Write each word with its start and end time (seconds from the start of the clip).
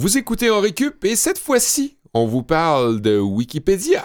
Vous 0.00 0.16
écoutez 0.16 0.48
en 0.48 0.60
récup 0.60 1.04
et 1.04 1.16
cette 1.16 1.38
fois-ci, 1.40 1.98
on 2.14 2.24
vous 2.24 2.44
parle 2.44 3.00
de 3.00 3.18
Wikipédia. 3.18 4.04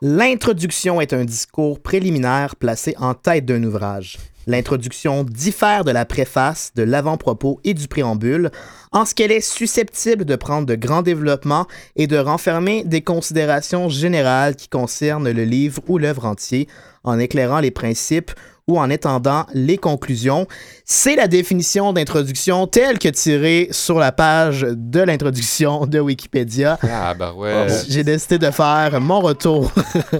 L'introduction 0.00 1.00
est 1.00 1.12
un 1.12 1.24
discours 1.24 1.80
préliminaire 1.80 2.54
placé 2.54 2.94
en 3.00 3.14
tête 3.14 3.44
d'un 3.44 3.64
ouvrage. 3.64 4.18
L'introduction 4.46 5.24
diffère 5.24 5.84
de 5.84 5.90
la 5.90 6.04
préface, 6.04 6.72
de 6.76 6.84
l'avant-propos 6.84 7.60
et 7.64 7.74
du 7.74 7.88
préambule 7.88 8.50
en 8.92 9.04
ce 9.04 9.14
qu'elle 9.14 9.32
est 9.32 9.40
susceptible 9.40 10.24
de 10.24 10.36
prendre 10.36 10.66
de 10.66 10.76
grands 10.76 11.02
développements 11.02 11.66
et 11.96 12.06
de 12.06 12.16
renfermer 12.16 12.84
des 12.84 13.02
considérations 13.02 13.88
générales 13.88 14.54
qui 14.54 14.68
concernent 14.68 15.30
le 15.30 15.44
livre 15.44 15.82
ou 15.88 15.98
l'œuvre 15.98 16.26
entier, 16.26 16.68
en 17.02 17.18
éclairant 17.18 17.60
les 17.60 17.70
principes 17.70 18.30
ou 18.68 18.78
en 18.78 18.90
étendant 18.90 19.46
les 19.54 19.78
conclusions. 19.78 20.46
C'est 20.84 21.16
la 21.16 21.28
définition 21.28 21.92
d'introduction 21.92 22.66
telle 22.66 22.98
que 22.98 23.08
tirée 23.08 23.68
sur 23.70 23.98
la 23.98 24.12
page 24.12 24.66
de 24.70 25.00
l'introduction 25.00 25.86
de 25.86 26.00
Wikipédia. 26.00 26.78
Ah, 26.82 27.14
bah 27.14 27.32
ouais. 27.32 27.66
J'ai 27.88 28.02
décidé 28.02 28.38
de 28.38 28.50
faire 28.50 29.00
mon 29.00 29.20
retour 29.20 29.72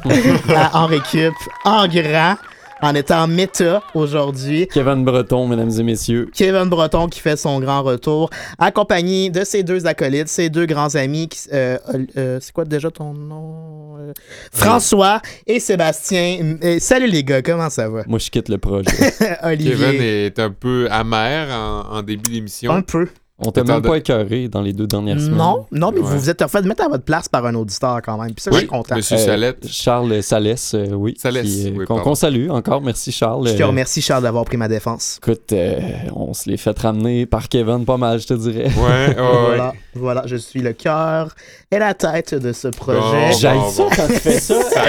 à 0.49 0.83
En 0.83 0.87
Récup 0.87 1.35
en 1.65 1.89
grand 1.89 2.37
en 2.83 2.95
étant 2.95 3.27
méta 3.27 3.83
aujourd'hui. 3.95 4.69
Kevin 4.73 5.05
Breton, 5.05 5.47
mesdames 5.49 5.71
et 5.79 5.83
messieurs. 5.83 6.29
Kevin 6.35 6.69
Breton 6.69 7.09
qui 7.09 7.21
fait 7.21 7.37
son 7.37 7.59
grand 7.61 7.83
retour, 7.83 8.31
accompagné 8.59 9.31
de 9.31 9.45
ses 9.45 9.63
deux 9.63 9.87
acolytes, 9.87 10.29
ses 10.29 10.51
deux 10.51 10.67
grands 10.67 10.95
amis. 10.95 11.29
qui- 11.29 11.49
euh, 11.53 11.79
euh, 12.17 12.39
c'est 12.41 12.53
quoi 12.53 12.65
déjà 12.65 12.91
ton 12.91 13.13
nom 13.15 13.97
Euh, 13.99 14.13
François 14.53 15.21
et 15.47 15.59
Sébastien. 15.59 16.59
Euh, 16.63 16.79
salut 16.79 17.07
les 17.09 17.25
gars, 17.25 17.43
comment 17.43 17.71
ça 17.71 17.89
va? 17.89 18.03
Moi, 18.07 18.19
je 18.19 18.31
quitte 18.31 18.49
le 18.49 18.59
projet. 18.59 18.85
Olivier. 19.43 19.71
Kevin 19.73 20.01
est 20.03 20.39
un 20.39 20.51
peu 20.51 20.87
amer 20.91 21.49
en, 21.51 21.97
en 21.97 22.03
début 22.03 22.31
d'émission. 22.31 22.71
Un 22.73 22.83
peu. 22.83 23.09
On 23.39 23.51
t'a 23.51 23.65
même 23.65 23.83
de- 23.83 23.89
pas 23.89 23.99
écœuré 23.99 24.49
dans 24.49 24.63
les 24.63 24.73
deux 24.73 24.87
dernières 24.87 25.21
semaines. 25.21 25.37
Non, 25.37 25.67
non, 25.71 25.91
mais 25.93 25.99
Ouais. 26.01 26.05
vous 26.07 26.19
vous 26.19 26.31
êtes 26.31 26.41
refait 26.43 26.63
mettre 26.63 26.85
à 26.85 26.89
votre 26.89 27.05
place 27.05 27.29
par 27.29 27.45
un 27.45 27.55
auditeur 27.55 28.01
quand 28.03 28.17
même. 28.17 28.33
Puis 28.33 28.43
ça, 28.43 28.51
je 28.51 28.55
Oui, 28.55 28.61
suis 28.61 28.69
content. 28.69 28.97
Monsieur 28.97 29.17
Euh, 29.19 29.27
Salette. 29.27 29.67
Charles 29.69 30.23
Salès, 30.23 30.73
euh, 30.75 30.87
oui. 30.95 31.15
Salès, 31.19 31.45
qui, 31.45 31.67
euh, 31.69 31.73
oui, 31.77 31.85
qu'on 31.85 32.15
salue 32.15 32.49
encore. 32.49 32.81
Merci, 32.81 33.13
Charles. 33.13 33.49
Je 33.49 33.53
te 33.55 33.63
remercie, 33.63 34.01
Charles, 34.01 34.23
d'avoir 34.23 34.45
pris 34.47 34.57
ma 34.57 34.69
défense. 34.69 35.21
Écoute, 35.23 35.53
euh, 35.53 35.79
on 36.15 36.33
se 36.33 36.49
l'est 36.49 36.57
fait 36.57 36.79
ramener 36.79 37.27
par 37.27 37.51
Kevin 37.51 37.85
pas 37.85 37.99
mal, 37.99 38.21
je 38.21 38.27
te 38.27 38.35
dirais. 38.35 38.71
Ouais, 38.75 38.75
ouais, 38.75 39.07
ouais. 39.17 39.47
Voilà, 39.49 39.73
voilà, 39.97 40.23
je 40.27 40.37
suis 40.37 40.61
le 40.61 40.73
cœur 40.73 41.35
et 41.71 41.79
la 41.79 41.95
tête 41.95 42.35
de 42.35 42.53
ce 42.53 42.69
projet. 42.69 42.99
Bon. 43.01 43.33
J'aille 43.33 43.59
bon, 43.59 43.71
ça 43.71 43.83
bon. 43.85 43.91
quand 43.97 44.07
tu 44.09 44.15
fais 44.15 44.39
ça. 44.41 44.55
Ça. 44.63 44.83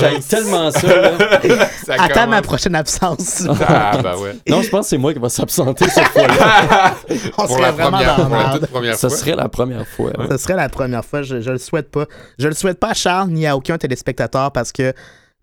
J'aille 0.00 0.20
tellement 0.20 0.70
ça. 0.70 0.86
là? 1.00 1.12
Ça 1.86 1.94
Attends 1.98 2.26
ma 2.28 2.42
prochaine 2.42 2.74
absence. 2.74 3.42
Ah, 3.66 3.98
bah 4.02 4.16
ouais. 4.18 4.36
Non, 4.48 4.62
je 4.62 4.68
pense 4.70 4.86
que 4.86 4.90
c'est 4.90 4.98
moi 4.98 5.12
qui 5.12 5.18
va 5.18 5.28
s'absenter 5.28 5.88
cette 5.88 6.04
fois-là. 6.08 6.94
On 7.38 7.46
pour 7.46 7.48
serait 7.50 7.62
la 7.62 7.72
vraiment 7.72 7.98
première, 7.98 8.16
dans 8.16 8.24
pour 8.26 8.34
la 8.36 8.42
la 8.42 8.48
merde. 8.48 8.60
toute 8.60 8.70
première 8.70 8.94
Ça 8.96 9.08
fois. 9.08 9.18
serait 9.18 9.36
la 9.36 9.48
première 9.48 9.86
fois. 9.86 10.10
ouais. 10.18 10.26
Ce 10.30 10.36
serait 10.38 10.56
la 10.56 10.68
première 10.68 11.04
fois. 11.04 11.22
Je, 11.22 11.40
je 11.40 11.50
le 11.50 11.58
souhaite 11.58 11.90
pas. 11.90 12.06
Je 12.38 12.48
le 12.48 12.54
souhaite 12.54 12.78
pas 12.78 12.90
à 12.90 12.94
Charles 12.94 13.30
ni 13.30 13.46
à 13.46 13.56
aucun 13.56 13.78
téléspectateur 13.78 14.52
parce 14.52 14.72
que. 14.72 14.92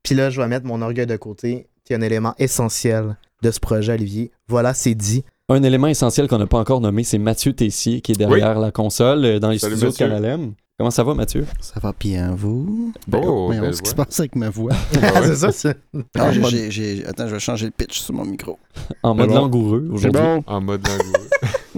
Puis 0.03 0.16
là, 0.16 0.30
je 0.30 0.39
vais 0.39 0.47
mettre 0.47 0.66
mon 0.66 0.81
orgueil 0.81 1.05
de 1.05 1.17
côté, 1.17 1.67
qui 1.83 1.92
est 1.92 1.95
un 1.97 2.02
élément 2.02 2.33
essentiel 2.39 3.17
de 3.42 3.52
ce 3.52 3.59
projet, 3.59 3.94
Olivier. 3.94 4.31
Voilà, 4.47 4.73
c'est 4.73 4.95
dit. 4.95 5.25
Un 5.50 5.64
élément 5.64 5.88
essentiel 5.88 6.28
qu'on 6.28 6.38
n'a 6.38 6.45
pas 6.47 6.59
encore 6.59 6.80
nommé, 6.80 7.03
c'est 7.03 7.17
Mathieu 7.17 7.53
Tessier 7.53 8.02
qui 8.02 8.11
est 8.11 8.16
derrière 8.16 8.59
la 8.59 8.72
console 8.72 9.25
euh, 9.25 9.39
dans 9.39 9.50
les 9.50 9.58
Salut, 9.58 9.75
studios 9.78 9.89
Mathieu. 9.89 10.05
de 10.08 10.11
Canal 10.14 10.25
M. 10.42 10.53
Comment 10.78 10.92
ça 10.92 11.03
va, 11.03 11.14
Mathieu? 11.14 11.45
Ça 11.59 11.80
va 11.81 11.94
bien, 12.00 12.33
vous? 12.36 12.94
Oh, 13.11 13.47
Mais 13.50 13.59
belle 13.59 13.75
ce 13.75 13.81
qui 13.81 13.89
se 13.89 13.95
passe 13.95 14.20
avec 14.20 14.36
ma 14.36 14.50
voix? 14.50 14.72
Ah 15.02 15.22
ouais. 15.22 15.27
c'est 15.27 15.36
ça, 15.36 15.52
c'est. 15.52 15.77
Ah, 16.17 16.31
j'ai- 16.31 16.39
mode- 16.39 16.52
j'ai- 16.52 16.72
j'ai- 16.72 17.05
Attends, 17.05 17.27
je 17.27 17.33
vais 17.33 17.39
changer 17.39 17.65
le 17.65 17.71
pitch 17.71 17.99
sur 17.99 18.14
mon 18.14 18.23
micro. 18.26 18.58
En 19.04 19.14
mode 19.15 19.27
bon. 19.30 19.36
langoureux 19.36 19.89
aujourd'hui. 19.92 20.21
En 20.45 20.61
mode 20.61 20.88
langoureux. 20.88 21.27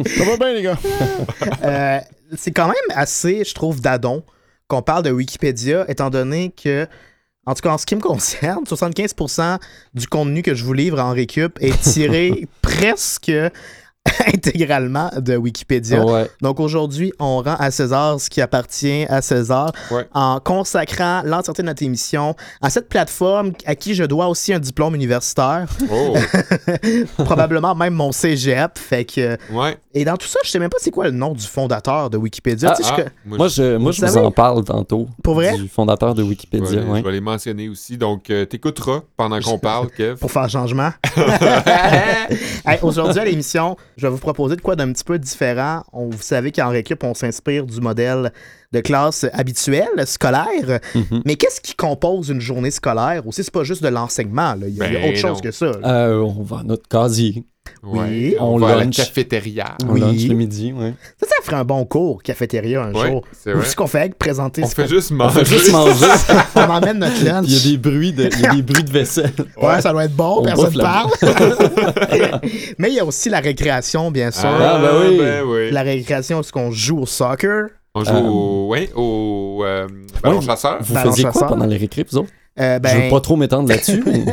Ça 0.18 0.24
va 0.26 0.38
bien, 0.38 0.54
les 0.54 0.62
gars? 0.64 0.78
Euh, 1.64 2.00
c'est 2.38 2.52
quand 2.52 2.68
même 2.68 2.76
assez, 2.96 3.44
je 3.44 3.54
trouve, 3.54 3.81
d'adon 3.81 4.24
qu'on 4.68 4.81
parle 4.81 5.04
de 5.04 5.12
Wikipédia, 5.12 5.86
étant 5.90 6.10
donné 6.10 6.50
que, 6.52 6.88
en 7.51 7.53
tout 7.53 7.62
cas 7.62 7.72
en 7.72 7.78
ce 7.78 7.85
qui 7.85 7.95
me 7.95 8.01
concerne, 8.01 8.63
75% 8.66 9.59
du 9.94 10.07
contenu 10.07 10.41
que 10.41 10.56
je 10.56 10.63
vous 10.63 10.73
livre 10.73 11.00
en 11.00 11.12
récup 11.12 11.57
est 11.59 11.79
tiré 11.81 12.47
presque 12.62 13.31
intégralement 14.34 15.09
de 15.17 15.35
Wikipédia. 15.35 16.03
Ouais. 16.03 16.29
Donc 16.41 16.59
aujourd'hui, 16.59 17.13
on 17.19 17.38
rend 17.41 17.56
à 17.59 17.69
César 17.72 18.19
ce 18.19 18.29
qui 18.29 18.41
appartient 18.41 19.06
à 19.09 19.22
César 19.22 19.72
Ouais. 19.91 20.07
en 20.13 20.39
consacrant 20.39 21.22
l'entièreté 21.23 21.62
de 21.62 21.67
notre 21.67 21.84
émission 21.84 22.35
à 22.62 22.69
cette 22.69 22.89
plateforme 22.89 23.51
à 23.66 23.75
qui 23.75 23.94
je 23.94 24.03
dois 24.03 24.28
aussi 24.28 24.53
un 24.53 24.59
diplôme 24.59 24.95
universitaire, 24.95 25.67
Oh, 25.91 26.16
probablement 27.23 27.75
même 27.75 27.94
mon 27.94 28.12
cégep. 28.12 28.78
Fait 28.78 29.06
que, 29.06 29.38
ouais. 29.51 29.78
et 29.94 30.03
dans 30.06 30.18
tout 30.18 30.28
ça, 30.28 30.39
je 30.44 30.50
sais 30.50 30.59
même 30.59 30.69
pas 30.69 30.78
c'est 30.79 30.91
quoi 30.91 31.06
le 31.06 31.12
nom 31.12 31.33
du 31.33 31.45
fondateur 31.45 32.09
de 32.09 32.18
Wikipédia. 32.18 32.69
Ah, 32.72 32.75
Tu 32.75 32.83
sais, 32.83 32.94
je- 32.97 33.01
Ah, 33.03 33.09
Moi, 33.25 33.47
je, 33.50 33.78
moi, 33.78 33.91
Vous 33.91 33.97
je 33.97 34.01
vous 34.01 34.07
savez? 34.07 34.25
en 34.25 34.31
parle 34.31 34.63
tantôt. 34.63 35.07
Pour 35.23 35.35
vrai? 35.35 35.56
Du 35.57 35.68
fondateur 35.68 36.16
de 36.16 36.23
Je 36.23 36.28
Wikipédia. 36.28 36.81
vais, 36.81 36.85
ouais. 36.89 37.00
je 37.01 37.06
vais 37.06 37.12
les 37.12 37.22
mentionner 37.22 37.69
aussi. 37.69 37.97
Donc, 37.97 38.29
euh, 38.29 38.45
t'écouteras 38.45 39.01
pendant 39.18 39.39
qu'on 39.41 39.59
parle, 39.59 39.89
Kev. 39.91 40.16
pour 40.19 40.31
faire 40.31 40.50
changement. 40.50 40.89
Hey, 42.66 42.79
Aujourd'hui 42.81 43.19
à 43.19 43.25
l'émission, 43.25 43.75
je 44.01 44.07
vais 44.07 44.12
vous 44.12 44.17
proposer 44.17 44.56
de 44.56 44.62
quoi 44.62 44.75
d'un 44.75 44.91
petit 44.91 45.03
peu 45.03 45.19
différent. 45.19 45.84
Vous 45.94 46.22
savez 46.22 46.51
qu'en 46.51 46.69
récup, 46.69 47.03
on 47.03 47.13
s'inspire 47.13 47.67
du 47.67 47.79
modèle 47.81 48.34
de 48.72 48.80
classe 48.80 49.26
habituel, 49.34 49.88
scolaire. 50.06 50.80
Mhm. 50.96 51.22
Mais 51.26 51.36
qu'est-ce 51.36 51.59
qui 51.62 51.76
compose 51.76 52.30
une 52.30 52.42
journée 52.42 52.72
scolaire 52.72 53.26
aussi? 53.28 53.44
C'est 53.44 53.52
pas 53.54 53.64
juste 53.64 53.84
de 53.84 53.90
l'enseignement. 53.90 54.56
Il 54.66 54.76
y 54.76 54.82
a, 54.82 54.88
il 54.88 54.94
y 54.94 54.96
a 54.98 55.00
Ben 55.00 55.09
autre 55.09 55.18
chose 55.20 55.38
non. 55.38 55.40
que 55.42 55.52
ça. 55.52 55.66
Euh, 55.84 56.20
on 56.22 56.44
va 56.44 56.59
à 56.59 56.64
notre 56.64 56.88
casier. 56.88 57.44
Oui. 57.84 58.36
on, 58.40 58.56
On 58.56 58.58
va 58.58 58.70
à 58.70 58.76
la 58.78 58.84
lunch. 58.86 58.96
cafétéria. 58.98 59.76
On 59.88 59.94
Oui. 59.94 60.00
lunch 60.02 60.24
le 60.28 60.34
midi. 60.36 60.74
Ouais. 60.74 60.94
Ça, 61.20 61.28
ça 61.28 61.36
ferait 61.44 61.58
un 61.58 61.64
bon 61.64 61.86
cours, 61.86 62.22
cafétéria, 62.24 62.81
un 62.84 62.94
jour. 62.94 63.24
c'est 63.40 63.54
Ou 63.54 63.62
ce 63.64 63.76
qu'on 63.76 63.88
fait, 63.88 64.14
présenter 64.18 64.64
On 64.64 64.68
ce 64.68 64.74
fait 64.74 64.88
juste 64.88 65.12
On 65.12 65.16
manger. 65.16 65.46
fait 65.46 65.58
juste 65.58 65.72
manger. 65.72 66.06
on 66.56 66.60
emmène 66.62 67.00
notre 67.00 67.24
lunch. 67.24 67.46
Il 67.48 67.54
y 67.54 67.60
a 67.60 67.72
des 67.72 67.78
bruits 67.78 68.14
de, 68.14 68.30
il 68.34 68.40
y 68.42 68.46
a 68.46 68.56
des 68.56 68.62
bruits 68.62 68.84
de 68.84 68.92
vaisselle. 68.92 69.31
Ouais, 69.62 69.80
ça 69.81 69.92
doit 69.92 70.06
être 70.06 70.16
bon, 70.16 70.38
On 70.40 70.44
personne 70.44 70.76
la- 70.76 70.84
parle. 70.84 71.12
Mais 72.80 72.90
il 72.90 72.96
y 72.96 73.00
a 73.00 73.06
aussi 73.06 73.30
la 73.30 73.40
récréation, 73.40 74.12
bien 74.12 74.31
sûr. 74.31 74.50
Ah, 74.50 74.80
ben 74.81 75.10
oui. 75.10 75.18
ben 75.20 75.44
oui. 75.46 75.72
La 75.72 75.81
récréation, 75.84 76.40
est-ce 76.42 76.52
qu'on 76.52 76.72
joue 76.72 77.00
au 77.00 77.06
soccer? 77.06 77.68
On 77.94 78.03
joue 78.03 78.12
Euh, 78.13 78.22
au, 78.22 78.68
ouais, 78.69 78.90
au 78.96 79.62
euh, 79.66 79.88
ballon 80.24 80.40
Ouais. 80.40 80.46
chasseur. 80.46 80.78
Vous 80.81 80.94
Ballon 80.94 81.12
faisiez 81.12 81.25
quoi 81.25 81.47
pendant 81.47 81.66
les 81.66 81.78
récrés, 81.78 82.06
vous 82.09 82.18
autres? 82.19 82.29
Euh, 82.59 82.79
ben, 82.79 82.90
Je 82.90 83.03
veux 83.03 83.09
pas 83.09 83.22
trop 83.22 83.35
m'étendre 83.35 83.68
là-dessus. 83.69 84.03
mais- 84.06 84.25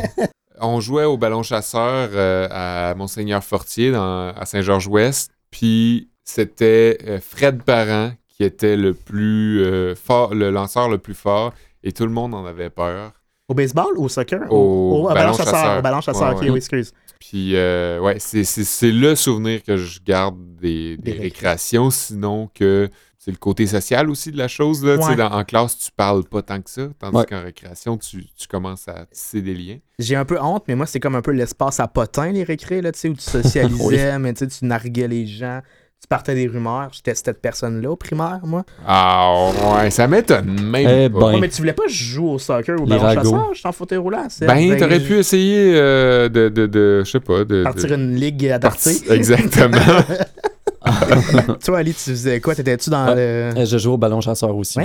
On 0.61 0.79
jouait 0.81 1.05
au 1.05 1.17
ballon 1.17 1.41
chasseur 1.43 2.09
euh, 2.13 2.47
à 2.51 2.93
Monseigneur 2.95 3.43
Fortier 3.43 3.91
dans, 3.91 4.29
à 4.35 4.45
Saint-Georges-Ouest. 4.45 5.31
Puis 5.51 6.09
c'était 6.23 6.97
Fred 7.21 7.63
Parent 7.63 8.11
qui 8.27 8.43
était 8.43 8.75
le 8.77 8.93
plus 8.93 9.63
euh, 9.63 9.95
fort, 9.95 10.33
le 10.35 10.49
lanceur 10.51 10.89
le 10.89 10.97
plus 10.97 11.13
fort. 11.13 11.53
Et 11.83 11.91
tout 11.93 12.05
le 12.05 12.11
monde 12.11 12.33
en 12.33 12.45
avait 12.45 12.69
peur. 12.69 13.13
Au 13.47 13.53
baseball 13.53 13.97
ou 13.97 14.03
au 14.05 14.09
soccer? 14.09 14.41
Au 14.51 15.07
à 15.09 15.13
ballon 15.13 15.31
chasseur. 15.33 15.53
chasseur. 15.55 15.79
Au 15.79 15.81
ballon 15.81 16.01
chasseur, 16.01 16.29
Ouais, 16.29 16.35
ok, 16.35 16.41
ouais. 16.43 16.49
oui, 16.51 16.57
excuse. 16.57 16.91
Puis 17.19 17.55
euh, 17.55 17.99
ouais, 17.99 18.17
c'est- 18.19 18.91
le 18.91 19.15
souvenir 19.15 19.63
que 19.63 19.75
je 19.77 19.99
garde 20.05 20.37
des, 20.61 20.97
des 20.97 21.13
Des 21.13 21.19
récréations. 21.19 21.89
Sinon 21.89 22.49
que 22.53 22.89
c'est 23.21 23.31
le 23.31 23.37
côté 23.37 23.67
social 23.67 24.09
aussi 24.09 24.31
de 24.31 24.37
la 24.37 24.47
chose. 24.47 24.83
Là. 24.83 24.95
Ouais. 24.95 25.15
dans- 25.17 25.29
en 25.31 25.43
classe, 25.43 25.77
tu 25.77 25.91
parles 25.95 26.23
pas 26.23 26.41
tant 26.41 26.61
que 26.61 26.69
ça. 26.69 26.83
Tandis 26.99 27.17
Ouais. 27.17 27.25
qu'en 27.29 27.41
récréation, 27.43 27.97
tu, 27.97 28.25
tu 28.37 28.47
commences 28.47 28.87
à 28.87 29.05
tisser 29.11 29.41
des 29.41 29.53
liens. 29.53 29.77
J'ai 29.99 30.15
un 30.15 30.23
peu 30.25 30.41
honte, 30.41 30.63
mais 30.69 30.75
moi, 30.75 30.85
c'est 30.85 31.01
comme 31.01 31.15
un 31.15 31.21
peu 31.21 31.31
l'espace 31.31 31.79
à 31.81 31.87
potin, 31.89 32.31
les 32.31 32.43
récrés, 32.43 32.81
là, 32.81 32.91
tu 32.93 32.99
sais, 32.99 33.09
où 33.09 33.13
tu 33.13 33.21
socialisais, 33.21 34.17
mais 34.19 34.33
tu 34.33 34.47
narguais 34.61 35.09
les 35.09 35.27
gens, 35.27 35.59
tu 36.01 36.07
partais 36.07 36.33
des 36.33 36.47
rumeurs. 36.47 36.91
J'étais 36.93 37.13
cette 37.13 37.41
personne-là 37.41 37.91
au 37.91 37.97
primaire, 37.97 38.39
moi. 38.45 38.63
Ah 38.87 39.49
ouais, 39.75 39.91
ça 39.91 40.07
m'étonne 40.07 40.61
même 40.61 40.87
Eh 40.87 41.09
pas. 41.09 41.19
ben. 41.19 41.25
Ouais, 41.33 41.39
mais 41.41 41.49
tu 41.49 41.57
voulais 41.57 41.73
pas 41.73 41.87
jouer 41.87 42.29
au 42.29 42.39
soccer 42.39 42.79
ou 42.79 42.83
au 42.83 42.85
ballon 42.85 43.13
chasseur? 43.15 43.53
Je 43.53 43.61
t'en 43.61 43.73
fauteuil 43.73 43.97
roulant. 43.97 44.27
c'est- 44.29 44.45
Ben, 44.47 44.77
t'aurais 44.77 45.01
pu 45.01 45.15
essayer 45.17 45.73
euh, 45.75 46.29
de, 46.29 46.47
de, 46.47 46.67
de, 46.67 47.03
je 47.05 47.11
sais 47.11 47.19
pas, 47.19 47.43
de... 47.43 47.63
partir 47.63 47.89
de- 47.89 47.95
une 47.95 48.15
ligue 48.15 48.47
adaptée. 48.47 48.91
parti- 48.93 49.09
Exactement. 49.11 49.77
Toi, 51.65 51.77
Ali, 51.79 51.93
tu 51.93 52.09
faisais 52.11 52.39
quoi? 52.39 52.55
T'étais-tu 52.55 52.89
dans 52.89 53.07
Ouais. 53.07 53.15
le... 53.15 53.21
Euh, 53.61 53.65
Je 53.65 53.77
joue 53.77 53.93
au 53.93 53.97
ballon 53.97 54.21
chasseur 54.21 54.55
aussi. 54.55 54.79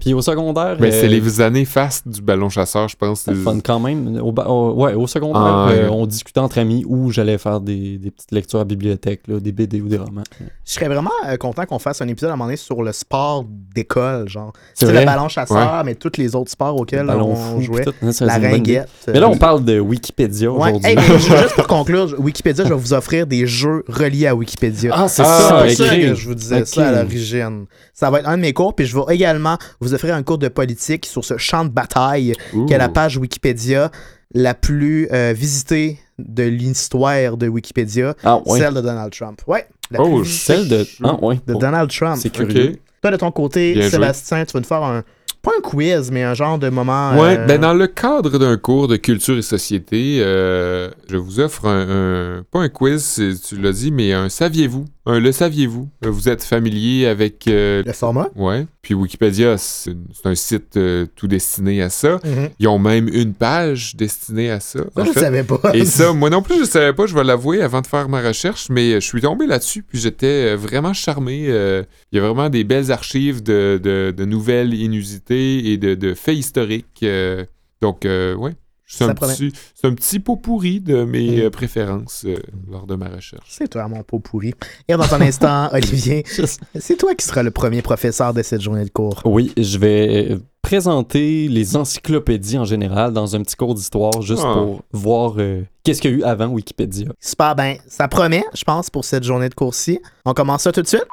Puis 0.00 0.14
au 0.14 0.22
secondaire. 0.22 0.76
Mais 0.80 0.88
euh, 0.92 1.00
c'est 1.00 1.08
les 1.08 1.40
années 1.40 1.64
fastes 1.64 2.06
du 2.08 2.20
ballon 2.22 2.48
chasseur, 2.48 2.88
je 2.88 2.96
pense. 2.96 3.20
c'est 3.20 3.34
fun 3.34 3.58
quand 3.64 3.78
même. 3.80 4.18
Au, 4.22 4.32
ba- 4.32 4.50
ouais, 4.50 4.94
au 4.94 5.06
secondaire, 5.06 5.42
Ah, 5.42 5.68
euh, 5.70 5.88
on 5.90 6.06
discutait 6.06 6.40
entre 6.40 6.58
amis 6.58 6.84
où 6.86 7.10
j'allais 7.10 7.38
faire 7.38 7.60
des, 7.60 7.98
des 7.98 8.10
petites 8.10 8.32
lectures 8.32 8.58
à 8.58 8.62
la 8.62 8.66
bibliothèque, 8.66 9.22
là, 9.28 9.38
des 9.40 9.52
BD 9.52 9.80
ou 9.80 9.88
des 9.88 9.98
romans. 9.98 10.22
Je 10.64 10.72
serais 10.72 10.88
vraiment 10.88 11.10
euh, 11.28 11.36
content 11.36 11.64
qu'on 11.66 11.78
fasse 11.78 12.00
un 12.02 12.08
épisode 12.08 12.30
à 12.30 12.32
un 12.32 12.36
moment 12.36 12.46
donné 12.46 12.56
sur 12.56 12.82
le 12.82 12.92
sport 12.92 13.44
d'école, 13.74 14.28
genre. 14.28 14.52
C'est 14.74 14.90
le 14.92 15.04
ballon 15.04 15.28
chasseur, 15.28 15.82
mais 15.84 15.94
tous 15.94 16.12
les 16.18 16.34
autres 16.34 16.50
sports 16.50 16.76
auxquels 16.76 17.08
on 17.10 17.34
fou, 17.34 17.60
jouait. 17.62 17.84
tout. 17.84 17.92
Hein, 18.02 18.12
ça, 18.12 18.24
La 18.26 18.34
ringuette. 18.38 18.88
Mais 19.08 19.20
là, 19.20 19.28
on 19.28 19.36
parle 19.36 19.64
de 19.64 19.78
Wikipédia 19.80 20.50
Ouais. 20.50 20.70
aujourd'hui. 20.70 20.90
Hey, 20.90 20.98
juste 21.18 21.54
pour 21.54 21.66
conclure, 21.66 22.14
Wikipédia, 22.18 22.64
je 22.64 22.68
vais 22.70 22.74
vous 22.80 22.92
offrir 22.94 23.26
des 23.26 23.46
jeux 23.46 23.84
reliés 23.88 24.26
à 24.26 24.34
Wikipédia. 24.34 24.92
Ah, 24.94 25.08
c'est 25.08 25.22
Ah, 25.24 25.41
ça 25.48 25.68
écrire. 25.68 26.10
que 26.10 26.14
je 26.14 26.28
vous 26.28 26.34
disais 26.34 26.64
ça 26.64 26.88
à 26.88 26.92
l'origine. 27.02 27.66
Ça 27.92 28.10
va 28.10 28.20
être 28.20 28.28
un 28.28 28.36
de 28.36 28.42
mes 28.42 28.52
cours, 28.52 28.74
puis 28.74 28.86
je 28.86 28.96
vais 28.96 29.14
également 29.14 29.56
vous 29.80 29.94
offrir 29.94 30.14
un 30.14 30.22
cours 30.22 30.38
de 30.38 30.48
politique 30.48 31.06
sur 31.06 31.24
ce 31.24 31.36
champ 31.36 31.64
de 31.64 31.70
bataille 31.70 32.34
qui 32.66 32.72
est 32.72 32.78
la 32.78 32.88
page 32.88 33.16
Wikipédia 33.16 33.90
la 34.34 34.54
plus 34.54 35.08
euh, 35.12 35.34
visitée 35.36 35.98
de 36.18 36.44
l'histoire 36.44 37.36
de 37.36 37.48
Wikipédia, 37.48 38.14
Ah, 38.24 38.38
ouais. 38.46 38.58
celle 38.58 38.74
de 38.74 38.80
Donald 38.80 39.12
Trump. 39.12 39.40
Ouais, 39.46 39.66
la 39.90 40.00
Oh, 40.00 40.20
plus 40.20 40.26
Celle 40.30 40.68
de. 40.68 40.86
Ah, 41.04 41.22
ouais. 41.22 41.38
de 41.46 41.54
Donald 41.54 41.90
Trump. 41.90 42.18
C'est 42.20 42.30
curieux. 42.30 42.76
Toi, 43.02 43.10
de 43.10 43.16
ton 43.16 43.30
côté, 43.30 43.72
Bien 43.72 43.82
joué. 43.82 43.90
Sébastien, 43.90 44.44
tu 44.44 44.52
vas 44.52 44.60
nous 44.60 44.66
faire 44.66 44.82
un. 44.84 45.02
Pas 45.42 45.50
un 45.58 45.60
quiz, 45.60 46.10
mais 46.12 46.22
un 46.22 46.34
genre 46.34 46.56
de 46.58 46.68
moment. 46.68 47.18
Ouais, 47.18 47.36
euh, 47.36 47.46
ben 47.46 47.60
dans 47.60 47.74
le 47.74 47.88
cadre 47.88 48.38
d'un 48.38 48.56
cours 48.56 48.86
de 48.86 48.94
culture 48.96 49.36
et 49.36 49.42
société, 49.42 50.18
euh, 50.20 50.88
je 51.10 51.16
vous 51.16 51.40
offre 51.40 51.66
un, 51.66 52.38
un- 52.38 52.42
pas 52.48 52.60
un 52.60 52.68
quiz, 52.68 53.20
tu 53.48 53.56
l'as 53.60 53.72
dit, 53.72 53.90
mais 53.90 54.12
un 54.12 54.28
saviez-vous, 54.28 54.84
un 55.04 55.18
le 55.18 55.32
saviez-vous? 55.32 55.88
Vous 56.02 56.28
êtes 56.28 56.44
familier 56.44 57.06
avec 57.08 57.48
euh, 57.48 57.82
Le 57.84 57.92
format? 57.92 58.28
ouais, 58.36 58.66
puis 58.82 58.94
Wikipédia, 58.94 59.56
c'est 59.58 59.94
un 60.24 60.34
site 60.34 60.76
euh, 60.76 61.06
tout 61.14 61.28
destiné 61.28 61.80
à 61.82 61.88
ça. 61.88 62.18
Mhm. 62.24 62.50
Ils 62.58 62.66
ont 62.68 62.80
même 62.80 63.08
une 63.08 63.32
page 63.32 63.94
destinée 63.94 64.50
à 64.50 64.58
ça. 64.58 64.80
En 64.96 65.04
je 65.04 65.12
savais 65.12 65.44
pas. 65.44 65.60
Et 65.72 65.84
ça, 65.84 66.12
moi 66.14 66.30
non 66.30 66.42
plus, 66.42 66.58
je 66.58 66.64
savais 66.64 66.92
pas, 66.92 67.06
je 67.06 67.14
vais 67.14 67.22
l'avouer 67.22 67.62
avant 67.62 67.80
de 67.80 67.86
faire 67.86 68.08
ma 68.08 68.20
recherche, 68.20 68.66
mais 68.70 68.94
je 68.94 69.06
suis 69.06 69.20
tombé 69.20 69.46
là-dessus, 69.46 69.82
puis 69.84 69.98
j'étais 69.98 70.52
euh, 70.52 70.56
vraiment 70.56 70.92
charmé. 70.92 71.46
euh, 71.48 71.84
Il 72.10 72.16
y 72.16 72.18
a 72.18 72.24
vraiment 72.26 72.48
des 72.50 72.64
belles 72.64 72.90
archives 72.90 73.42
de, 73.42 73.80
de- 73.82 74.12
de 74.16 74.24
nouvelles 74.24 74.74
inusités 74.74 75.70
et 75.72 75.76
de, 75.76 75.94
de 75.94 76.14
faits 76.14 76.36
historiques. 76.36 77.02
euh, 77.04 77.44
donc, 77.80 78.04
euh, 78.04 78.34
ouais, 78.34 78.52
c'est 78.92 79.14
petit, 79.14 79.52
un 79.84 79.94
petit 79.94 80.18
pot 80.20 80.36
pourri 80.36 80.80
de 80.80 81.04
mes 81.04 81.38
Mm. 81.38 81.40
euh, 81.42 81.50
préférences 81.50 82.24
euh, 82.26 82.36
lors 82.70 82.86
de 82.86 82.94
ma 82.94 83.08
recherche. 83.08 83.46
C'est 83.48 83.68
toi, 83.68 83.88
mon 83.88 84.02
pot 84.02 84.18
pourri. 84.18 84.52
Et 84.88 84.94
dans 84.94 85.14
un 85.14 85.20
instant, 85.20 85.68
Olivier, 85.72 86.24
c'est 86.26 86.96
toi 86.96 87.14
qui 87.14 87.24
seras 87.26 87.42
le 87.42 87.50
premier 87.50 87.82
professeur 87.82 88.34
de 88.34 88.42
cette 88.42 88.60
journée 88.60 88.84
de 88.84 88.90
cours. 88.90 89.22
Oui, 89.24 89.52
je 89.56 89.78
vais 89.78 90.38
présenter 90.62 91.48
les 91.48 91.76
encyclopédies 91.76 92.58
en 92.58 92.64
général 92.64 93.12
dans 93.12 93.34
un 93.36 93.42
petit 93.42 93.56
cours 93.56 93.74
d'histoire 93.74 94.22
juste 94.22 94.42
Ah. 94.46 94.52
pour 94.54 94.82
voir 94.92 95.34
euh, 95.38 95.62
qu'est-ce 95.84 96.00
qu'il 96.00 96.10
y 96.10 96.14
a 96.14 96.16
eu 96.18 96.22
avant 96.22 96.46
Wikipédia. 96.46 97.08
Super, 97.20 97.54
ben, 97.56 97.76
ça 97.88 98.08
promet, 98.08 98.44
je 98.54 98.64
pense, 98.64 98.88
pour 98.90 99.04
cette 99.04 99.24
journée 99.24 99.48
de 99.48 99.54
cours-ci. 99.54 99.98
On 100.24 100.34
commence 100.34 100.62
ça 100.62 100.72
tout 100.72 100.82
de 100.82 100.86
suite? 100.88 101.04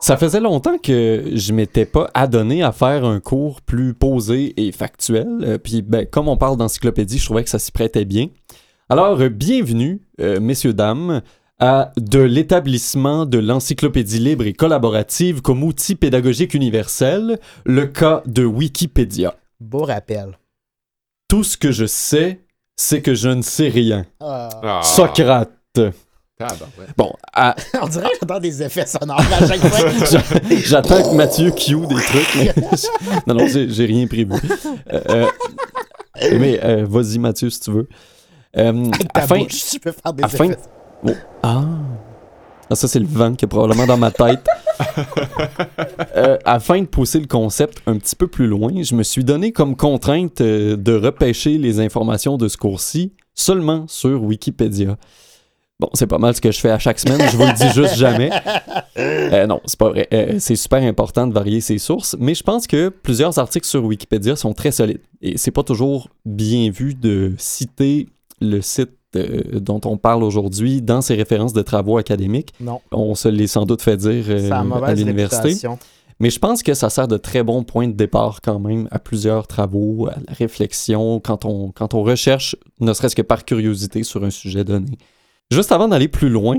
Ça 0.00 0.16
faisait 0.16 0.40
longtemps 0.40 0.78
que 0.78 1.30
je 1.32 1.52
m'étais 1.52 1.86
pas 1.86 2.10
adonné 2.14 2.62
à 2.62 2.70
faire 2.72 3.04
un 3.04 3.18
cours 3.18 3.62
plus 3.62 3.94
posé 3.94 4.52
et 4.56 4.70
factuel. 4.70 5.26
Euh, 5.42 5.58
Puis, 5.58 5.82
ben, 5.82 6.06
comme 6.06 6.28
on 6.28 6.36
parle 6.36 6.56
d'encyclopédie, 6.56 7.18
je 7.18 7.24
trouvais 7.24 7.42
que 7.42 7.50
ça 7.50 7.58
s'y 7.58 7.72
prêtait 7.72 8.04
bien. 8.04 8.28
Alors, 8.88 9.20
euh, 9.20 9.28
bienvenue, 9.30 10.02
euh, 10.20 10.38
messieurs, 10.38 10.74
dames, 10.74 11.22
à 11.58 11.92
de 11.96 12.20
l'établissement 12.20 13.24
de 13.24 13.38
l'encyclopédie 13.38 14.18
libre 14.18 14.46
et 14.46 14.52
collaborative 14.52 15.40
comme 15.40 15.64
outil 15.64 15.94
pédagogique 15.94 16.52
universel, 16.54 17.40
le 17.64 17.86
cas 17.86 18.22
de 18.26 18.44
Wikipédia. 18.44 19.34
Beau 19.60 19.84
rappel. 19.84 20.38
Tout 21.28 21.42
ce 21.42 21.56
que 21.56 21.72
je 21.72 21.86
sais, 21.86 22.42
c'est 22.76 23.00
que 23.00 23.14
je 23.14 23.30
ne 23.30 23.42
sais 23.42 23.68
rien. 23.68 24.04
Ah. 24.20 24.82
Ah. 26.38 26.48
Bon, 26.98 27.12
à- 27.32 27.56
On 27.82 27.88
dirait 27.88 28.10
que 28.10 28.16
j'entends 28.20 28.40
des 28.40 28.62
effets 28.62 28.84
sonores 28.86 29.20
à 29.20 29.46
chaque 29.46 29.60
fois. 29.60 29.88
J'a- 30.10 30.56
J'attends 30.64 31.10
que 31.10 31.14
Mathieu 31.16 31.50
cue 31.50 31.86
des 31.86 31.94
trucs, 31.94 32.34
mais 32.36 32.54
non, 33.26 33.34
non, 33.34 33.46
j'ai 33.46 33.70
j'ai 33.70 33.86
rien 33.86 34.06
prévu. 34.06 34.32
Euh, 34.92 35.00
euh, 35.08 35.26
mais 36.38 36.60
euh, 36.62 36.84
vas-y, 36.86 37.18
Mathieu, 37.18 37.48
si 37.48 37.60
tu 37.60 37.70
veux. 37.70 37.88
Euh, 38.58 38.84
Avec 38.92 39.12
ta 39.12 39.20
afin- 39.22 39.38
bouche, 39.44 39.64
tu 39.70 39.80
peux 39.80 39.92
faire 39.92 40.12
des 40.12 40.24
afin- 40.24 40.44
effets. 40.50 40.58
Ah. 41.42 41.64
Ah, 42.68 42.74
ça, 42.74 42.88
c'est 42.88 42.98
le 42.98 43.06
vent 43.06 43.32
qui 43.34 43.44
est 43.44 43.48
probablement 43.48 43.86
dans 43.86 43.96
ma 43.96 44.10
tête. 44.10 44.44
Euh, 46.16 46.36
afin 46.44 46.80
de 46.80 46.86
pousser 46.86 47.20
le 47.20 47.26
concept 47.26 47.78
un 47.86 47.96
petit 47.96 48.16
peu 48.16 48.26
plus 48.26 48.46
loin, 48.46 48.70
je 48.82 48.94
me 48.94 49.02
suis 49.04 49.24
donné 49.24 49.52
comme 49.52 49.76
contrainte 49.76 50.42
de 50.42 50.94
repêcher 50.96 51.58
les 51.58 51.80
informations 51.80 52.36
de 52.36 52.48
ce 52.48 52.56
cours-ci 52.56 53.12
seulement 53.34 53.84
sur 53.88 54.22
Wikipédia. 54.22 54.96
Bon, 55.78 55.90
c'est 55.92 56.06
pas 56.06 56.16
mal 56.16 56.34
ce 56.34 56.40
que 56.40 56.50
je 56.50 56.58
fais 56.58 56.70
à 56.70 56.78
chaque 56.78 56.98
semaine, 56.98 57.20
je 57.30 57.36
vous 57.36 57.44
le 57.44 57.52
dis 57.52 57.68
juste 57.74 57.96
jamais. 57.96 58.30
Euh, 58.98 59.46
non, 59.46 59.60
c'est 59.66 59.78
pas 59.78 59.90
vrai. 59.90 60.08
Euh, 60.14 60.36
c'est 60.38 60.56
super 60.56 60.82
important 60.82 61.26
de 61.26 61.34
varier 61.34 61.60
ses 61.60 61.76
sources, 61.76 62.16
mais 62.18 62.34
je 62.34 62.42
pense 62.42 62.66
que 62.66 62.88
plusieurs 62.88 63.38
articles 63.38 63.66
sur 63.66 63.84
Wikipédia 63.84 64.36
sont 64.36 64.54
très 64.54 64.70
solides. 64.70 65.02
Et 65.20 65.36
c'est 65.36 65.50
pas 65.50 65.62
toujours 65.62 66.08
bien 66.24 66.70
vu 66.70 66.94
de 66.94 67.34
citer 67.36 68.08
le 68.40 68.62
site 68.62 68.90
euh, 69.16 69.60
dont 69.60 69.82
on 69.84 69.98
parle 69.98 70.22
aujourd'hui 70.22 70.80
dans 70.80 71.02
ses 71.02 71.14
références 71.14 71.52
de 71.52 71.60
travaux 71.60 71.98
académiques. 71.98 72.54
Non, 72.58 72.80
On 72.90 73.14
se 73.14 73.28
l'est 73.28 73.46
sans 73.46 73.66
doute 73.66 73.82
fait 73.82 73.98
dire 73.98 74.24
à 74.82 74.94
l'université. 74.94 75.68
Mais 76.18 76.30
je 76.30 76.38
pense 76.38 76.62
que 76.62 76.72
ça 76.72 76.88
sert 76.88 77.08
de 77.08 77.18
très 77.18 77.42
bon 77.42 77.62
point 77.62 77.88
de 77.88 77.92
départ 77.92 78.40
quand 78.42 78.58
même 78.58 78.88
à 78.90 78.98
plusieurs 78.98 79.46
travaux, 79.46 80.06
à 80.06 80.14
la 80.26 80.32
réflexion, 80.32 81.20
quand 81.20 81.44
on, 81.44 81.70
quand 81.72 81.92
on 81.92 82.02
recherche, 82.02 82.56
ne 82.80 82.94
serait-ce 82.94 83.14
que 83.14 83.20
par 83.20 83.44
curiosité 83.44 84.02
sur 84.02 84.24
un 84.24 84.30
sujet 84.30 84.64
donné. 84.64 84.96
Juste 85.50 85.72
avant 85.72 85.88
d'aller 85.88 86.08
plus 86.08 86.28
loin, 86.28 86.56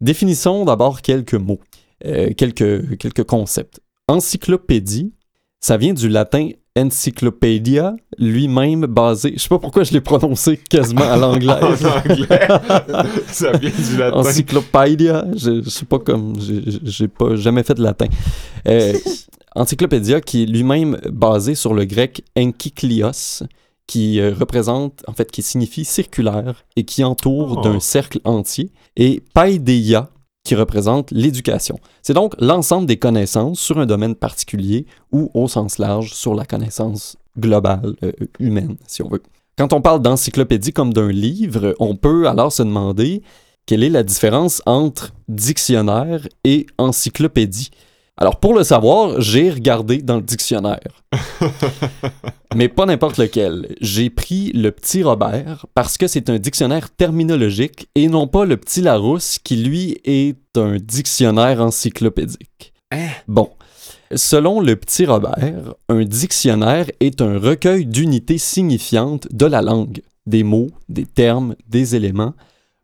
définissons 0.00 0.64
d'abord 0.64 1.02
quelques 1.02 1.34
mots, 1.34 1.60
euh, 2.06 2.30
quelques, 2.36 2.96
quelques 2.98 3.24
concepts. 3.24 3.80
Encyclopédie, 4.08 5.12
ça 5.60 5.76
vient 5.76 5.92
du 5.92 6.08
latin 6.08 6.48
encyclopedia, 6.78 7.96
lui-même 8.18 8.86
basé, 8.86 9.32
je 9.36 9.40
sais 9.42 9.48
pas 9.48 9.58
pourquoi 9.58 9.82
je 9.84 9.92
l'ai 9.92 10.00
prononcé 10.00 10.56
quasiment 10.56 11.10
à 11.10 11.16
l'anglais. 11.16 11.52
En 11.60 11.72
anglais, 11.98 12.48
ça 13.26 13.52
vient 13.52 13.70
du 13.70 13.96
latin. 13.98 14.16
Encyclopédia, 14.18 15.26
je, 15.36 15.62
je 15.62 15.68
sais 15.68 15.84
pas 15.84 15.98
comme, 15.98 16.34
j'ai- 16.40 17.08
pas 17.08 17.34
jamais 17.36 17.62
fait 17.64 17.74
de 17.74 17.82
latin. 17.82 18.06
Euh, 18.68 18.94
Encyclopédia 19.56 20.20
qui 20.20 20.44
est 20.44 20.46
lui-même 20.46 20.98
basé 21.10 21.56
sur 21.56 21.74
le 21.74 21.84
grec 21.84 22.22
enkyklios, 22.38 23.42
qui 23.90 24.20
euh, 24.20 24.32
représente, 24.32 25.02
en 25.08 25.14
fait, 25.14 25.32
qui 25.32 25.42
signifie 25.42 25.84
circulaire 25.84 26.64
et 26.76 26.84
qui 26.84 27.02
entoure 27.02 27.56
Oh. 27.58 27.60
d'un 27.60 27.80
cercle 27.80 28.20
entier, 28.22 28.70
et 28.96 29.20
paideia, 29.34 30.10
qui 30.44 30.54
représente 30.54 31.10
l'éducation. 31.10 31.76
C'est 32.00 32.14
donc 32.14 32.34
l'ensemble 32.38 32.86
des 32.86 32.98
connaissances 32.98 33.58
sur 33.58 33.78
un 33.80 33.86
domaine 33.86 34.14
particulier 34.14 34.86
ou 35.10 35.28
au 35.34 35.48
sens 35.48 35.78
large 35.78 36.14
sur 36.14 36.36
la 36.36 36.44
connaissance 36.44 37.16
globale 37.36 37.96
euh, 38.04 38.12
humaine, 38.38 38.76
si 38.86 39.02
on 39.02 39.08
veut. 39.08 39.22
Quand 39.58 39.72
on 39.72 39.80
parle 39.82 40.02
d'encyclopédie 40.02 40.72
comme 40.72 40.92
d'un 40.92 41.10
livre, 41.10 41.74
on 41.80 41.96
peut 41.96 42.28
alors 42.28 42.52
se 42.52 42.62
demander 42.62 43.22
quelle 43.66 43.82
est 43.82 43.90
la 43.90 44.04
différence 44.04 44.62
entre 44.66 45.12
dictionnaire 45.28 46.28
et 46.44 46.66
encyclopédie. 46.78 47.70
Alors 48.22 48.36
pour 48.36 48.52
le 48.52 48.64
savoir, 48.64 49.18
j'ai 49.18 49.50
regardé 49.50 50.02
dans 50.02 50.16
le 50.16 50.22
dictionnaire. 50.22 51.02
Mais 52.54 52.68
pas 52.68 52.84
n'importe 52.84 53.16
lequel. 53.16 53.74
J'ai 53.80 54.10
pris 54.10 54.52
le 54.52 54.72
petit 54.72 55.02
Robert 55.02 55.64
parce 55.72 55.96
que 55.96 56.06
c'est 56.06 56.28
un 56.28 56.38
dictionnaire 56.38 56.90
terminologique 56.90 57.88
et 57.94 58.08
non 58.08 58.26
pas 58.26 58.44
le 58.44 58.58
petit 58.58 58.82
Larousse 58.82 59.38
qui 59.38 59.56
lui 59.56 59.96
est 60.04 60.36
un 60.56 60.76
dictionnaire 60.76 61.62
encyclopédique. 61.62 62.74
Bon. 63.26 63.48
Selon 64.14 64.60
le 64.60 64.76
petit 64.76 65.06
Robert, 65.06 65.74
un 65.88 66.04
dictionnaire 66.04 66.90
est 67.00 67.22
un 67.22 67.38
recueil 67.38 67.86
d'unités 67.86 68.38
signifiantes 68.38 69.28
de 69.30 69.46
la 69.46 69.62
langue, 69.62 70.02
des 70.26 70.42
mots, 70.42 70.70
des 70.88 71.06
termes, 71.06 71.54
des 71.68 71.94
éléments, 71.94 72.34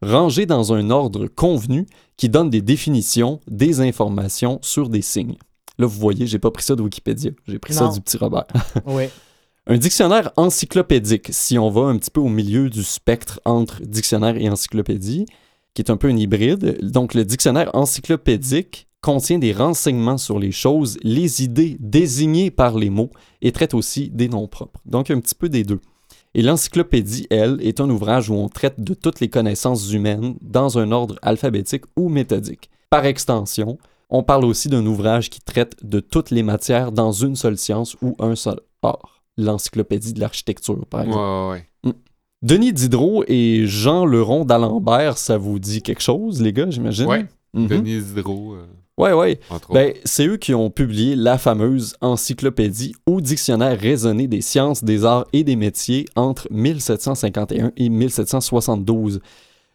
rangés 0.07 0.47
dans 0.47 0.73
un 0.73 0.91
ordre 0.91 1.27
convenu 1.27 1.87
qui 2.17 2.29
donne 2.29 2.51
des 2.51 2.63
définitions, 2.63 3.41
des 3.49 3.81
informations 3.81 4.59
sur 4.63 4.89
des 4.89 5.03
signes. 5.03 5.37
Là, 5.79 5.87
vous 5.87 5.99
voyez, 5.99 6.27
j'ai 6.27 6.39
pas 6.39 6.51
pris 6.51 6.63
ça 6.63 6.75
de 6.75 6.83
Wikipédia, 6.83 7.33
j'ai 7.47 7.59
pris 7.59 7.75
ça 7.75 7.89
du 7.89 8.01
petit 8.01 8.17
Robert. 8.17 8.47
Oui. 8.87 9.05
Un 9.69 9.79
dictionnaire 9.79 10.31
encyclopédique, 10.37 11.29
si 11.33 11.59
on 11.59 11.71
va 11.71 11.83
un 11.83 11.99
petit 11.99 12.13
peu 12.13 12.21
au 12.21 12.29
milieu 12.29 12.71
du 12.71 12.85
spectre 12.85 13.41
entre 13.45 13.83
dictionnaire 13.83 14.37
et 14.37 14.49
encyclopédie, 14.49 15.27
qui 15.75 15.83
est 15.83 15.91
un 15.91 15.97
peu 15.97 16.09
un 16.09 16.17
hybride. 16.17 16.79
Donc, 16.83 17.15
le 17.15 17.25
dictionnaire 17.25 17.71
encyclopédique 17.75 18.87
contient 19.01 19.39
des 19.39 19.53
renseignements 19.53 20.19
sur 20.19 20.39
les 20.39 20.53
choses, 20.53 20.99
les 21.03 21.43
idées 21.43 21.77
désignées 21.81 22.53
par 22.53 22.79
les 22.79 22.91
mots 22.91 23.11
et 23.43 23.51
traite 23.51 23.75
aussi 23.75 24.09
des 24.11 24.29
noms 24.29 24.47
propres. 24.47 24.81
Donc, 24.87 25.11
un 25.11 25.19
petit 25.19 25.35
peu 25.35 25.49
des 25.49 25.65
deux. 25.65 25.81
Et 26.37 26.43
l'encyclopédie, 26.43 27.27
elle, 27.31 27.57
est 27.63 27.81
un 27.81 27.89
ouvrage 27.89 28.29
où 28.29 28.35
on 28.35 28.51
traite 28.51 28.79
de 28.79 28.93
toutes 28.93 29.21
les 29.21 29.31
connaissances 29.31 29.91
humaines 29.91 30.37
dans 30.43 30.79
un 30.79 30.93
ordre 30.93 31.19
alphabétique 31.23 31.85
ou 31.97 32.11
méthodique. 32.11 32.69
Par 32.91 33.07
extension, 33.07 33.79
on 34.11 34.23
parle 34.23 34.45
aussi 34.45 34.69
d'un 34.69 34.85
ouvrage 34.85 35.31
qui 35.31 35.41
traite 35.41 35.83
de 35.83 35.99
toutes 35.99 36.31
les 36.31 36.43
matières 36.43 36.93
dans 36.93 37.11
une 37.11 37.37
seule 37.37 37.57
science 37.57 37.97
ou 38.03 38.17
un 38.19 38.37
seul 38.37 38.61
art. 38.83 39.23
L'encyclopédie 39.39 40.13
de 40.13 40.21
l'architecture, 40.21 40.85
par 40.85 41.05
exemple. 41.05 41.19
Ouais, 41.19 41.63
ouais. 41.85 41.95
Denis 42.43 42.75
Diderot 42.75 43.25
et 43.29 43.67
Jean 43.67 44.05
Leron 44.05 44.45
d'Alembert, 44.45 45.17
ça 45.17 45.39
vous 45.39 45.59
dit 45.59 45.81
quelque 45.81 46.03
chose, 46.03 46.43
les 46.43 46.53
gars, 46.53 46.69
j'imagine? 46.69 47.07
Ouais. 47.07 47.25
Mhm. 47.55 47.67
Denis 47.67 48.03
Diderot, 48.03 48.57
euh, 48.57 48.67
Ouais, 48.99 49.13
ouais. 49.13 49.39
Ben, 49.71 49.93
c'est 50.05 50.27
eux 50.27 50.39
qui 50.39 50.55
ont 50.55 50.71
publié 50.71 51.17
la 51.17 51.37
fameuse 51.37 51.95
encyclopédie 52.01 52.95
ou 53.07 53.21
dictionnaire 53.21 53.79
raisonné 53.79 54.27
des 54.27 54.41
sciences, 54.41 54.83
des 54.83 55.05
arts 55.05 55.27
et 55.35 55.45
des 55.45 55.57
métiers 55.57 56.07
entre 56.17 56.49
1751 56.51 57.73
et 57.77 57.89
1772. 57.91 59.21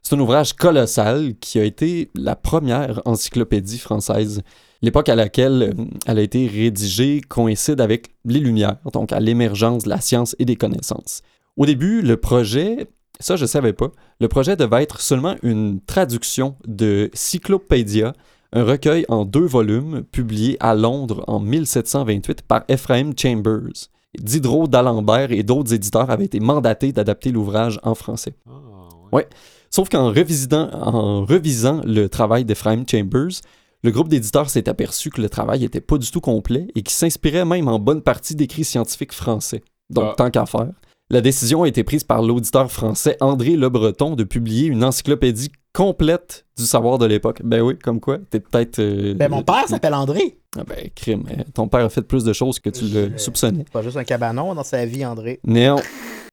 C'est 0.01 0.16
un 0.16 0.20
ouvrage 0.20 0.54
colossal 0.54 1.36
qui 1.40 1.60
a 1.60 1.63
été 1.63 2.10
la 2.16 2.36
première 2.36 3.01
encyclopédie 3.06 3.78
française. 3.78 4.42
L'époque 4.82 5.10
à 5.10 5.16
laquelle 5.16 5.75
euh, 5.78 5.86
elle 6.08 6.18
a 6.18 6.24
été 6.24 6.48
rédigée 6.48 7.22
coïncide 7.22 7.80
avec 7.82 8.08
les 8.25 8.40
Lumières, 8.40 8.78
donc 8.92 9.12
à 9.12 9.20
l'émergence 9.20 9.84
de 9.84 9.90
la 9.90 10.01
science 10.01 10.36
et 10.40 10.46
des 10.46 10.56
connaissances. 10.56 11.22
Au 11.58 11.68
début, 11.68 12.01
le 12.01 12.18
projet, 12.18 12.88
ça 13.20 13.36
je 13.36 13.46
savais 13.46 13.74
pas, 13.74 13.92
le 14.20 14.28
projet 14.28 14.56
devait 14.56 14.82
être 14.82 15.01
seulement 15.01 15.36
une 15.44 15.80
traduction 15.82 16.56
de 16.66 17.12
Cyclopédia, 17.13 18.13
un 18.53 18.63
recueil 18.63 19.05
en 19.10 19.25
deux 19.25 19.46
volumes 19.46 20.03
publié 20.12 20.58
à 20.60 20.75
Londres 20.75 21.24
en 21.27 21.39
1728 21.39 22.41
par 22.43 22.63
Ephraim 22.67 23.12
Chambers. 23.17 23.88
Diderot, 24.20 24.67
d'Alembert 24.67 25.31
et 25.31 25.43
d'autres 25.43 25.74
éditeurs 25.74 26.10
avaient 26.10 26.25
été 26.25 26.39
mandatés 26.41 26.91
d'adapter 26.91 27.31
l'ouvrage 27.31 27.79
en 27.84 27.96
français. 27.96 28.34
Ah, 28.48 28.51
Ouais. 29.13 29.27
Sauf 29.70 29.88
qu'en 29.89 30.12
revisitant- 30.12 30.70
en 30.74 31.24
revisant 31.25 31.81
le 31.86 32.08
travail 32.10 32.43
d'Ephraim 32.43 32.84
Chambers, 32.89 33.39
le 33.84 33.91
groupe 33.91 34.10
d'éditeurs 34.10 34.50
s'est 34.50 34.67
aperçu 34.67 35.10
que 35.10 35.22
le 35.22 35.29
travail 35.29 35.62
n'était 35.62 35.79
pas 35.81 35.98
du 35.98 36.12
tout 36.12 36.20
complet 36.22 36.67
et 36.75 36.81
qu'il 36.84 36.91
s'inspirait 36.93 37.46
même 37.46 37.67
en 37.70 37.79
bonne 37.79 38.01
partie 38.01 38.36
d'écrits 38.36 38.65
scientifiques 38.65 39.13
français. 39.13 39.62
Donc, 39.89 40.05
Ah. 40.10 40.13
tant 40.17 40.29
qu'à 40.29 40.46
faire. 40.46 40.72
La 41.10 41.20
décision 41.22 41.63
a 41.63 41.67
été 41.67 41.84
prise 41.84 42.03
par 42.03 42.22
l'auditeur 42.22 42.72
français 42.72 43.17
André 43.22 43.55
Le 43.58 43.70
Breton 43.70 44.15
de 44.15 44.24
publier 44.24 44.67
une 44.67 44.84
encyclopédie 44.84 45.51
complète 45.74 46.46
du 46.58 46.66
savoir 46.66 46.98
de 46.98 47.06
l'époque. 47.06 47.42
Ben 47.44 47.62
oui, 47.62 47.78
comme 47.78 48.00
quoi, 48.00 48.18
t'es 48.30 48.40
peut-être... 48.40 48.80
euh, 48.80 49.13
Ben, 49.16 49.30
mon 49.30 49.42
père 49.44 49.68
s'appelle 49.68 49.94
André. 49.94 50.38
Ah 50.58 50.63
ben, 50.68 50.90
crime. 50.94 51.24
euh, 51.32 51.44
Ton 51.54 51.68
père 51.70 51.86
a 51.86 51.90
fait 51.90 52.01
plus 52.01 52.24
de 52.25 52.34
choses 52.34 52.60
que 52.60 52.70
tu 52.70 52.86
le 52.86 53.18
soupçonnais. 53.18 53.63
C'est 53.66 53.72
pas 53.72 53.82
juste 53.82 53.96
un 53.98 54.04
cabanon 54.04 54.54
dans 54.54 54.63
sa 54.66 54.86
vie, 54.86 55.06
André. 55.06 55.40
Néant, 55.46 55.80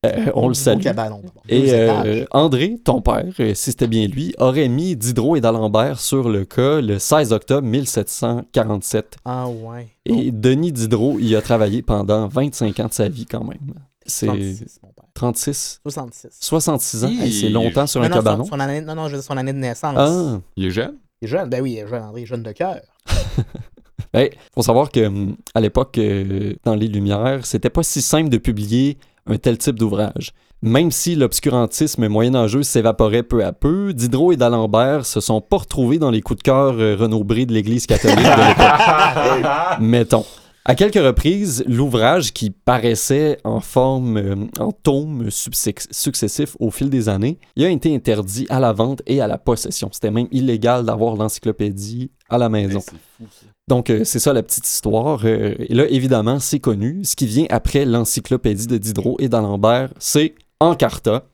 euh, 0.04 0.26
on 0.35 0.49
le 0.49 0.54
salue. 0.54 0.83
cabanon. 0.83 1.23
Et 1.49 1.73
euh. 1.73 2.25
André, 2.33 2.78
ton 2.85 3.00
père, 3.00 3.26
si 3.37 3.54
c'était 3.54 3.87
bien 3.87 4.09
lui, 4.09 4.35
aurait 4.38 4.66
mis 4.68 4.97
Diderot 4.97 5.37
et 5.37 5.40
d'Alembert 5.40 6.00
sur 6.00 6.28
le 6.28 6.45
cas 6.45 6.80
le 6.80 6.99
16 6.99 7.33
octobre 7.33 7.66
1747. 7.68 9.18
Ah 9.25 9.49
ouais. 9.49 9.88
Et 10.04 10.33
Denis 10.33 10.73
Diderot 10.73 11.18
y 11.21 11.37
a 11.37 11.42
travaillé 11.42 11.83
pendant 11.83 12.26
25 12.26 12.80
ans 12.80 12.87
de 12.88 12.92
sa 12.92 13.09
vie 13.09 13.26
quand 13.26 13.45
même. 13.45 13.75
C'est 14.09 14.27
66, 14.27 14.81
mon 14.83 14.88
père. 14.88 15.05
36, 15.15 15.81
66. 15.83 16.29
66 16.41 17.05
ans? 17.05 17.09
Hey, 17.09 17.33
c'est 17.33 17.49
longtemps 17.50 17.87
sur 17.87 18.00
Non, 18.00 18.07
un 18.07 18.09
non, 18.09 18.15
cabanon. 18.17 18.45
son 18.45 18.59
année- 18.59 18.81
non, 18.81 18.95
non, 18.95 19.07
je 19.09 19.12
veux 19.12 19.19
dire 19.19 19.25
son 19.27 19.37
année 19.37 19.53
de 19.53 19.59
naissance. 19.59 19.95
Ah, 19.97 20.41
Il 20.57 20.67
est 20.67 20.71
jeune? 20.71 20.95
Il 21.21 21.27
est 21.27 21.29
jeune. 21.29 21.49
Ben 21.49 21.61
oui, 21.62 21.73
il 21.73 21.79
est 21.79 21.87
jeune, 21.88 22.03
André. 22.03 22.25
Jeune 22.27 22.43
de 22.43 22.53
cœur. 22.53 22.81
ben, 24.12 24.29
faut 24.55 24.62
savoir 24.62 24.91
que 24.91 25.07
hum, 25.07 25.37
à 25.55 25.61
l'époque, 25.61 25.99
euh, 25.99 26.55
dans 26.65 26.75
les 26.75 26.88
Lumières, 26.88 27.45
c'était 27.45 27.71
pas 27.71 27.83
si 27.83 28.00
simple 28.03 28.29
de 28.31 28.38
publier 28.38 28.99
un 29.27 29.37
tel 29.37 29.59
type 29.59 29.79
d'ouvrage. 29.79 30.33
Même 30.61 30.91
si 30.91 31.15
l'obscurantisme 31.15 32.09
moyenâgeux 32.09 32.65
s'évaporait 32.65 33.23
peu 33.23 33.45
à 33.45 33.53
peu, 33.53 33.93
Diderot 33.93 34.33
et 34.33 34.37
d'Alembert 34.37 35.07
se 35.07 35.21
sont 35.21 35.41
pas 35.41 35.59
retrouvés 35.59 35.99
dans 35.99 36.11
les 36.11 36.21
coups 36.21 36.38
de 36.38 36.43
cœur 36.43 36.75
euh, 36.79 36.97
renombrés 36.97 37.47
de 37.47 37.53
l'Église 37.53 37.87
catholique 37.87 38.17
de 38.17 38.49
l'époque. 38.49 39.79
Mettons. 39.81 40.25
À 40.70 40.75
quelques 40.75 41.02
reprises, 41.02 41.64
l'ouvrage 41.66 42.34
qui 42.34 42.50
paraissait 42.50 43.38
en 43.42 43.60
forme, 43.60 44.18
euh, 44.18 44.34
en 44.58 44.70
tomes 44.70 45.30
successifs 45.30 46.56
au 46.60 46.70
fil 46.70 46.90
des 46.90 47.08
années, 47.08 47.38
il 47.56 47.64
a 47.64 47.70
été 47.70 47.94
interdit 47.94 48.44
à 48.50 48.60
la 48.60 48.75
vente 48.75 49.00
et 49.06 49.22
à 49.22 49.26
la 49.26 49.38
possession. 49.38 49.88
C'était 49.90 50.10
même 50.10 50.28
illégal 50.30 50.84
d'avoir 50.84 51.16
l'encyclopédie 51.16 52.10
à 52.28 52.37
la 52.37 52.50
maison. 52.50 52.80
C'est 52.80 52.90
fou, 52.90 53.25
ça. 53.30 53.46
Donc, 53.66 53.88
euh, 53.88 54.04
c'est 54.04 54.18
ça 54.18 54.34
la 54.34 54.42
petite 54.42 54.66
histoire. 54.66 55.22
Euh, 55.25 55.54
et 55.58 55.75
là, 55.75 55.87
évidemment, 55.88 56.38
c'est 56.38 56.60
connu. 56.60 57.02
Ce 57.02 57.16
qui 57.16 57.25
vient 57.25 57.46
après 57.48 57.87
l'encyclopédie 57.87 58.66
de 58.66 58.76
Diderot 58.76 59.16
et 59.20 59.30
d'Alembert, 59.30 59.88
c'est 59.98 60.34
Encarta. 60.60 61.25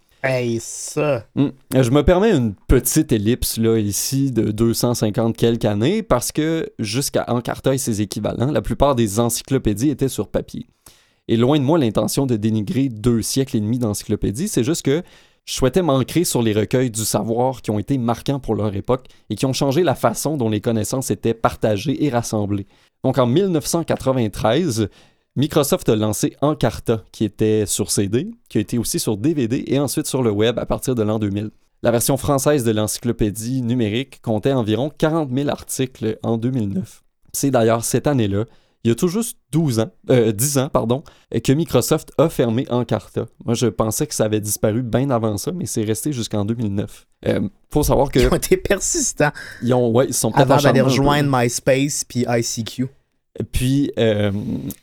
Hmm. 1.34 1.50
Je 1.74 1.90
me 1.90 2.02
permets 2.02 2.30
une 2.30 2.54
petite 2.66 3.12
ellipse 3.12 3.58
là 3.58 3.78
ici 3.78 4.32
de 4.32 4.50
250 4.50 5.36
quelques 5.36 5.64
années 5.64 6.02
parce 6.02 6.32
que 6.32 6.70
jusqu'à 6.78 7.24
Encarta 7.28 7.74
et 7.74 7.78
ses 7.78 8.00
équivalents, 8.00 8.50
la 8.50 8.62
plupart 8.62 8.94
des 8.94 9.20
encyclopédies 9.20 9.90
étaient 9.90 10.08
sur 10.08 10.28
papier. 10.28 10.66
Et 11.28 11.36
loin 11.36 11.58
de 11.58 11.64
moi 11.64 11.78
l'intention 11.78 12.26
de 12.26 12.36
dénigrer 12.36 12.88
deux 12.88 13.22
siècles 13.22 13.56
et 13.56 13.60
demi 13.60 13.78
d'encyclopédie, 13.78 14.48
c'est 14.48 14.64
juste 14.64 14.82
que 14.82 15.02
je 15.44 15.52
souhaitais 15.52 15.82
m'ancrer 15.82 16.24
sur 16.24 16.40
les 16.40 16.54
recueils 16.54 16.90
du 16.90 17.04
savoir 17.04 17.60
qui 17.60 17.70
ont 17.70 17.78
été 17.78 17.98
marquants 17.98 18.40
pour 18.40 18.54
leur 18.54 18.74
époque 18.74 19.06
et 19.28 19.34
qui 19.34 19.44
ont 19.44 19.52
changé 19.52 19.82
la 19.82 19.94
façon 19.94 20.38
dont 20.38 20.48
les 20.48 20.62
connaissances 20.62 21.10
étaient 21.10 21.34
partagées 21.34 22.02
et 22.02 22.08
rassemblées. 22.08 22.66
Donc 23.02 23.18
en 23.18 23.26
1993, 23.26 24.88
Microsoft 25.36 25.88
a 25.88 25.96
lancé 25.96 26.36
Encarta, 26.42 27.02
qui 27.10 27.24
était 27.24 27.66
sur 27.66 27.90
CD, 27.90 28.30
qui 28.48 28.58
a 28.58 28.60
été 28.60 28.78
aussi 28.78 29.00
sur 29.00 29.16
DVD 29.16 29.64
et 29.66 29.80
ensuite 29.80 30.06
sur 30.06 30.22
le 30.22 30.30
web 30.30 30.60
à 30.60 30.66
partir 30.66 30.94
de 30.94 31.02
l'an 31.02 31.18
2000. 31.18 31.50
La 31.82 31.90
version 31.90 32.16
française 32.16 32.62
de 32.62 32.70
l'encyclopédie 32.70 33.60
numérique 33.62 34.22
comptait 34.22 34.52
environ 34.52 34.92
40 34.96 35.30
000 35.34 35.48
articles 35.48 36.18
en 36.22 36.38
2009. 36.38 37.02
C'est 37.32 37.50
d'ailleurs 37.50 37.84
cette 37.84 38.06
année-là, 38.06 38.44
il 38.84 38.88
y 38.88 38.92
a 38.92 38.94
tout 38.94 39.08
juste 39.08 39.36
12 39.50 39.80
ans, 39.80 39.90
euh, 40.10 40.30
10 40.30 40.58
ans, 40.58 40.68
pardon, 40.68 41.02
que 41.42 41.52
Microsoft 41.52 42.12
a 42.16 42.28
fermé 42.28 42.64
Encarta. 42.70 43.26
Moi, 43.44 43.54
je 43.54 43.66
pensais 43.66 44.06
que 44.06 44.14
ça 44.14 44.26
avait 44.26 44.40
disparu 44.40 44.82
bien 44.82 45.10
avant 45.10 45.36
ça, 45.36 45.50
mais 45.50 45.66
c'est 45.66 45.82
resté 45.82 46.12
jusqu'en 46.12 46.44
2009. 46.44 47.06
Euh, 47.26 47.48
faut 47.72 47.82
savoir 47.82 48.12
que 48.12 48.20
Ils 48.20 48.28
ont 48.28 48.36
été 48.36 48.56
persistants 48.56 49.32
ils 49.62 49.74
ont, 49.74 49.90
ouais, 49.90 50.06
ils 50.06 50.14
sont 50.14 50.30
avant 50.36 50.58
d'aller 50.58 50.80
rejoindre 50.82 51.28
MySpace 51.36 52.04
puis 52.04 52.24
ICQ. 52.28 52.86
Puis 53.52 53.90
euh, 53.98 54.30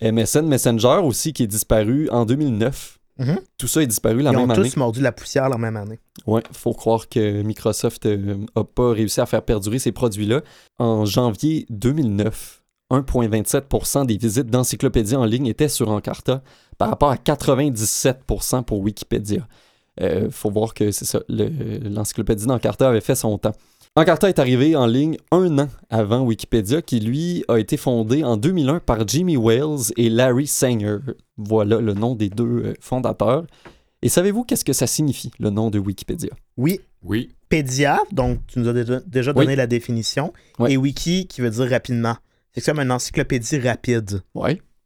MSN 0.02 0.46
Messenger 0.48 1.00
aussi 1.04 1.34
qui 1.34 1.44
est 1.44 1.48
disparu 1.48 2.10
en 2.10 2.26
2009. 2.26 2.98
Mhm. 3.20 3.40
Tout 3.58 3.68
ça 3.68 3.84
est 3.84 3.88
disparu 3.88 4.22
la 4.22 4.32
Ils 4.32 4.38
ont 4.38 4.42
même 4.48 4.52
année. 4.52 4.70
tous 4.70 4.78
mordu 4.78 5.00
la 5.02 5.12
poussière 5.12 5.48
la 5.50 5.58
même 5.58 5.78
année. 5.78 6.00
Ouais, 6.26 6.42
faut 6.52 6.74
croire 6.74 7.08
que 7.08 7.42
Microsoft 7.44 8.06
euh, 8.08 8.38
a 8.56 8.64
pas 8.64 8.92
réussi 8.94 9.22
à 9.22 9.26
faire 9.26 9.44
perdurer 9.44 9.80
ces 9.80 9.92
produits-là. 9.92 10.42
En 10.80 11.06
janvier 11.06 11.66
2009, 11.70 12.64
1,27% 12.92 14.06
des 14.06 14.18
visites 14.18 14.48
d'encyclopédie 14.48 15.16
en 15.16 15.26
ligne 15.26 15.48
étaient 15.48 15.70
sur 15.70 15.90
Encarta 15.90 16.42
par 16.78 16.90
rapport 16.90 17.12
à 17.12 17.16
97% 17.16 18.64
pour 18.64 18.80
Wikipédia. 18.80 19.48
Euh, 20.02 20.30
faut 20.32 20.50
voir 20.50 20.74
que 20.74 20.92
c'est 20.92 21.06
ça, 21.06 21.20
le- 21.30 21.50
l'encyclopédie 21.90 22.46
d'Encarta 22.48 22.88
avait 22.90 23.02
fait 23.02 23.16
son 23.16 23.38
temps. 23.38 23.54
Encarta 23.98 24.30
est 24.30 24.40
arrivé 24.40 24.74
en 24.78 24.86
ligne 24.86 25.18
un 25.32 25.60
an 25.60 25.68
avant 25.90 26.22
Wikipédia, 26.22 26.82
qui 26.82 27.02
lui 27.02 27.44
a 27.50 27.58
été 27.60 27.76
fondé 27.76 28.24
en 28.24 28.38
2001 28.38 28.80
par 28.80 29.06
Jimmy 29.06 29.36
Wales 29.36 29.92
et 29.98 30.10
Larry 30.10 30.48
Sanger. 30.48 31.00
Voilà 31.36 31.82
le 31.82 31.94
nom 31.94 32.16
des 32.16 32.30
deux 32.30 32.46
euh, 32.46 32.74
fondateurs. 32.80 33.46
Et 34.02 34.08
savez-vous 34.08 34.46
qu'est-ce 34.46 34.64
que 34.64 34.72
ça 34.72 34.88
signifie, 34.88 35.32
le 35.40 35.50
nom 35.50 35.70
de 35.70 35.78
Wikipédia? 35.78 36.30
Oui, 36.56 36.80
Oui. 37.04 37.36
Pédia, 37.50 38.00
donc 38.14 38.40
tu 38.48 38.60
nous 38.60 38.70
as 38.70 38.74
déjà, 39.06 39.32
Oui. 39.36 39.44
donné 39.44 39.58
la 39.58 39.68
définition. 39.68 40.32
Ouais. 40.58 40.72
Et 40.72 40.78
Wiki, 40.78 41.28
qui 41.28 41.42
veut 41.42 41.50
dire 41.50 41.70
rapidement. 41.70 42.16
C'est 42.54 42.62
comme 42.64 42.80
une 42.80 42.92
encyclopédie 42.92 43.60
rapide. 43.60 44.22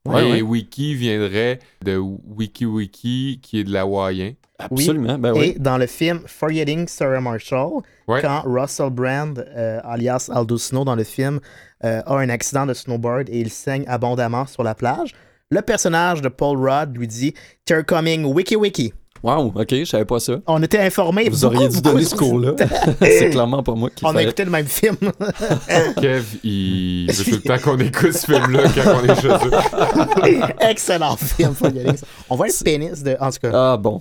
Ouais. 0.05 0.39
et 0.39 0.41
Wiki 0.41 0.93
viendrait 0.95 1.59
de 1.83 1.97
WikiWiki, 1.97 3.39
qui 3.41 3.59
est 3.59 3.63
de 3.63 3.71
l'hawaïen. 3.71 4.33
Absolument, 4.59 5.17
ben 5.17 5.33
oui. 5.33 5.53
Et 5.55 5.59
dans 5.59 5.77
le 5.77 5.85
film 5.87 6.21
Forgetting 6.25 6.87
Sarah 6.87 7.19
Marshall, 7.19 7.81
Ouais. 8.07 8.21
quand 8.21 8.41
Russell 8.45 8.89
Brand, 8.89 9.37
euh, 9.55 9.79
alias 9.83 10.29
Aldo 10.33 10.57
Snow 10.57 10.85
dans 10.85 10.95
le 10.95 11.03
film, 11.03 11.39
euh, 11.83 12.01
a 12.05 12.15
un 12.19 12.29
accident 12.29 12.65
de 12.65 12.73
snowboard 12.73 13.29
et 13.29 13.39
il 13.39 13.49
saigne 13.49 13.83
abondamment 13.87 14.45
sur 14.45 14.63
la 14.63 14.73
plage, 14.75 15.13
le 15.49 15.61
personnage 15.61 16.21
de 16.21 16.29
Paul 16.29 16.57
Rudd 16.57 16.95
lui 16.97 17.07
dit 17.07 17.33
They're 17.65 17.85
coming 17.85 18.23
wiki 18.25 18.55
wiki. 18.55 18.93
Wow, 19.25 19.51
ok, 19.55 19.69
je 19.71 19.85
savais 19.85 20.05
pas 20.05 20.19
ça. 20.19 20.35
On 20.45 20.61
était 20.61 20.77
informés. 20.77 21.29
Vous 21.29 21.45
auriez 21.45 21.67
dû 21.67 21.81
donner 21.81 22.03
ce 22.05 22.13
cours-là. 22.15 22.51
C'est 23.01 23.31
clairement 23.31 23.63
pas 23.63 23.73
moi 23.73 23.89
qui 23.89 24.05
On 24.05 24.15
a 24.15 24.21
écouté 24.21 24.45
le 24.45 24.51
même 24.51 24.67
film. 24.67 24.97
Kev, 25.99 26.23
il 26.43 27.11
veut 27.11 27.23
tout 27.23 27.31
le 27.31 27.41
temps 27.41 27.57
qu'on 27.57 27.79
écoute 27.79 28.13
ce 28.13 28.27
film-là 28.27 28.69
quand 28.75 28.97
on 29.01 29.03
est 29.03 29.19
chez 29.19 29.27
eux. 29.29 30.43
Excellent 30.59 31.17
film, 31.17 31.55
Forgetting. 31.55 32.05
On 32.29 32.35
voit 32.35 32.45
le 32.45 32.63
pénis 32.63 33.01
de. 33.01 33.17
En 33.19 33.31
tout 33.31 33.39
cas, 33.41 33.51
Ah 33.51 33.77
bon. 33.77 33.99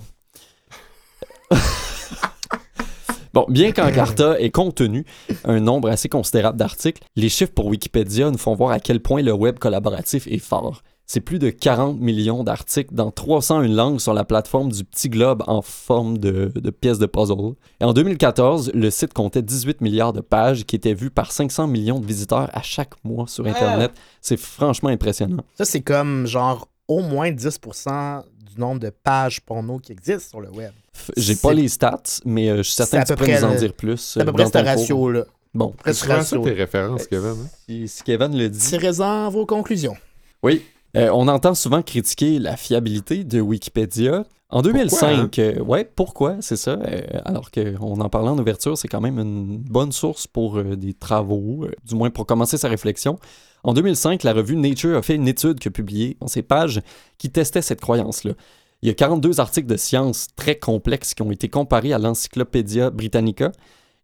Bon, 3.33 3.45
bien 3.49 3.71
qu'Encarta 3.71 4.39
ait 4.39 4.51
contenu 4.51 5.05
un 5.43 5.59
nombre 5.59 5.89
assez 5.89 6.07
considérable 6.07 6.59
d'articles, 6.59 7.01
les 7.15 7.29
chiffres 7.29 7.51
pour 7.51 7.65
Wikipédia 7.65 8.29
nous 8.29 8.37
font 8.37 8.53
voir 8.53 8.71
à 8.71 8.79
quel 8.79 8.99
point 9.01 9.23
le 9.23 9.33
web 9.33 9.57
collaboratif 9.57 10.27
est 10.27 10.37
fort. 10.37 10.83
C'est 11.07 11.21
plus 11.21 11.37
de 11.37 11.51
40 11.51 11.99
millions 11.99 12.43
d'articles 12.43 12.93
dans 12.93 13.11
301 13.11 13.67
langues 13.67 13.99
sur 13.99 14.13
la 14.15 14.23
plateforme 14.23 14.71
du 14.71 14.83
petit 14.83 15.07
globe 15.09 15.43
en 15.45 15.61
forme 15.61 16.17
de, 16.17 16.51
de 16.55 16.69
pièces 16.71 16.97
de 16.97 17.05
puzzle. 17.05 17.53
Et 17.79 17.83
en 17.83 17.93
2014, 17.93 18.71
le 18.73 18.89
site 18.89 19.13
comptait 19.13 19.43
18 19.43 19.81
milliards 19.81 20.13
de 20.13 20.21
pages 20.21 20.65
qui 20.65 20.75
étaient 20.75 20.95
vues 20.95 21.11
par 21.11 21.31
500 21.31 21.67
millions 21.67 21.99
de 21.99 22.05
visiteurs 22.07 22.49
à 22.53 22.61
chaque 22.63 22.93
mois 23.03 23.27
sur 23.27 23.45
Internet. 23.45 23.91
C'est 24.19 24.37
franchement 24.37 24.89
impressionnant. 24.89 25.43
ça, 25.53 25.63
c'est 25.65 25.81
comme 25.81 26.25
genre 26.25 26.67
au 26.87 27.01
moins 27.01 27.29
10% 27.31 28.23
du 28.53 28.59
nombre 28.59 28.79
de 28.79 28.89
pages 28.89 29.41
porno 29.41 29.77
qui 29.79 29.91
existent 29.91 30.29
sur 30.31 30.41
le 30.41 30.49
web. 30.49 30.71
J'ai 31.17 31.35
pas 31.35 31.49
C'est- 31.49 31.55
les 31.55 31.67
stats, 31.67 32.01
mais 32.25 32.49
euh, 32.49 32.57
je 32.57 32.61
suis 32.63 32.73
certain 32.73 32.99
c'est 32.99 33.03
que 33.03 33.07
tu 33.09 33.13
peu 33.13 33.15
pourrais 33.25 33.31
près 33.37 33.41
nous 33.41 33.47
en 33.47 33.53
le- 33.53 33.59
dire 33.59 33.73
plus. 33.73 33.97
C'est 33.97 34.19
à 34.19 34.23
euh, 34.23 34.25
peu 34.25 34.31
près 34.33 34.43
dans 34.45 34.49
ce 34.59 34.65
ratio-là. 34.65 35.25
Bon, 35.53 35.73
prends 35.77 35.93
ça 35.93 36.15
ratio. 36.15 36.41
tes 36.43 36.51
références, 36.51 37.05
Kevin. 37.07 37.27
hein? 37.29 37.47
si, 37.67 37.87
si 37.87 38.03
Kevin 38.03 38.35
le 38.37 38.49
dit. 38.49 38.59
Tirez-en 38.59 39.29
vos 39.29 39.45
conclusions. 39.45 39.95
Oui. 40.43 40.63
Euh, 40.95 41.09
on 41.13 41.27
entend 41.27 41.55
souvent 41.55 41.81
critiquer 41.81 42.39
la 42.39 42.55
fiabilité 42.55 43.23
de 43.23 43.41
Wikipédia. 43.41 44.25
En 44.49 44.61
2005, 44.61 45.37
euh, 45.39 45.59
ouais, 45.59 45.83
pourquoi, 45.83 46.37
c'est 46.39 46.55
ça? 46.55 46.79
euh, 46.87 47.01
alors 47.25 47.51
qu'on 47.51 47.99
en 47.99 48.09
parlait 48.09 48.29
en 48.29 48.37
ouverture, 48.37 48.77
c'est 48.77 48.87
quand 48.87 49.01
même 49.01 49.19
une 49.19 49.57
bonne 49.57 49.91
source 49.91 50.27
pour 50.27 50.63
des 50.63 50.93
travaux, 50.93 51.67
du 51.83 51.95
moins 51.95 52.09
pour 52.11 52.25
commencer 52.25 52.57
sa 52.57 52.69
réflexion. 52.69 53.19
En 53.63 53.73
2005, 53.73 54.23
la 54.23 54.33
revue 54.33 54.55
Nature 54.55 54.97
a 54.97 55.01
fait 55.01 55.15
une 55.15 55.27
étude 55.27 55.59
que 55.59 55.69
publiée 55.69 56.15
dans 56.21 56.27
ses 56.27 56.43
pages 56.43 56.81
qui 57.17 57.31
testait 57.31 57.63
cette 57.63 57.81
croyance-là. 57.81 58.33
Il 58.81 58.87
y 58.87 58.91
a 58.91 58.93
42 58.93 59.39
articles 59.39 59.67
de 59.67 59.77
science 59.77 60.27
très 60.35 60.55
complexes 60.55 61.15
qui 61.15 61.23
ont 61.23 61.31
été 61.31 61.49
comparés 61.49 61.91
à 61.91 61.97
l'Encyclopédia 61.97 62.91
Britannica, 62.91 63.51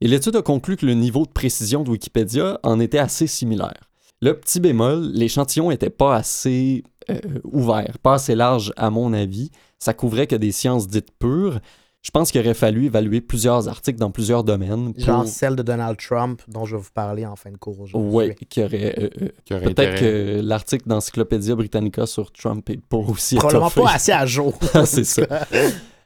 et 0.02 0.08
l'étude 0.08 0.36
a 0.36 0.42
conclu 0.42 0.76
que 0.76 0.88
le 0.88 0.96
niveau 0.96 1.26
de 1.28 1.32
précision 1.32 1.84
de 1.84 1.92
Wikipédia 1.92 2.60
en 2.64 2.80
était 2.80 2.98
assez 2.98 3.28
similaire. 3.28 3.91
Le 4.22 4.34
petit 4.40 4.60
bémol, 4.60 5.12
l'échantillon 5.14 5.70
n'était 5.70 5.90
pas 5.90 6.16
assez 6.16 6.84
euh, 7.10 7.20
ouvert, 7.44 7.98
pas 8.04 8.16
assez 8.16 8.36
large 8.36 8.72
à 8.78 8.90
mon 8.90 9.14
avis. 9.14 9.50
Ça 9.80 9.94
couvrait 9.94 10.28
que 10.28 10.36
des 10.36 10.52
sciences 10.52 10.88
dites 10.88 11.10
pures. 11.18 11.60
Je 12.04 12.10
pense 12.10 12.32
qu'il 12.32 12.42
aurait 12.42 12.56
fallu 12.56 12.86
évaluer 12.86 13.22
plusieurs 13.22 13.68
articles 13.68 14.00
dans 14.00 14.10
plusieurs 14.12 14.44
domaines. 14.44 14.94
Pour... 14.94 15.04
Genre 15.04 15.28
celle 15.28 15.56
de 15.56 15.62
Donald 15.64 15.98
Trump 15.98 16.42
dont 16.48 16.66
je 16.66 16.76
vais 16.76 16.82
vous 16.82 16.90
parler 16.94 17.26
en 17.26 17.36
fin 17.36 17.52
de 17.52 17.58
cours 17.58 17.80
aujourd'hui. 17.80 18.36
Qui 18.50 18.64
aurait. 18.64 18.96
euh, 19.00 19.10
euh, 19.22 19.28
Qui 19.46 19.54
aurait 19.54 19.74
Peut-être 19.74 20.00
que 20.00 20.42
l'article 20.44 20.88
d'Encyclopédia 20.88 21.56
Britannica 21.56 22.06
sur 22.08 22.32
Trump 22.32 22.68
est 22.72 22.82
pas 22.82 22.98
aussi 22.98 23.36
Probablement 23.36 23.68
étoffé. 23.68 23.82
pas 23.82 23.94
assez 23.96 24.12
à 24.12 24.26
jour. 24.26 24.58
c'est 24.86 25.04
ça. 25.04 25.24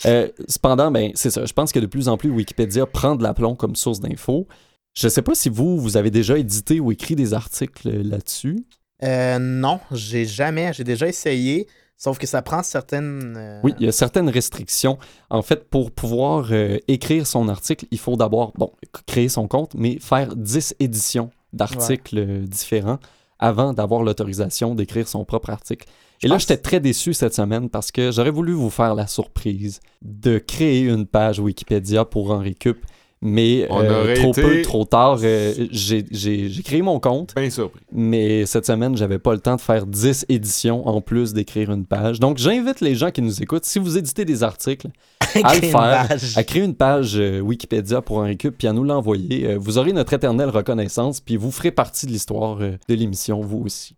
Euh, 0.06 0.28
cependant, 0.48 0.92
ben, 0.92 1.12
c'est 1.16 1.30
ça. 1.32 1.46
Je 1.46 1.54
pense 1.54 1.72
que 1.72 1.80
de 1.80 1.86
plus 1.86 2.10
en 2.10 2.18
plus, 2.18 2.30
Wikipédia 2.30 2.86
prend 2.86 3.16
de 3.16 3.24
l'aplomb 3.24 3.56
comme 3.56 3.76
source 3.76 4.02
d'infos. 4.02 4.48
Je 4.96 5.08
sais 5.10 5.22
pas 5.22 5.36
si 5.36 5.50
vous, 5.50 5.78
vous 5.78 5.98
avez 5.98 6.10
déjà 6.10 6.38
édité 6.38 6.80
ou 6.80 6.92
écrit 6.92 7.16
des 7.16 7.34
articles 7.34 7.90
là-dessus. 7.90 8.66
Euh, 9.04 9.38
non, 9.40 9.80
j'ai 9.92 10.26
jamais. 10.26 10.72
J'ai 10.74 10.86
déjà 10.86 11.08
essayé, 11.08 11.68
sauf 11.98 12.18
que 12.18 12.26
ça 12.26 12.42
prend 12.42 12.64
certaines. 12.64 13.36
euh, 13.38 13.60
Oui, 13.64 13.74
il 13.80 13.86
y 13.86 13.90
a 13.90 13.92
certaines 13.92 14.30
restrictions. 14.30 14.98
En 15.30 15.42
fait, 15.42 15.70
pour 15.70 15.92
pouvoir 15.92 16.48
euh, 16.52 16.78
écrire 16.88 17.28
son 17.28 17.50
article, 17.50 17.86
il 17.92 18.00
faut 18.00 18.16
d'abord, 18.16 18.54
bon, 18.58 18.72
créer 19.06 19.28
son 19.28 19.50
compte, 19.50 19.74
mais 19.76 20.00
faire 20.00 20.34
10 20.36 20.76
éditions 20.80 21.30
d'articles 21.52 22.44
différents 22.48 23.00
avant 23.38 23.74
d'avoir 23.74 24.02
l'autorisation 24.02 24.76
d'écrire 24.76 25.10
son 25.10 25.26
propre 25.26 25.50
article. 25.50 25.88
Et 26.24 26.30
là, 26.30 26.38
j'étais 26.38 26.56
très 26.58 26.80
déçu 26.80 27.14
cette 27.14 27.34
semaine 27.34 27.70
parce 27.70 27.92
que 27.92 28.12
j'aurais 28.14 28.32
voulu 28.32 28.54
vous 28.54 28.70
faire 28.70 28.96
la 28.96 29.08
surprise 29.08 29.82
de 30.02 30.38
créer 30.38 30.84
une 30.84 31.06
page 31.06 31.40
Wikipédia 31.40 32.06
pour 32.06 32.32
en 32.32 32.40
récup, 32.40 32.86
mais 33.28 33.66
On 33.72 33.82
euh, 33.82 34.16
trop 34.16 34.32
été- 34.32 34.42
peu, 34.42 34.62
trop 34.62 34.86
tard, 34.86 35.18
euh, 35.24 35.54
j'ai 35.72 36.06
j'ai- 36.12 36.48
j'ai 36.50 36.64
créé 36.64 36.82
mon 36.84 37.00
compte. 37.00 37.34
Bien 37.36 37.50
surpris. 37.50 37.82
Mais 37.92 38.46
cette 38.46 38.66
semaine, 38.68 38.96
j'avais 38.96 39.18
pas 39.20 39.34
le 39.34 39.40
temps 39.40 39.56
de 39.56 39.62
faire 39.62 39.86
10 39.88 40.26
éditions 40.30 40.88
en 40.88 41.02
plus 41.02 41.34
d'écrire 41.34 41.72
une 41.72 41.86
page. 41.86 42.20
Donc, 42.20 42.38
j'invite 42.38 42.82
les 42.82 42.94
gens 42.96 43.10
qui 43.10 43.22
nous 43.24 43.42
écoutent, 43.42 43.66
si 43.66 43.80
vous 43.80 43.98
éditez 43.98 44.26
des 44.26 44.44
articles, 44.44 44.88
à 45.22 45.56
le 45.56 45.60
créer 45.60 45.66
une 45.72 45.72
faire, 45.78 46.08
page. 46.08 46.38
à 46.38 46.44
créer 46.44 46.64
une 46.64 46.76
page 46.76 47.16
euh, 47.18 47.40
Wikipédia 47.40 48.02
pour 48.02 48.22
un 48.22 48.26
récup, 48.26 48.56
puis 48.58 48.68
à 48.68 48.74
nous 48.74 48.84
l'envoyer. 48.84 49.48
Euh, 49.48 49.58
vous 49.60 49.78
aurez 49.80 49.92
notre 49.94 50.14
éternelle 50.14 50.50
reconnaissance, 50.50 51.20
puis 51.20 51.36
vous 51.36 51.52
ferez 51.52 51.72
partie 51.72 52.06
de 52.06 52.12
l'histoire 52.12 52.58
euh, 52.62 52.78
de 52.88 52.94
l'émission, 52.96 53.42
vous 53.42 53.64
aussi. 53.66 53.96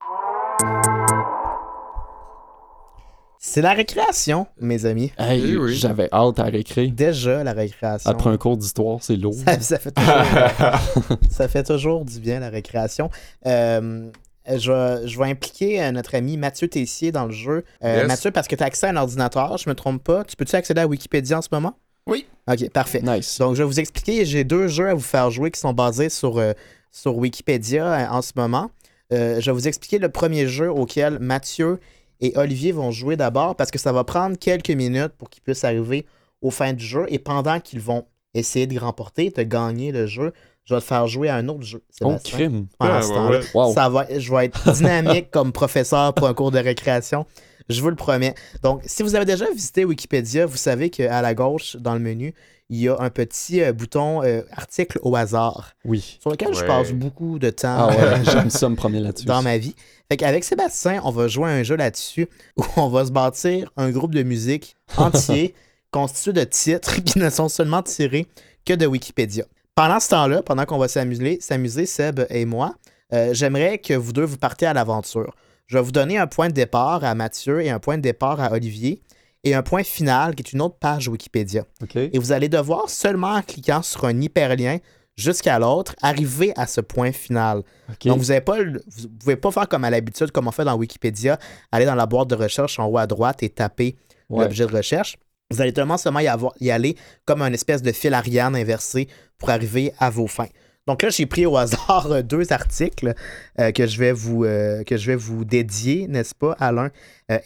C'est 3.40 3.62
la 3.62 3.74
récréation, 3.74 4.48
mes 4.60 4.86
amis. 4.86 5.12
Hey, 5.18 5.44
Eh 5.54 5.58
oui. 5.58 5.76
J'avais 5.76 6.10
hâte 6.12 6.40
à 6.40 6.46
réécrire. 6.46 6.92
Déjà 6.92 7.44
la 7.44 7.54
récréation. 7.54 8.10
Après 8.10 8.30
un 8.30 8.38
cours 8.38 8.58
d'histoire, 8.58 8.98
c'est 9.02 9.16
lourd. 9.16 9.36
Ça, 9.36 9.60
ça 9.60 9.80
fait 9.80 9.92
toujours, 9.92 11.20
ça 11.30 11.48
fait 11.48 11.64
toujours 11.64 12.04
du 12.04 12.20
bien, 12.20 12.40
la 12.40 12.50
récréation. 12.50 13.10
Euh, 13.46 14.10
je, 14.48 14.72
vais- 14.72 15.08
je 15.08 15.18
vais 15.20 15.26
impliquer 15.26 15.84
euh, 15.84 15.92
notre 15.92 16.16
ami 16.16 16.36
Mathieu 16.38 16.68
Tessier 16.68 17.12
dans 17.12 17.26
le 17.26 17.32
jeu. 17.32 17.64
Euh, 17.84 17.98
Yes. 18.00 18.08
Mathieu, 18.08 18.32
parce 18.32 18.48
que 18.48 18.56
tu 18.56 18.64
as 18.64 18.66
accès 18.68 18.88
à 18.88 18.90
un 18.90 18.96
ordinateur, 18.96 19.58
je 19.58 19.70
me 19.70 19.76
trompe 19.76 20.04
pas. 20.04 20.24
Tu 20.24 20.36
peux-tu 20.36 20.56
accéder 20.56 20.82
à 20.82 20.88
Wikipédia 20.88 21.38
en 21.38 21.42
ce 21.42 21.50
moment? 21.52 21.78
Oui. 22.08 22.26
Ok, 22.50 22.70
parfait. 22.72 23.02
Nice. 23.04 23.38
Donc, 23.40 23.56
je 23.56 23.62
vais 23.62 23.68
vous 23.68 23.80
expliquer. 23.80 24.26
J'ai 24.26 24.46
deux 24.46 24.68
jeux 24.68 24.90
à 24.90 24.94
vous 24.94 25.00
faire 25.02 25.30
jouer 25.30 25.52
qui 25.52 25.60
sont 25.60 25.74
basés 25.74 26.10
sur, 26.10 26.38
euh, 26.40 26.54
sur 26.92 27.16
Wikipédia 27.18 27.86
euh, 27.86 28.08
en 28.10 28.22
ce 28.22 28.32
moment. 28.36 28.72
Euh, 29.14 29.40
je 29.42 29.52
vais 29.52 29.56
vous 29.56 29.68
expliquer 29.68 30.00
le 30.00 30.10
premier 30.10 30.48
jeu 30.48 30.72
auquel 30.72 31.20
Mathieu 31.20 31.80
et 32.22 32.34
Olivier 32.38 32.72
vont 32.72 32.92
jouer 32.92 33.16
d'abord 33.16 33.56
parce 33.56 33.72
que 33.72 33.80
ça 33.80 33.92
va 33.92 34.04
prendre 34.04 34.38
quelques 34.38 34.72
minutes 34.72 35.14
pour 35.18 35.30
qu'ils 35.30 35.44
puissent 35.44 35.64
arriver 35.64 36.06
aux 36.42 36.52
fins 36.52 36.74
du 36.74 36.84
jeu. 36.86 37.06
Et 37.10 37.20
pendant 37.20 37.60
qu'ils 37.60 37.80
vont 37.80 38.06
essayer 38.34 38.68
de 38.68 38.80
remporter, 38.80 39.30
de 39.30 39.44
gagner 39.44 39.92
le 39.92 40.08
jeu, 40.08 40.34
je 40.66 40.76
vais 40.76 40.82
te 40.82 40.86
faire 40.86 41.08
jouer 41.08 41.30
à 41.30 41.36
un 41.36 41.48
autre 41.48 41.64
jeu. 41.64 41.84
On 42.02 42.18
Sébastien, 42.18 42.38
crime. 42.38 42.68
pendant 42.78 43.02
ce 43.02 43.08
ouais, 43.08 43.16
temps-là. 43.16 43.40
ouais. 43.40 43.46
Wow. 43.54 43.74
Ça 43.74 43.90
va, 43.90 44.06
je 44.18 44.32
vais 44.34 44.46
être 44.46 44.72
dynamique 44.74 45.30
comme 45.32 45.52
professeur 45.52 46.14
pour 46.14 46.28
un 46.28 46.34
cours 46.34 46.52
de 46.52 46.60
récréation. 46.60 47.26
Je 47.70 47.82
vous 47.82 47.90
le 47.90 47.96
promets. 47.96 48.34
Donc, 48.64 48.82
si 48.86 49.04
vous 49.04 49.16
avez 49.16 49.26
déjà 49.26 49.50
visité 49.52 49.84
Wikipédia, 49.86 50.46
vous 50.46 50.58
savez 50.58 50.90
qu'à 50.90 51.22
la 51.22 51.34
gauche, 51.34 51.76
dans 51.78 51.94
le 51.94 52.00
menu, 52.00 52.34
il 52.70 52.80
y 52.80 52.90
a 52.90 52.98
un 53.00 53.10
petit 53.10 53.62
euh, 53.62 53.72
bouton 53.74 54.24
euh, 54.24 54.42
article 54.52 55.00
au 55.02 55.16
hasard, 55.16 55.72
Oui. 55.86 56.18
sur 56.22 56.32
lequel 56.32 56.54
je 56.54 56.64
passe 56.66 56.92
beaucoup 56.92 57.40
de 57.40 57.50
temps 57.50 57.90
Ah 57.90 57.94
euh, 57.94 58.18
ouais, 58.18 58.24
j'aime 58.26 58.50
ça 58.50 58.68
me 58.68 58.76
promener 58.76 59.00
là-dessus. 59.00 59.26
dans 59.26 59.42
ma 59.42 59.58
vie. 59.58 59.74
Fait 60.12 60.18
qu'avec 60.18 60.44
Sébastien, 60.44 61.02
on 61.06 61.12
va 61.12 61.28
jouer 61.30 61.50
à 61.50 61.54
un 61.54 61.64
jeu 61.64 61.76
là-dessus 61.78 62.28
où 62.58 62.64
on 62.76 62.90
va 62.90 63.06
se 63.06 63.12
bâtir 63.12 63.72
un 63.78 63.90
groupe 63.92 64.14
de 64.14 64.24
musique 64.24 64.76
entier 64.98 65.54
constitué 65.92 66.34
de 66.34 66.44
titres 66.44 67.02
qui 67.04 67.20
ne 67.20 67.30
sont 67.30 67.48
seulement 67.50 67.82
tirés 67.84 68.28
que 68.66 68.74
de 68.74 68.86
Wikipédia. 68.86 69.46
Pendant 69.76 70.00
ce 70.02 70.10
temps-là, 70.10 70.42
pendant 70.42 70.66
qu'on 70.66 70.78
va 70.78 70.88
s'amuser, 70.90 71.38
s'amuser, 71.40 71.86
Seb 71.86 72.26
et 72.30 72.44
moi, 72.46 72.76
euh, 73.14 73.30
j'aimerais 73.34 73.78
que 73.78 73.94
vous 73.94 74.12
deux 74.12 74.26
vous 74.26 74.38
partiez 74.38 74.68
à 74.68 74.74
l'aventure. 74.74 75.34
Je 75.68 75.78
vais 75.78 75.84
vous 75.84 75.92
donner 75.92 76.18
un 76.18 76.28
point 76.28 76.48
de 76.48 76.54
départ 76.54 77.04
à 77.04 77.14
Mathieu 77.14 77.62
et 77.62 77.70
un 77.70 77.80
point 77.80 77.98
de 77.98 78.02
départ 78.02 78.40
à 78.40 78.52
Olivier 78.54 79.02
et 79.44 79.54
un 79.54 79.64
point 79.64 79.84
final 79.84 80.34
qui 80.34 80.42
est 80.44 80.54
une 80.54 80.62
autre 80.62 80.78
page 80.80 81.08
Wikipédia. 81.10 81.66
Et 82.14 82.20
vous 82.20 82.32
allez 82.32 82.48
devoir, 82.50 82.90
seulement 82.90 83.34
en 83.34 83.42
cliquant 83.42 83.82
sur 83.82 84.06
un 84.06 84.20
hyperlien 84.22 84.78
jusqu'à 85.18 85.60
l'autre, 85.60 85.94
arriver 86.02 86.54
à 86.56 86.68
ce 86.68 86.80
point 86.80 87.12
final. 87.12 87.64
Donc, 88.12 88.20
vous 88.20 88.32
ne 88.34 88.40
pas, 88.40 88.58
vous 88.64 89.10
pouvez 89.20 89.36
pas 89.36 89.52
faire 89.52 89.68
comme 89.68 89.84
à 89.84 89.90
l'habitude, 89.90 90.32
comme 90.32 90.48
on 90.48 90.52
fait 90.52 90.64
dans 90.64 90.76
Wikipédia, 90.76 91.38
aller 91.72 91.86
dans 91.86 91.96
la 91.96 92.06
boîte 92.06 92.30
de 92.30 92.36
recherche 92.36 92.80
en 92.80 92.86
haut 92.88 92.98
à 92.98 93.08
droite 93.08 93.44
et 93.44 93.50
taper 93.50 93.98
Ouais. 94.30 94.44
l'objet 94.44 94.66
de 94.66 94.74
recherche. 94.76 95.16
Vous 95.52 95.62
allez 95.62 95.72
tellement 95.72 95.98
seulement 95.98 96.20
y, 96.20 96.28
avoir- 96.28 96.54
y 96.60 96.70
aller 96.70 96.98
comme 97.26 97.42
un 97.42 97.54
espèce 97.54 97.82
de 97.82 97.92
fil 97.94 98.14
Ariane 98.14 98.56
inversé 98.58 99.08
pour 99.38 99.50
arriver 99.50 99.94
à 100.00 100.10
vos 100.10 100.28
fins. 100.28 100.50
Donc 100.88 101.04
là, 101.04 101.10
j'ai 101.10 101.26
pris 101.26 101.46
au 101.46 101.58
hasard 101.58 102.08
euh, 102.10 102.22
deux 102.22 102.52
articles 102.54 103.14
euh, 103.60 103.72
que, 103.72 103.86
je 103.86 104.00
vais 104.00 104.14
vous, 104.14 104.46
euh, 104.46 104.84
que 104.84 104.96
je 104.96 105.08
vais 105.08 105.18
vous 105.18 105.44
dédier, 105.44 106.08
n'est-ce 106.08 106.34
pas, 106.34 106.56
à 106.60 106.72
l'un 106.72 106.90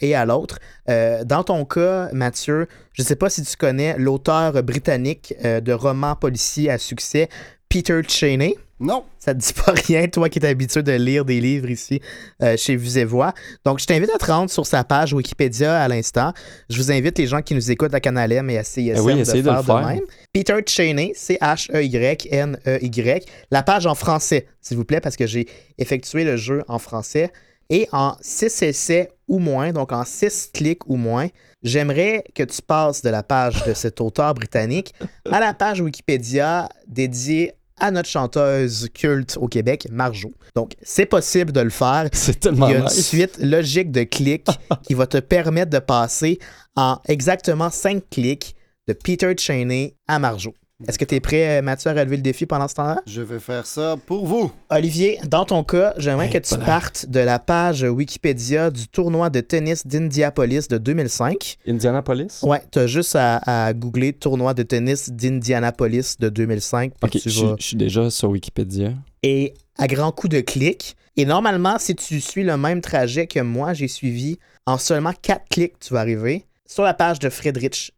et 0.00 0.14
à 0.14 0.24
l'autre. 0.24 0.60
Dans 0.86 1.42
ton 1.42 1.64
cas, 1.64 2.08
Mathieu, 2.12 2.68
je 2.92 3.02
ne 3.02 3.06
sais 3.06 3.16
pas 3.16 3.28
si 3.28 3.42
tu 3.42 3.56
connais 3.56 3.98
l'auteur 3.98 4.62
britannique 4.62 5.34
de 5.42 5.72
romans 5.72 6.14
policiers 6.14 6.70
à 6.70 6.78
succès, 6.78 7.28
Peter 7.72 8.02
Cheney. 8.06 8.54
Non. 8.78 9.02
Ça 9.18 9.32
te 9.32 9.38
dit 9.38 9.54
pas 9.54 9.72
rien, 9.72 10.06
toi 10.06 10.28
qui 10.28 10.40
es 10.40 10.44
habitué 10.44 10.82
de 10.82 10.92
lire 10.92 11.24
des 11.24 11.40
livres 11.40 11.70
ici 11.70 12.02
euh, 12.42 12.54
chez 12.58 12.76
Vues 12.76 12.98
et 12.98 13.06
Voix. 13.06 13.32
Donc, 13.64 13.78
je 13.78 13.86
t'invite 13.86 14.10
à 14.14 14.18
te 14.18 14.26
rendre 14.26 14.50
sur 14.50 14.66
sa 14.66 14.84
page 14.84 15.14
Wikipédia 15.14 15.80
à 15.80 15.88
l'instant. 15.88 16.34
Je 16.68 16.76
vous 16.76 16.92
invite 16.92 17.16
les 17.16 17.26
gens 17.26 17.40
qui 17.40 17.54
nous 17.54 17.70
écoutent 17.70 17.94
à 17.94 18.00
Canal 18.00 18.30
M 18.30 18.50
et 18.50 18.58
à 18.58 18.64
CISM 18.64 18.96
Eh 18.96 19.00
oui, 19.00 19.14
de, 19.14 19.20
essayez 19.20 19.42
de 19.42 19.48
faire 19.48 19.56
le 19.56 19.62
faire. 19.62 19.86
même. 19.86 20.00
Peter 20.34 20.58
Cheney, 20.66 21.12
C-H-E-Y-N-E-Y. 21.14 23.24
La 23.50 23.62
page 23.62 23.86
en 23.86 23.94
français, 23.94 24.48
s'il 24.60 24.76
vous 24.76 24.84
plaît, 24.84 25.00
parce 25.00 25.16
que 25.16 25.26
j'ai 25.26 25.48
effectué 25.78 26.24
le 26.24 26.36
jeu 26.36 26.62
en 26.68 26.78
français. 26.78 27.32
Et 27.70 27.88
en 27.92 28.16
6 28.20 28.62
essais 28.64 29.08
ou 29.28 29.38
moins, 29.38 29.72
donc 29.72 29.92
en 29.92 30.04
6 30.04 30.50
clics 30.52 30.86
ou 30.90 30.96
moins, 30.96 31.28
j'aimerais 31.62 32.22
que 32.34 32.42
tu 32.42 32.60
passes 32.60 33.00
de 33.00 33.08
la 33.08 33.22
page 33.22 33.64
de 33.64 33.72
cet 33.72 34.02
auteur 34.02 34.34
britannique 34.34 34.92
à 35.30 35.40
la 35.40 35.54
page 35.54 35.80
Wikipédia 35.80 36.68
dédiée 36.86 37.54
à 37.78 37.90
notre 37.90 38.08
chanteuse 38.08 38.88
culte 38.94 39.36
au 39.40 39.48
Québec, 39.48 39.88
Marjo. 39.90 40.32
Donc, 40.54 40.72
c'est 40.82 41.06
possible 41.06 41.52
de 41.52 41.60
le 41.60 41.70
faire. 41.70 42.08
C'est 42.12 42.40
tellement 42.40 42.68
Il 42.68 42.72
y 42.72 42.74
a 42.74 42.78
une 42.78 42.84
nice. 42.84 43.08
suite 43.08 43.38
logique 43.38 43.90
de 43.90 44.02
clics 44.04 44.46
qui 44.82 44.94
va 44.94 45.06
te 45.06 45.18
permettre 45.18 45.70
de 45.70 45.78
passer 45.78 46.38
en 46.76 46.98
exactement 47.06 47.70
5 47.70 48.02
clics 48.10 48.54
de 48.88 48.92
Peter 48.92 49.32
Cheney 49.36 49.96
à 50.08 50.18
Marjo. 50.18 50.54
Est-ce 50.88 50.98
que 50.98 51.04
tu 51.04 51.14
es 51.14 51.20
prêt, 51.20 51.58
euh, 51.58 51.62
Mathieu, 51.62 51.90
à 51.90 51.94
relever 51.94 52.16
le 52.16 52.22
défi 52.22 52.46
pendant 52.46 52.68
ce 52.68 52.74
temps-là? 52.74 53.00
Je 53.06 53.22
vais 53.22 53.38
faire 53.38 53.66
ça 53.66 53.96
pour 54.06 54.26
vous. 54.26 54.50
Olivier, 54.70 55.18
dans 55.26 55.44
ton 55.44 55.62
cas, 55.64 55.94
j'aimerais 55.98 56.26
Hey, 56.26 56.32
que 56.32 56.38
tu 56.38 56.56
partes 56.58 57.06
de 57.08 57.20
la 57.20 57.38
page 57.38 57.82
Wikipédia 57.82 58.70
du 58.70 58.88
tournoi 58.88 59.30
de 59.30 59.40
tennis 59.40 59.86
d'Indianapolis 59.86 60.68
de 60.68 60.78
2005. 60.78 61.56
Indianapolis? 61.68 62.40
Ouais, 62.42 62.62
tu 62.70 62.78
as 62.80 62.86
juste 62.86 63.16
à, 63.16 63.66
à 63.66 63.72
googler 63.72 64.12
tournoi 64.12 64.54
de 64.54 64.62
tennis 64.62 65.10
d'Indianapolis 65.10 66.16
de 66.18 66.28
2005. 66.28 66.92
puis 66.92 66.98
Ok, 67.18 67.22
tu 67.22 67.30
je 67.30 67.44
vas- 67.46 67.56
je 67.58 67.64
suis 67.66 67.76
déjà 67.76 68.10
sur 68.10 68.30
Wikipédia. 68.30 68.92
et 69.22 69.54
à 69.78 69.86
grands 69.86 70.12
coups 70.12 70.34
de 70.34 70.40
clic. 70.40 70.96
Et 71.16 71.24
normalement, 71.26 71.76
si 71.78 71.94
tu 71.94 72.20
suis 72.20 72.42
le 72.42 72.56
même 72.56 72.80
trajet 72.80 73.26
que 73.26 73.40
moi, 73.40 73.74
j'ai 73.74 73.88
suivi, 73.88 74.38
en 74.66 74.78
seulement 74.78 75.12
4 75.20 75.44
clics, 75.50 75.78
tu 75.78 75.92
vas 75.92 76.00
arriver 76.00 76.46
sur 76.66 76.84
la 76.84 76.94
page 76.94 77.18
de 77.18 77.28
Friedrich, 77.28 77.92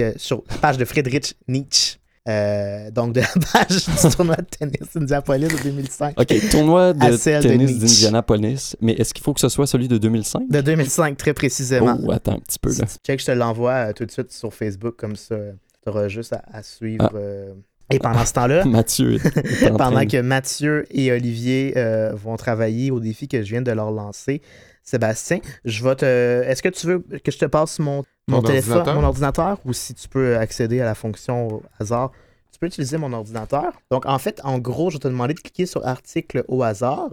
euh, 0.00 0.12
sur 0.16 0.42
la 0.50 0.56
page 0.56 0.76
de 0.76 0.84
Friedrich 0.84 1.34
Nietzsche. 1.46 1.98
Euh, 2.28 2.90
donc, 2.90 3.14
de 3.14 3.20
la 3.20 3.26
page 3.52 3.86
du 3.86 4.14
tournoi 4.16 4.36
de 4.36 4.44
tennis 4.44 4.96
Indianapolis 4.96 5.48
de 5.48 5.62
2005. 5.62 6.20
OK, 6.20 6.50
tournoi 6.50 6.92
de 6.92 7.40
tennis 7.40 7.78
d'Indianapolis, 7.78 8.76
mais 8.80 8.92
est-ce 8.92 9.14
qu'il 9.14 9.24
faut 9.24 9.32
que 9.32 9.40
ce 9.40 9.48
soit 9.48 9.66
celui 9.66 9.88
de 9.88 9.96
2005? 9.96 10.48
De 10.50 10.60
2005, 10.60 11.16
très 11.16 11.32
précisément. 11.32 11.98
Oh, 12.04 12.12
attends 12.12 12.34
un 12.34 12.40
petit 12.40 12.58
peu, 12.58 12.70
là. 12.70 12.84
Check, 13.06 13.20
je 13.20 13.26
te 13.26 13.30
l'envoie 13.30 13.72
euh, 13.72 13.92
tout 13.94 14.04
de 14.04 14.10
suite 14.10 14.30
sur 14.32 14.52
Facebook, 14.52 14.96
comme 14.96 15.16
ça, 15.16 15.36
tu 15.82 15.88
auras 15.88 16.08
juste 16.08 16.34
à, 16.34 16.42
à 16.52 16.62
suivre. 16.62 17.10
Ah. 17.14 17.16
euh. 17.16 17.54
Et 17.90 17.98
pendant 17.98 18.24
ce 18.24 18.32
temps-là, 18.34 18.64
Mathieu 18.66 19.18
pendant 19.78 20.06
que 20.06 20.20
Mathieu 20.20 20.84
et 20.90 21.10
Olivier 21.10 21.72
euh, 21.76 22.12
vont 22.14 22.36
travailler 22.36 22.90
au 22.90 23.00
défi 23.00 23.28
que 23.28 23.42
je 23.42 23.50
viens 23.50 23.62
de 23.62 23.72
leur 23.72 23.90
lancer, 23.90 24.42
Sébastien, 24.82 25.40
je 25.64 25.84
vais 25.84 25.94
te. 25.96 26.42
Est-ce 26.44 26.62
que 26.62 26.68
tu 26.68 26.86
veux 26.86 26.98
que 27.00 27.30
je 27.30 27.38
te 27.38 27.44
passe 27.44 27.78
mon, 27.78 28.04
mon 28.26 28.42
téléphone, 28.42 28.78
ordinateur? 28.78 29.00
mon 29.00 29.06
ordinateur, 29.06 29.58
ou 29.64 29.72
si 29.72 29.94
tu 29.94 30.08
peux 30.08 30.36
accéder 30.36 30.80
à 30.80 30.84
la 30.84 30.94
fonction 30.94 31.48
au 31.48 31.62
hasard, 31.78 32.10
tu 32.52 32.58
peux 32.58 32.66
utiliser 32.66 32.96
mon 32.96 33.12
ordinateur. 33.12 33.72
Donc, 33.90 34.06
en 34.06 34.18
fait, 34.18 34.40
en 34.44 34.58
gros, 34.58 34.90
je 34.90 34.96
vais 34.96 35.00
te 35.00 35.08
demander 35.08 35.34
de 35.34 35.40
cliquer 35.40 35.66
sur 35.66 35.86
article 35.86 36.44
au 36.48 36.62
hasard. 36.62 37.10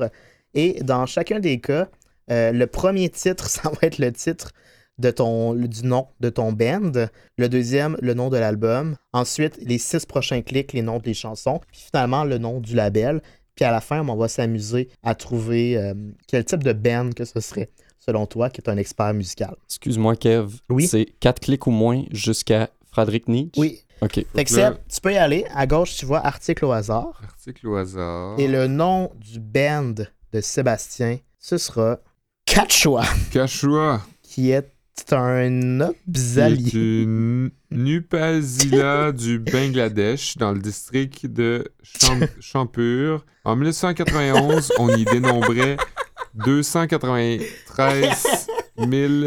Et 0.53 0.81
dans 0.83 1.05
chacun 1.05 1.39
des 1.39 1.59
cas, 1.59 1.89
euh, 2.31 2.51
le 2.51 2.67
premier 2.67 3.09
titre, 3.09 3.45
ça 3.49 3.69
va 3.69 3.77
être 3.81 3.97
le 3.97 4.11
titre 4.11 4.51
de 4.97 5.11
ton, 5.11 5.53
du 5.53 5.83
nom 5.85 6.07
de 6.19 6.29
ton 6.29 6.51
band. 6.51 7.07
Le 7.37 7.49
deuxième, 7.49 7.97
le 8.01 8.13
nom 8.13 8.29
de 8.29 8.37
l'album. 8.37 8.95
Ensuite, 9.13 9.57
les 9.61 9.77
six 9.77 10.05
prochains 10.05 10.41
clics, 10.41 10.73
les 10.73 10.81
noms 10.81 10.99
des 10.99 11.13
chansons. 11.13 11.59
Puis 11.71 11.81
finalement, 11.91 12.23
le 12.23 12.37
nom 12.37 12.59
du 12.59 12.75
label. 12.75 13.21
Puis 13.55 13.65
à 13.65 13.71
la 13.71 13.81
fin, 13.81 14.07
on 14.07 14.15
va 14.15 14.27
s'amuser 14.27 14.89
à 15.03 15.15
trouver 15.15 15.77
euh, 15.77 15.93
quel 16.27 16.43
type 16.43 16.63
de 16.63 16.73
band 16.73 17.11
que 17.15 17.23
ce 17.23 17.39
serait, 17.39 17.69
selon 17.99 18.25
toi, 18.25 18.49
qui 18.49 18.61
est 18.61 18.69
un 18.69 18.77
expert 18.77 19.13
musical. 19.13 19.55
Excuse-moi, 19.65 20.15
Kev. 20.17 20.49
Oui. 20.69 20.87
C'est 20.87 21.05
4 21.19 21.39
clics 21.39 21.65
ou 21.67 21.71
moins 21.71 22.03
jusqu'à 22.11 22.69
Frédéric 22.91 23.27
Nietzsche? 23.27 23.59
Oui. 23.59 23.81
OK. 24.01 24.25
Fait 24.35 24.43
que 24.43 24.49
Seb, 24.49 24.75
tu 24.93 24.99
peux 24.99 25.13
y 25.13 25.17
aller. 25.17 25.45
À 25.53 25.65
gauche, 25.65 25.95
tu 25.95 26.05
vois 26.05 26.25
article 26.25 26.65
au 26.65 26.71
hasard. 26.73 27.21
Article 27.23 27.67
au 27.67 27.75
hasard. 27.77 28.37
Et 28.37 28.47
le 28.49 28.67
nom 28.67 29.09
du 29.15 29.39
band 29.39 29.93
de 30.33 30.41
Sébastien, 30.41 31.19
ce 31.39 31.57
sera 31.57 31.99
Quechua, 32.45 33.03
Cachua. 33.31 34.01
qui 34.21 34.51
est 34.51 34.69
un 35.11 35.79
qui 35.79 35.81
est 35.81 36.09
obsali. 36.09 36.71
une 37.03 37.51
Nupazila 37.71 39.11
du 39.11 39.39
Bangladesh 39.39 40.37
dans 40.37 40.51
le 40.53 40.59
district 40.59 41.25
de 41.27 41.65
Cham- 41.83 42.27
Champur. 42.39 43.25
En 43.43 43.55
1991, 43.55 44.71
on 44.79 44.89
y 44.95 45.05
dénombrait 45.05 45.77
293 46.35 48.47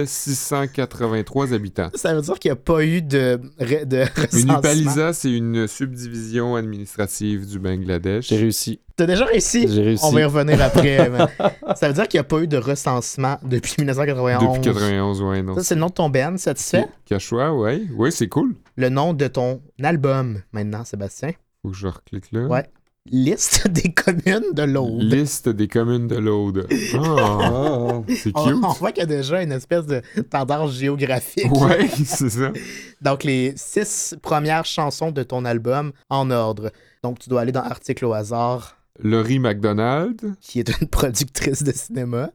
683 0.07 1.53
habitants. 1.55 1.91
Ça 1.95 2.15
veut 2.15 2.21
dire 2.23 2.39
qu'il 2.39 2.51
n'y 2.51 2.53
a 2.53 2.57
pas 2.57 2.85
eu 2.85 3.03
de, 3.03 3.41
re- 3.61 3.85
de 3.85 3.97
Une 3.99 4.05
recensement. 4.23 4.55
Nupalisa, 4.57 5.13
c'est 5.13 5.33
une 5.33 5.67
subdivision 5.67 6.57
administrative 6.57 7.47
du 7.49 7.59
Bangladesh. 7.59 8.29
J'ai 8.29 8.37
réussi. 8.37 8.81
T'as 8.97 9.07
déjà 9.07 9.25
réussi? 9.27 9.67
J'ai 9.69 9.83
réussi. 9.83 10.05
On 10.05 10.11
va 10.13 10.21
y 10.21 10.25
revenir 10.25 10.61
après. 10.61 11.11
Ça 11.77 11.89
veut 11.89 11.95
dire 11.95 12.09
qu'il 12.09 12.19
n'y 12.19 12.23
a 12.23 12.25
pas 12.25 12.41
eu 12.41 12.49
de 12.49 12.57
recensement 12.57 13.39
depuis 13.45 13.75
1991. 13.79 14.43
Depuis 14.43 14.61
91, 14.73 15.23
ouais, 15.23 15.43
non. 15.43 15.55
Ça, 15.55 15.63
c'est 15.63 15.75
le 15.77 15.81
nom 15.81 15.87
de 15.87 15.93
ton 15.93 16.09
band, 16.11 16.37
satisfait? 16.37 16.87
Cachua, 17.07 17.55
ouais. 17.55 17.83
Ouais, 17.97 18.11
c'est 18.11 18.29
cool. 18.29 18.55
Le 18.77 18.89
nom 18.89 19.15
de 19.15 19.27
ton 19.29 19.61
album, 19.83 20.43
maintenant, 20.53 20.85
Sébastien. 20.85 21.31
Faut 21.63 21.71
que 21.71 21.77
je 21.77 21.87
reclique 21.87 22.31
là. 22.33 22.43
Ouais. 22.47 22.65
Liste 23.11 23.69
des 23.69 23.93
communes 23.93 24.53
de 24.53 24.63
l'Aude. 24.63 25.03
Liste 25.03 25.49
des 25.49 25.69
communes 25.69 26.09
de 26.09 26.17
l'Aude. 26.17 26.67
Ah, 26.95 27.39
Ah. 27.41 28.03
c'est 28.17 28.33
On, 28.35 28.45
cute. 28.45 28.57
on 28.65 28.73
voit 28.73 28.93
qu'il 28.93 29.01
y 29.01 29.05
a 29.05 29.07
déjà 29.07 29.43
une 29.43 29.53
espèce 29.53 29.87
de 29.87 30.03
tendance 30.31 30.73
géographique. 30.75 31.51
Ouais, 31.53 31.89
c'est 32.05 32.31
ça. 32.31 32.53
Donc, 33.01 33.25
les 33.25 33.53
six 33.57 34.15
premières 34.23 34.65
chansons 34.65 35.11
de 35.11 35.23
ton 35.23 35.45
album 35.45 35.93
en 36.11 36.31
ordre. 36.31 36.71
Donc, 37.03 37.19
tu 37.19 37.29
dois 37.31 37.43
aller 37.43 37.53
dans 37.53 37.63
Article 37.63 38.05
au 38.07 38.13
hasard, 38.13 38.77
Laurie 39.01 39.39
McDonald. 39.39 40.21
qui 40.41 40.59
est 40.61 40.81
une 40.81 40.89
productrice 40.89 41.63
de 41.63 41.73
cinéma, 41.73 42.31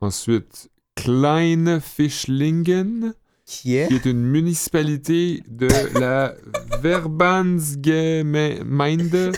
Ensuite, 0.00 0.68
Klein 0.94 1.80
Fischlingen, 1.80 3.14
qui 3.46 3.76
est? 3.76 3.88
qui 3.88 3.94
est 3.96 4.04
une 4.06 4.22
municipalité 4.22 5.42
de 5.48 5.68
la 5.98 6.34
Verbandsgemeinde 6.82 9.32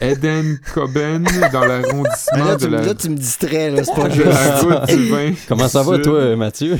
Eden-Koben 0.00 1.24
dans 1.52 1.60
Mais 1.60 1.68
l'arrondissement 1.68 2.44
là, 2.44 2.56
de 2.56 2.66
la, 2.66 2.82
là, 2.82 2.94
tu 2.94 3.08
me 3.10 3.16
distrais, 3.16 3.70
là, 3.70 3.82
c'est 3.84 3.94
pas 3.94 4.08
de 4.08 4.14
juste. 4.14 5.44
Comment 5.48 5.68
ça 5.68 5.82
va, 5.82 5.94
Sud, 5.96 6.04
toi, 6.04 6.36
Mathieu? 6.36 6.78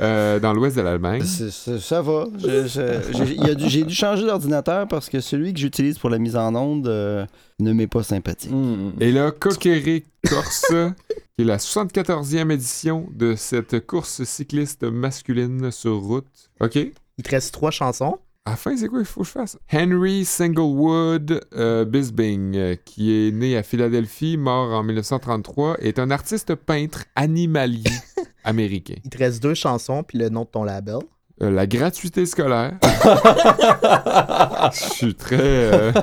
euh, 0.00 0.40
dans 0.40 0.52
l'ouest 0.52 0.76
de 0.76 0.82
l'Allemagne. 0.82 1.22
C'est- 1.24 1.50
c'est- 1.50 1.78
ça 1.78 2.02
va. 2.02 2.26
Je- 2.38 2.66
je- 2.66 3.12
j'ai- 3.24 3.34
il 3.34 3.46
y 3.46 3.50
a 3.50 3.54
dû- 3.54 3.68
J'ai 3.68 3.84
dû 3.84 3.94
changer 3.94 4.24
d'ordinateur 4.26 4.88
parce 4.88 5.08
que 5.08 5.20
celui 5.20 5.52
que 5.52 5.60
j'utilise 5.60 5.98
pour 5.98 6.10
la 6.10 6.18
mise 6.18 6.36
en 6.36 6.54
onde 6.54 6.88
euh, 6.88 7.24
ne 7.60 7.72
m'est 7.72 7.86
pas 7.86 8.02
sympathique. 8.02 8.50
Hmm. 8.50 8.90
Et 9.00 9.12
là, 9.12 9.30
Coqueret 9.30 10.04
Corse, 10.28 10.66
qui 11.36 11.42
est 11.42 11.44
la 11.44 11.58
74e 11.58 12.50
édition 12.50 13.06
de 13.14 13.34
cette 13.36 13.86
course 13.86 14.24
cycliste 14.24 14.82
masculine 14.84 15.70
sur 15.70 15.98
route. 16.00 16.26
OK? 16.60 16.74
Il 16.76 17.24
te 17.24 17.30
reste 17.30 17.52
trois 17.52 17.70
chansons. 17.70 18.18
À 18.44 18.50
la 18.52 18.56
fin, 18.56 18.74
c'est 18.76 18.88
quoi 18.88 19.00
il 19.00 19.04
faut 19.04 19.20
que 19.20 19.26
je 19.26 19.32
fasse? 19.32 19.58
Henry 19.72 20.24
Singlewood 20.24 21.40
euh, 21.54 21.84
Bisbing, 21.84 22.56
euh, 22.56 22.76
qui 22.82 23.12
est 23.28 23.30
né 23.30 23.58
à 23.58 23.62
Philadelphie, 23.62 24.38
mort 24.38 24.72
en 24.72 24.82
1933, 24.82 25.76
est 25.80 25.98
un 25.98 26.10
artiste 26.10 26.54
peintre 26.54 27.04
animalier 27.14 27.90
américain. 28.44 28.94
Il 29.04 29.10
te 29.10 29.18
reste 29.18 29.42
deux 29.42 29.52
chansons, 29.52 30.02
puis 30.02 30.16
le 30.16 30.30
nom 30.30 30.44
de 30.44 30.48
ton 30.48 30.64
label? 30.64 30.96
Euh, 31.42 31.50
la 31.50 31.66
gratuité 31.66 32.24
scolaire. 32.24 32.72
Je 34.72 34.90
suis 34.94 35.14
très... 35.14 35.92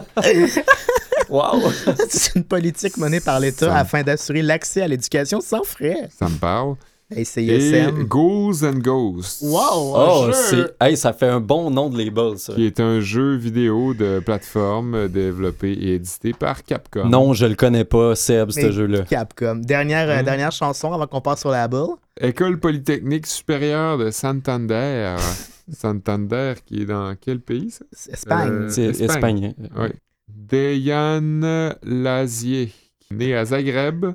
Wow! 1.27 1.71
C'est 2.07 2.35
une 2.35 2.43
politique 2.43 2.97
menée 2.97 3.19
par 3.19 3.39
l'État 3.39 3.65
Ça- 3.65 3.75
afin 3.77 4.03
d'assurer 4.03 4.43
l'accès 4.43 4.83
à 4.83 4.87
l'éducation 4.87 5.41
sans 5.41 5.63
frais. 5.63 6.07
ça 6.15 6.29
me 6.29 6.37
parle. 6.37 6.75
C'est 7.23 7.45
Et. 7.45 7.91
Ghouls 8.03 8.65
and 8.65 8.79
Ghosts. 8.79 9.41
Wow! 9.43 9.93
Oh, 9.95 10.31
jeu! 10.51 10.71
Hey, 10.81 10.97
ça 10.97 11.13
fait 11.13 11.27
un 11.27 11.39
bon 11.39 11.71
nom 11.71 11.89
de 11.89 11.97
label, 11.97 12.37
ça. 12.37 12.53
Qui 12.53 12.65
est 12.65 12.79
un 12.79 12.99
jeu 12.99 13.35
vidéo 13.35 13.93
de 13.93 14.19
plateforme 14.19 15.07
développé 15.07 15.71
et 15.71 15.93
édité 15.95 16.33
par 16.33 16.63
Capcom. 16.63 17.07
Non, 17.07 17.33
je 17.33 17.45
le 17.45 17.55
connais 17.55 17.85
pas, 17.85 18.15
Seb, 18.15 18.51
ce 18.51 18.71
jeu-là. 18.71 19.01
Capcom. 19.03 19.55
Dernière, 19.63 20.09
euh, 20.09 20.17
Hein? 20.19 20.23
dernière 20.23 20.51
chanson 20.51 20.91
avant 20.91 21.07
qu'on 21.07 21.21
passe 21.21 21.39
sur 21.41 21.49
la 21.51 21.59
label. 21.59 21.85
École 22.19 22.59
polytechnique 22.59 23.27
supérieure 23.27 23.97
de 23.97 24.11
Santander. 24.11 25.15
Santander, 25.71 26.53
qui 26.65 26.81
est 26.81 26.85
dans 26.85 27.15
quel 27.19 27.39
pays, 27.39 27.71
ça? 27.71 27.85
Espagne. 28.11 28.49
Euh, 28.51 28.69
C'est 28.69 28.83
Espagne. 28.85 29.05
Espagne. 29.05 29.53
Oui. 29.77 29.89
Dejan 30.27 31.73
Lazier, 31.83 32.71
né 33.11 33.35
à 33.35 33.45
Zagreb, 33.45 34.05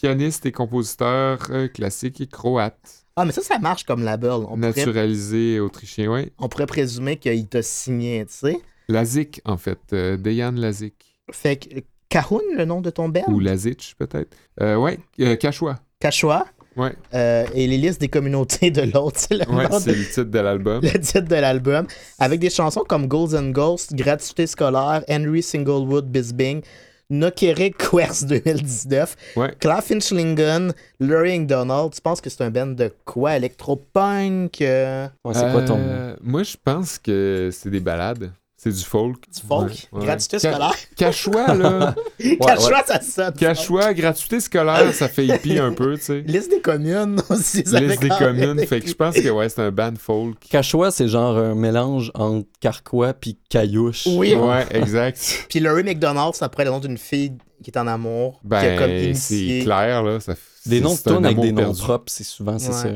pianiste 0.00 0.46
et 0.46 0.52
compositeur 0.52 1.38
euh, 1.50 1.68
classique 1.68 2.20
et 2.20 2.26
croate. 2.26 3.04
Ah, 3.16 3.24
mais 3.24 3.32
ça, 3.32 3.42
ça 3.42 3.58
marche 3.58 3.84
comme 3.84 4.02
label. 4.02 4.30
On 4.32 4.44
pourrait, 4.56 4.56
Naturalisé 4.56 5.60
autrichien, 5.60 6.10
oui. 6.10 6.32
on 6.38 6.48
pourrait 6.48 6.66
présumer 6.66 7.16
qu'il 7.16 7.46
t'a 7.48 7.62
signé, 7.62 8.24
tu 8.26 8.32
sais. 8.34 8.58
Lazik, 8.88 9.40
en 9.44 9.56
fait. 9.56 9.78
euh, 9.92 10.16
Dejan 10.16 10.52
Lazik. 10.52 11.16
Fait 11.30 11.56
que 11.56 11.76
euh, 11.76 11.80
Cahoon, 12.08 12.40
le 12.56 12.64
nom 12.64 12.80
de 12.80 12.90
ton 12.90 13.08
band? 13.08 13.24
Ou 13.28 13.40
Lazic, 13.40 13.94
peut-être. 13.98 14.34
Euh, 14.60 14.96
euh, 15.20 15.36
Cachua. 15.36 15.78
Cachois. 16.00 16.46
Ouais, 16.76 16.94
euh, 17.14 17.44
et 17.52 17.66
les 17.66 17.76
listes 17.76 18.00
des 18.00 18.08
communautés 18.08 18.70
de 18.70 18.82
l'autre. 18.82 19.18
C'est 19.18 19.34
le, 19.34 19.44
ouais 19.52 19.66
c'est 19.80 19.92
le 19.94 20.04
titre 20.04 20.22
de 20.22 20.38
l'album. 20.38 20.80
le 20.82 20.98
titre 21.00 21.28
de 21.28 21.34
l'album. 21.34 21.86
Avec 22.18 22.38
des 22.40 22.48
chansons 22.48 22.84
comme 22.88 23.06
Golden 23.08 23.52
Ghost, 23.52 23.92
Gratuité 23.94 24.46
scolaire, 24.46 25.02
Henry 25.10 25.42
Singlewood 25.42 26.06
Bisbing, 26.10 26.62
Nokere 27.10 27.70
Quest 27.72 28.26
2019, 28.28 29.16
Ouais. 29.36 29.52
Claffinchlingon, 29.58 30.72
Lurie 31.00 31.44
Donald. 31.44 31.92
Tu 31.92 32.00
penses 32.00 32.20
que 32.20 32.30
c'est 32.30 32.42
un 32.42 32.50
band 32.50 32.68
de 32.68 32.92
quoi? 33.04 33.36
Electropunk 33.36 34.60
euh, 34.62 35.08
Ouais, 35.24 35.34
c'est 35.34 35.50
quoi 35.52 35.62
ton. 35.62 35.78
Euh, 35.78 36.16
Moi, 36.22 36.42
je 36.44 36.56
pense 36.62 36.98
que 36.98 37.50
c'est 37.52 37.70
des 37.70 37.80
balades. 37.80 38.30
C'est 38.62 38.72
du 38.72 38.84
folk. 38.84 39.16
Du 39.34 39.40
folk? 39.48 39.70
Ouais, 39.70 40.00
ouais. 40.00 40.04
Gratuité 40.04 40.38
scolaire? 40.38 40.74
Cachua, 40.94 41.54
là. 41.54 41.94
Cachois, 42.46 42.82
ça 42.86 43.00
sonne. 43.00 43.32
Cachua, 43.32 43.94
gratuité 43.94 44.38
scolaire, 44.38 44.92
ça 44.92 45.08
fait 45.08 45.26
hippie 45.26 45.58
un 45.58 45.72
peu, 45.72 45.96
tu 45.96 46.04
sais. 46.04 46.20
Liste 46.26 46.50
des 46.50 46.60
communes 46.60 47.22
aussi. 47.30 47.64
ça 47.64 47.80
Liste 47.80 48.02
des 48.02 48.10
communes. 48.10 48.58
Fait 48.66 48.80
que 48.80 48.86
je 48.86 48.92
pense 48.92 49.14
que 49.14 49.30
ouais, 49.30 49.48
c'est 49.48 49.62
un 49.62 49.70
band 49.70 49.94
folk. 49.98 50.36
Cachois, 50.50 50.90
c'est 50.90 51.08
genre 51.08 51.38
un 51.38 51.54
mélange 51.54 52.12
entre 52.14 52.46
carquois 52.60 53.14
puis 53.14 53.38
caillouche. 53.48 54.06
Oui. 54.06 54.34
Ouais, 54.34 54.66
exact. 54.72 55.46
Puis 55.48 55.60
Laurie 55.60 55.82
McDonald, 55.82 56.34
ça 56.34 56.50
pourrait 56.50 56.64
être 56.64 56.68
le 56.68 56.74
nom 56.74 56.80
d'une 56.80 56.98
fille 56.98 57.32
qui 57.64 57.70
est 57.70 57.78
en 57.78 57.86
amour, 57.86 58.42
qui 58.46 58.54
a 58.56 58.76
comme 58.76 58.88
Ben, 58.88 59.14
c'est 59.14 59.60
clair, 59.62 60.02
là. 60.02 60.20
Ça, 60.20 60.34
Des 60.66 60.82
noms 60.82 60.94
de 60.94 61.12
avec 61.24 61.40
des 61.40 61.52
noms 61.52 61.72
propres, 61.72 62.12
c'est 62.12 62.24
souvent 62.24 62.58
c'est 62.58 62.68
Ouais. 62.68 62.74
ça. 62.74 62.88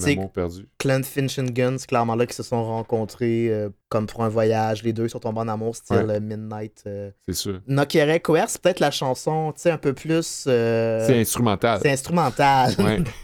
C'est 0.00 0.06
un 0.06 0.08
C'est- 0.12 0.18
amour 0.18 0.32
perdu. 0.32 0.68
Clint 0.78 1.02
Finch 1.02 1.38
and 1.38 1.46
Guns, 1.52 1.76
clairement 1.88 2.14
là, 2.16 2.26
qui 2.26 2.34
se 2.34 2.42
sont 2.42 2.64
rencontrés 2.64 3.48
euh, 3.50 3.68
comme 3.88 4.06
pour 4.06 4.22
un 4.24 4.28
voyage. 4.28 4.82
Les 4.82 4.92
deux 4.92 5.08
sont 5.08 5.18
tombés 5.20 5.40
en 5.40 5.48
amour, 5.48 5.74
style 5.76 5.96
Ouais. 5.96 6.14
euh, 6.16 6.20
Midnight. 6.20 6.82
Euh... 6.86 7.10
C'est 7.28 7.34
sûr. 7.34 7.60
Nokere 7.66 8.20
Quest, 8.22 8.48
c'est 8.48 8.62
peut-être 8.62 8.80
la 8.80 8.90
chanson, 8.90 9.52
tu 9.54 9.62
sais, 9.62 9.70
un 9.70 9.78
peu 9.78 9.92
plus. 9.92 10.44
euh, 10.46 11.06
C'est 11.06 11.20
instrumental. 11.20 11.80
c'est 11.82 11.90
instrumental. 11.92 12.74
Ouais. 12.78 13.02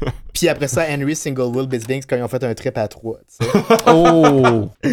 Puis 0.34 0.48
après 0.48 0.68
ça, 0.68 0.84
Henry 0.90 1.14
Singlewood 1.16 1.68
Bisbing, 1.68 2.00
c'est 2.02 2.10
quand 2.10 2.16
ils 2.16 2.22
ont 2.22 2.28
fait 2.28 2.42
un 2.44 2.52
trip 2.54 2.76
à 2.76 2.88
trois. 2.88 3.18
tu 3.38 3.46
sais. 3.46 3.52
Oh! 3.86 4.68
Puis 4.82 4.90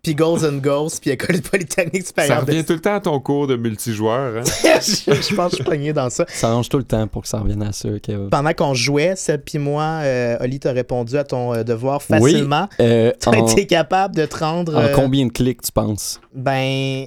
puis 0.00 0.14
Golden 0.14 0.60
Ghost, 0.60 1.00
puis 1.02 1.10
École 1.10 1.40
polytechnique 1.42 2.02
Ça 2.02 2.08
supérieure. 2.08 2.46
revient 2.46 2.64
tout 2.64 2.72
le 2.72 2.80
temps 2.80 2.94
à 2.94 3.00
ton 3.00 3.18
cours 3.20 3.46
de 3.48 3.56
multijoueur. 3.56 4.38
Hein? 4.38 4.42
je, 4.80 5.12
je 5.12 5.34
pense 5.34 5.46
que 5.50 5.50
je 5.50 5.54
suis 5.56 5.64
pogné 5.64 5.92
dans 5.92 6.08
ça. 6.08 6.24
Ça 6.28 6.48
arrange 6.50 6.68
tout 6.68 6.78
le 6.78 6.84
temps 6.84 7.06
pour 7.08 7.22
que 7.22 7.28
ça 7.28 7.40
revienne 7.40 7.62
à 7.62 7.72
ça. 7.72 7.88
Pendant 8.30 8.52
qu'on 8.54 8.74
jouait, 8.74 9.16
Seb 9.16 9.42
puis 9.44 9.58
moi, 9.58 9.82
euh, 10.04 10.36
Oli 10.40 10.60
t'a 10.60 10.70
répondu 10.72 11.16
à 11.18 11.24
ton 11.24 11.52
euh, 11.52 11.64
devoir 11.64 12.00
facilement. 12.02 12.68
Euh, 12.80 13.12
T'as 13.18 13.32
en, 13.32 13.46
été 13.48 13.66
capable 13.66 14.14
de 14.14 14.24
te 14.24 14.36
rendre. 14.38 14.76
en 14.76 14.80
euh, 14.82 14.92
combien 14.94 15.26
de 15.26 15.32
clics 15.32 15.62
tu 15.62 15.72
penses? 15.72 16.20
ben. 16.32 17.06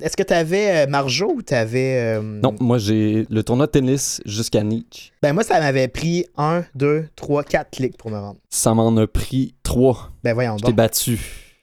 Est-ce 0.00 0.16
que 0.16 0.22
t'avais 0.22 0.86
euh, 0.86 0.86
Marjo 0.88 1.32
ou 1.36 1.42
t'avais. 1.42 2.16
euh, 2.16 2.22
Non, 2.42 2.54
moi 2.60 2.78
j'ai 2.78 3.26
le 3.30 3.42
tournoi 3.42 3.66
de 3.66 3.72
tennis 3.72 4.20
jusqu'à 4.24 4.62
Nietzsche. 4.62 5.12
Ben, 5.22 5.32
moi, 5.34 5.44
ça 5.44 5.60
m'avait 5.60 5.86
pris 5.86 6.26
1, 6.36 6.64
2, 7.02 7.08
3, 7.16 7.42
4 7.44 7.70
clics 7.70 7.96
pour 7.96 8.10
me 8.10 8.18
rendre. 8.18 8.38
Ça 8.50 8.74
m'en 8.74 8.96
a 8.96 9.06
pris 9.06 9.54
trois. 9.62 10.10
Ben, 10.24 10.34
voyons 10.34 10.56
Je 10.58 10.64
t'ai 10.64 10.72
battu. 10.72 11.18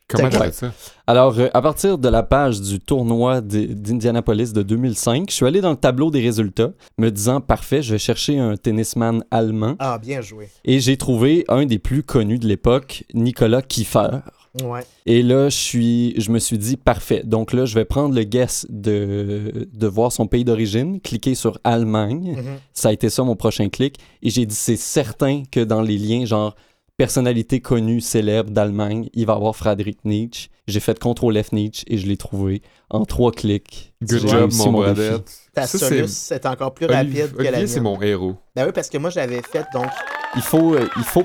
Comment 0.07 0.27
T'as- 0.29 0.37
tu 0.39 0.43
fais 0.45 0.51
ça? 0.51 0.73
Alors, 1.05 1.37
euh, 1.39 1.49
à 1.53 1.61
partir 1.61 1.99
de 1.99 2.09
la 2.09 2.23
page 2.23 2.61
du 2.61 2.79
tournoi 2.79 3.41
d'Indianapolis 3.41 4.53
de 4.53 4.63
2005, 4.63 5.29
je 5.29 5.35
suis 5.35 5.45
allé 5.45 5.61
dans 5.61 5.69
le 5.69 5.75
tableau 5.75 6.09
des 6.09 6.19
résultats, 6.21 6.71
me 6.97 7.09
disant 7.11 7.41
parfait, 7.41 7.83
je 7.83 7.91
vais 7.93 7.99
chercher 7.99 8.39
un 8.39 8.57
tennisman 8.57 9.23
allemand. 9.29 9.75
Ah, 9.77 9.99
bien 9.99 10.21
joué. 10.21 10.49
Et 10.65 10.79
j'ai 10.79 10.97
trouvé 10.97 11.45
un 11.47 11.65
des 11.67 11.77
plus 11.77 12.01
connus 12.01 12.39
de 12.39 12.47
l'époque, 12.47 13.03
Nicolas 13.13 13.61
Kiefer. 13.61 14.21
Ouais. 14.63 14.81
Et 15.05 15.21
là, 15.21 15.49
je, 15.49 15.57
suis, 15.57 16.19
je 16.19 16.31
me 16.31 16.39
suis 16.39 16.57
dit, 16.57 16.77
parfait. 16.77 17.21
Donc 17.23 17.53
là, 17.53 17.65
je 17.65 17.75
vais 17.75 17.85
prendre 17.85 18.15
le 18.15 18.23
guess 18.23 18.65
de, 18.69 19.69
de 19.71 19.87
voir 19.87 20.11
son 20.11 20.27
pays 20.27 20.43
d'origine, 20.43 20.99
cliquer 20.99 21.35
sur 21.35 21.59
Allemagne. 21.63 22.35
Mhm. 22.37 22.57
Ça 22.73 22.89
a 22.89 22.93
été 22.93 23.09
ça 23.09 23.23
mon 23.23 23.35
prochain 23.35 23.69
clic. 23.69 23.97
Et 24.21 24.29
j'ai 24.29 24.45
dit, 24.45 24.55
c'est 24.55 24.75
certain 24.75 25.43
que 25.51 25.59
dans 25.59 25.81
les 25.81 25.97
liens, 25.97 26.25
genre 26.25 26.55
personnalité 26.97 27.61
connue, 27.61 28.01
célèbre 28.01 28.51
d'Allemagne, 28.51 29.09
il 29.13 29.25
va 29.25 29.33
y 29.33 29.35
avoir 29.37 29.55
Friedrich 29.55 29.99
Nietzsche. 30.03 30.49
J'ai 30.69 30.79
fait 30.79 30.97
CTRL 30.99 31.43
F 31.43 31.51
Nietzsche 31.51 31.83
et 31.87 31.97
je 31.97 32.07
l'ai 32.07 32.17
trouvé 32.17 32.61
en 32.89 33.05
trois 33.05 33.31
clics. 33.31 33.93
Good 34.01 34.27
job, 34.27 34.51
mon 34.53 34.71
bradette. 34.71 35.29
Ta 35.53 35.67
Ça, 35.67 35.77
soluce 35.77 36.31
est 36.31 36.45
encore 36.45 36.73
plus 36.73 36.85
Olivier, 36.85 37.23
rapide 37.23 37.37
que 37.37 37.43
la 37.43 37.67
c'est 37.67 37.79
mon 37.79 38.01
héros. 38.01 38.35
Ben 38.55 38.65
oui, 38.65 38.71
parce 38.73 38.89
que 38.89 38.97
moi, 38.97 39.09
je 39.09 39.17
l'avais 39.17 39.41
fait, 39.41 39.65
donc. 39.73 39.87
Il 40.35 40.41
faut, 40.43 40.75
euh, 40.75 40.87
il 40.95 41.03
faut. 41.03 41.23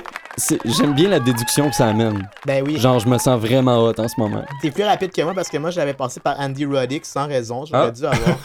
J'aime 0.64 0.94
bien 0.94 1.08
la 1.10 1.20
déduction 1.20 1.68
que 1.68 1.76
ça 1.76 1.86
amène. 1.88 2.28
Ben 2.46 2.64
oui. 2.66 2.78
Genre, 2.78 2.98
je 2.98 3.06
me 3.08 3.18
sens 3.18 3.38
vraiment 3.38 3.84
hot 3.84 3.92
en 3.98 4.08
ce 4.08 4.14
moment. 4.18 4.44
T'es 4.62 4.70
plus 4.70 4.82
rapide 4.82 5.12
que 5.12 5.22
moi 5.22 5.32
parce 5.34 5.48
que 5.48 5.58
moi, 5.58 5.70
j'avais 5.70 5.92
passé 5.94 6.20
par 6.20 6.40
Andy 6.40 6.64
Roddick 6.64 7.04
sans 7.04 7.26
raison. 7.28 7.64
J'aurais 7.66 7.88
Ah. 7.88 7.90
dû 7.90 8.04
avoir. 8.04 8.38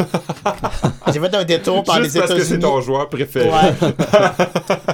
J'ai 1.14 1.20
fait 1.20 1.34
un 1.36 1.44
détour 1.46 1.84
par 1.84 1.96
Juste 2.04 2.14
les 2.16 2.20
parce 2.22 2.34
que 2.34 2.40
c'est 2.40 2.56
États-Unis. 2.56 2.62
ton 2.62 2.82
joueur 2.82 3.10
préféré. 3.10 3.50
Ouais. 3.50 3.94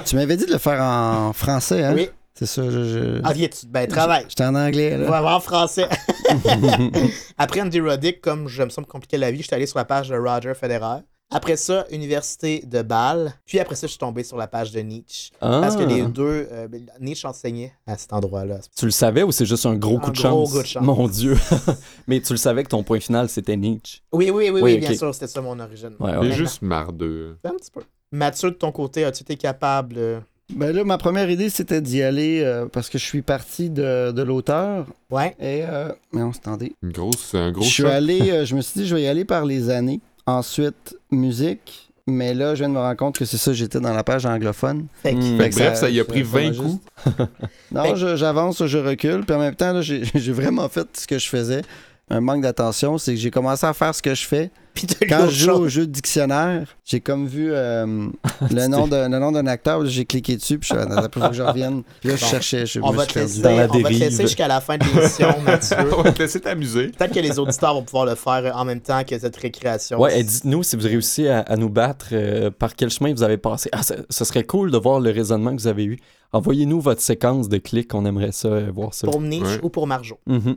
Tu 0.06 0.14
m'avais 0.16 0.36
dit 0.36 0.46
de 0.46 0.52
le 0.52 0.58
faire 0.58 0.80
en 0.80 1.32
français, 1.32 1.82
hein? 1.82 1.92
Oui. 1.94 2.08
C'est 2.38 2.46
ça, 2.46 2.62
je. 2.70 2.84
je... 2.84 3.20
Ah, 3.24 3.32
viens, 3.32 3.48
tu... 3.48 3.66
ben, 3.66 3.86
travaille. 3.88 4.26
J'étais 4.28 4.44
en 4.44 4.54
anglais, 4.54 4.94
On 4.96 5.00
là. 5.00 5.10
va 5.10 5.20
voir 5.22 5.36
en 5.36 5.40
français. 5.40 5.88
Après 7.38 7.60
Andy 7.60 7.80
Roddick, 7.80 8.20
comme 8.20 8.48
ça 8.48 8.62
me 8.80 8.86
compliquer 8.86 9.16
la 9.18 9.30
vie, 9.30 9.38
je 9.38 9.46
suis 9.46 9.54
allé 9.54 9.66
sur 9.66 9.78
la 9.78 9.84
page 9.84 10.08
de 10.08 10.16
Roger 10.16 10.52
Federer. 10.54 11.00
Après 11.30 11.56
ça, 11.56 11.84
Université 11.90 12.62
de 12.64 12.82
Bâle. 12.82 13.32
Puis 13.46 13.58
après 13.58 13.74
ça, 13.74 13.88
je 13.88 13.92
suis 13.92 13.98
tombé 13.98 14.22
sur 14.22 14.36
la 14.36 14.46
page 14.46 14.70
de 14.70 14.78
Nietzsche. 14.80 15.32
Parce 15.40 15.74
que 15.74 15.82
Ah. 15.82 15.86
les 15.86 16.02
deux, 16.02 16.46
euh, 16.52 16.68
ben, 16.68 16.86
Nietzsche 17.00 17.26
enseignait 17.26 17.72
à 17.84 17.96
cet 17.98 18.12
endroit-là. 18.12 18.58
Tu 18.76 18.84
le 18.84 18.92
savais 18.92 19.24
ou 19.24 19.32
c'est 19.32 19.44
juste 19.46 19.66
un 19.66 19.74
gros 19.74 19.96
Un 19.96 20.00
coup 20.00 20.10
de 20.12 20.16
gros 20.18 20.22
chance? 20.46 20.52
coup 20.52 20.58
de 20.62 20.66
chance. 20.66 20.84
Mon 20.84 21.08
Dieu. 21.08 21.36
Mais 22.06 22.20
tu 22.20 22.32
le 22.32 22.36
savais 22.36 22.62
que 22.62 22.68
ton 22.68 22.84
point 22.84 23.00
final, 23.00 23.28
c'était 23.28 23.56
Nietzsche. 23.56 24.02
Oui, 24.12 24.30
oui, 24.30 24.50
oui, 24.50 24.50
oui, 24.50 24.60
Oui, 24.62 24.78
bien 24.78 24.94
sûr, 24.94 25.12
c'était 25.14 25.26
ça 25.26 25.40
mon 25.40 25.58
origine. 25.58 25.96
Ouais, 25.98 26.16
ouais. 26.16 26.30
juste 26.30 26.62
mardeux. 26.62 27.38
Un 27.42 27.50
petit 27.54 27.72
peu. 27.72 27.80
Mathieu, 28.12 28.50
de 28.52 28.56
ton 28.56 28.70
côté, 28.70 29.04
as-tu 29.04 29.22
été 29.24 29.36
capable. 29.36 30.22
Ben 30.54 30.70
là, 30.74 30.84
ma 30.84 30.96
première 30.96 31.28
idée, 31.28 31.50
c'était 31.50 31.80
d'y 31.80 32.02
aller 32.02 32.40
euh, 32.44 32.66
parce 32.66 32.88
que 32.88 32.98
je 32.98 33.04
suis 33.04 33.22
parti 33.22 33.68
de, 33.68 34.12
de 34.12 34.22
l'auteur. 34.22 34.86
Ouais. 35.10 35.34
Et. 35.40 35.64
Euh... 35.68 35.88
Non, 36.12 36.30
attendez. 36.30 36.74
Une 36.82 36.92
grosse, 36.92 37.34
un 37.34 37.50
gros 37.50 37.62
Je 37.64 37.68
suis 37.68 37.82
choc. 37.82 37.90
allé, 37.92 38.20
euh, 38.30 38.44
je 38.44 38.54
me 38.54 38.60
suis 38.60 38.80
dit, 38.82 38.86
je 38.86 38.94
vais 38.94 39.02
y 39.02 39.06
aller 39.08 39.24
par 39.24 39.44
les 39.44 39.70
années. 39.70 40.00
Ensuite, 40.26 40.96
musique. 41.10 41.82
Mais 42.08 42.34
là, 42.34 42.54
je 42.54 42.60
viens 42.60 42.68
de 42.68 42.74
me 42.74 42.78
rendre 42.78 42.96
compte 42.96 43.18
que 43.18 43.24
c'est 43.24 43.36
ça, 43.36 43.52
j'étais 43.52 43.80
dans 43.80 43.92
la 43.92 44.04
page 44.04 44.24
anglophone. 44.26 44.86
Fait 45.02 45.14
que-. 45.14 45.20
Fait 45.20 45.26
que 45.36 45.42
Fait 45.42 45.50
que 45.50 45.54
bref, 45.56 45.74
ça 45.80 45.90
y 45.90 45.98
a 45.98 46.04
pris 46.04 46.24
ça 46.24 46.30
m'a 46.32 46.40
20 46.42 46.52
juste- 46.52 46.60
coups. 46.62 46.80
Non, 47.72 47.96
je- 47.96 48.14
j'avance, 48.14 48.64
je 48.64 48.78
recule. 48.78 49.24
Puis 49.26 49.34
en 49.34 49.40
même 49.40 49.56
temps, 49.56 49.72
là, 49.72 49.82
j'ai 49.82 50.02
j'ai 50.14 50.32
vraiment 50.32 50.68
fait 50.68 50.86
ce 50.96 51.08
que 51.08 51.18
je 51.18 51.28
faisais. 51.28 51.62
Un 52.08 52.20
manque 52.20 52.42
d'attention, 52.42 52.98
c'est 52.98 53.14
que 53.14 53.20
j'ai 53.20 53.32
commencé 53.32 53.66
à 53.66 53.72
faire 53.74 53.92
ce 53.92 54.00
que 54.02 54.14
je 54.14 54.24
fais. 54.24 54.52
Puis 54.76 54.86
Quand 55.08 55.26
je 55.28 55.44
joue 55.46 55.50
au 55.52 55.68
jeu 55.68 55.86
de 55.86 55.90
dictionnaire, 55.92 56.76
j'ai 56.84 57.00
comme 57.00 57.26
vu 57.26 57.48
euh, 57.50 57.86
le 58.52 58.66
nom 58.68 58.86
de- 58.86 58.94
le 59.10 59.18
nom 59.18 59.32
d'un 59.32 59.46
acteur, 59.46 59.80
là, 59.80 59.88
j'ai 59.88 60.04
cliqué 60.04 60.36
dessus, 60.36 60.58
puis 60.58 60.68
je 60.72 60.78
suis 60.78 60.86
il 60.88 61.08
faut 61.20 61.28
que 61.28 61.34
je 61.34 61.42
revienne. 61.42 61.82
Puis 62.00 62.10
là, 62.10 62.16
je 62.16 62.20
Bon. 62.22 62.26
cherchais, 62.30 62.66
je 62.66 62.80
On 62.80 62.92
me 62.92 62.96
va 62.96 63.04
suis 63.04 63.14
te 63.14 63.18
laisser, 63.18 63.40
Dans 63.42 63.50
la 63.56 63.64
on 63.64 63.78
va 63.78 63.88
te 63.88 63.94
laisser 63.94 64.22
jusqu'à 64.22 64.46
la 64.48 64.60
fin 64.60 64.76
de 64.78 64.84
l'émission, 64.84 65.28
Mathieu. 65.44 65.76
On 65.96 66.02
va 66.02 66.12
te 66.12 66.18
laisser 66.22 66.40
t'amuser. 66.40 66.88
Peut-être 66.88 67.14
que 67.14 67.20
les 67.20 67.38
auditeurs 67.38 67.74
vont 67.74 67.82
pouvoir 67.82 68.06
le 68.06 68.14
faire 68.14 68.54
en 68.56 68.64
même 68.64 68.80
temps 68.80 69.02
que 69.04 69.18
cette 69.18 69.36
récréation. 69.36 70.00
Ouais, 70.00 70.20
et 70.20 70.22
dites-nous 70.22 70.62
si 70.62 70.76
vous 70.76 70.82
réussissez 70.86 71.28
à, 71.28 71.40
à 71.40 71.56
nous 71.56 71.70
battre, 71.70 72.08
euh, 72.12 72.50
par 72.50 72.76
quel 72.76 72.90
chemin 72.90 73.12
vous 73.12 73.22
avez 73.22 73.38
passé. 73.38 73.70
Ah, 73.72 73.80
ce 73.82 74.24
serait 74.24 74.44
cool 74.44 74.70
de 74.70 74.78
voir 74.78 75.00
le 75.00 75.10
raisonnement 75.10 75.56
que 75.56 75.60
vous 75.62 75.66
avez 75.68 75.84
eu. 75.84 75.98
Envoyez-nous 76.32 76.80
votre 76.80 77.00
séquence 77.00 77.48
de 77.48 77.56
clics, 77.58 77.94
on 77.94 78.04
aimerait 78.04 78.32
ça, 78.32 78.48
euh, 78.48 78.70
voir 78.74 78.92
ça. 78.92 79.06
Pour 79.06 79.20
Ouais. 79.20 79.40
ou 79.62 79.70
pour 79.70 79.86
Marjo. 79.86 80.18
Mhm. 80.26 80.56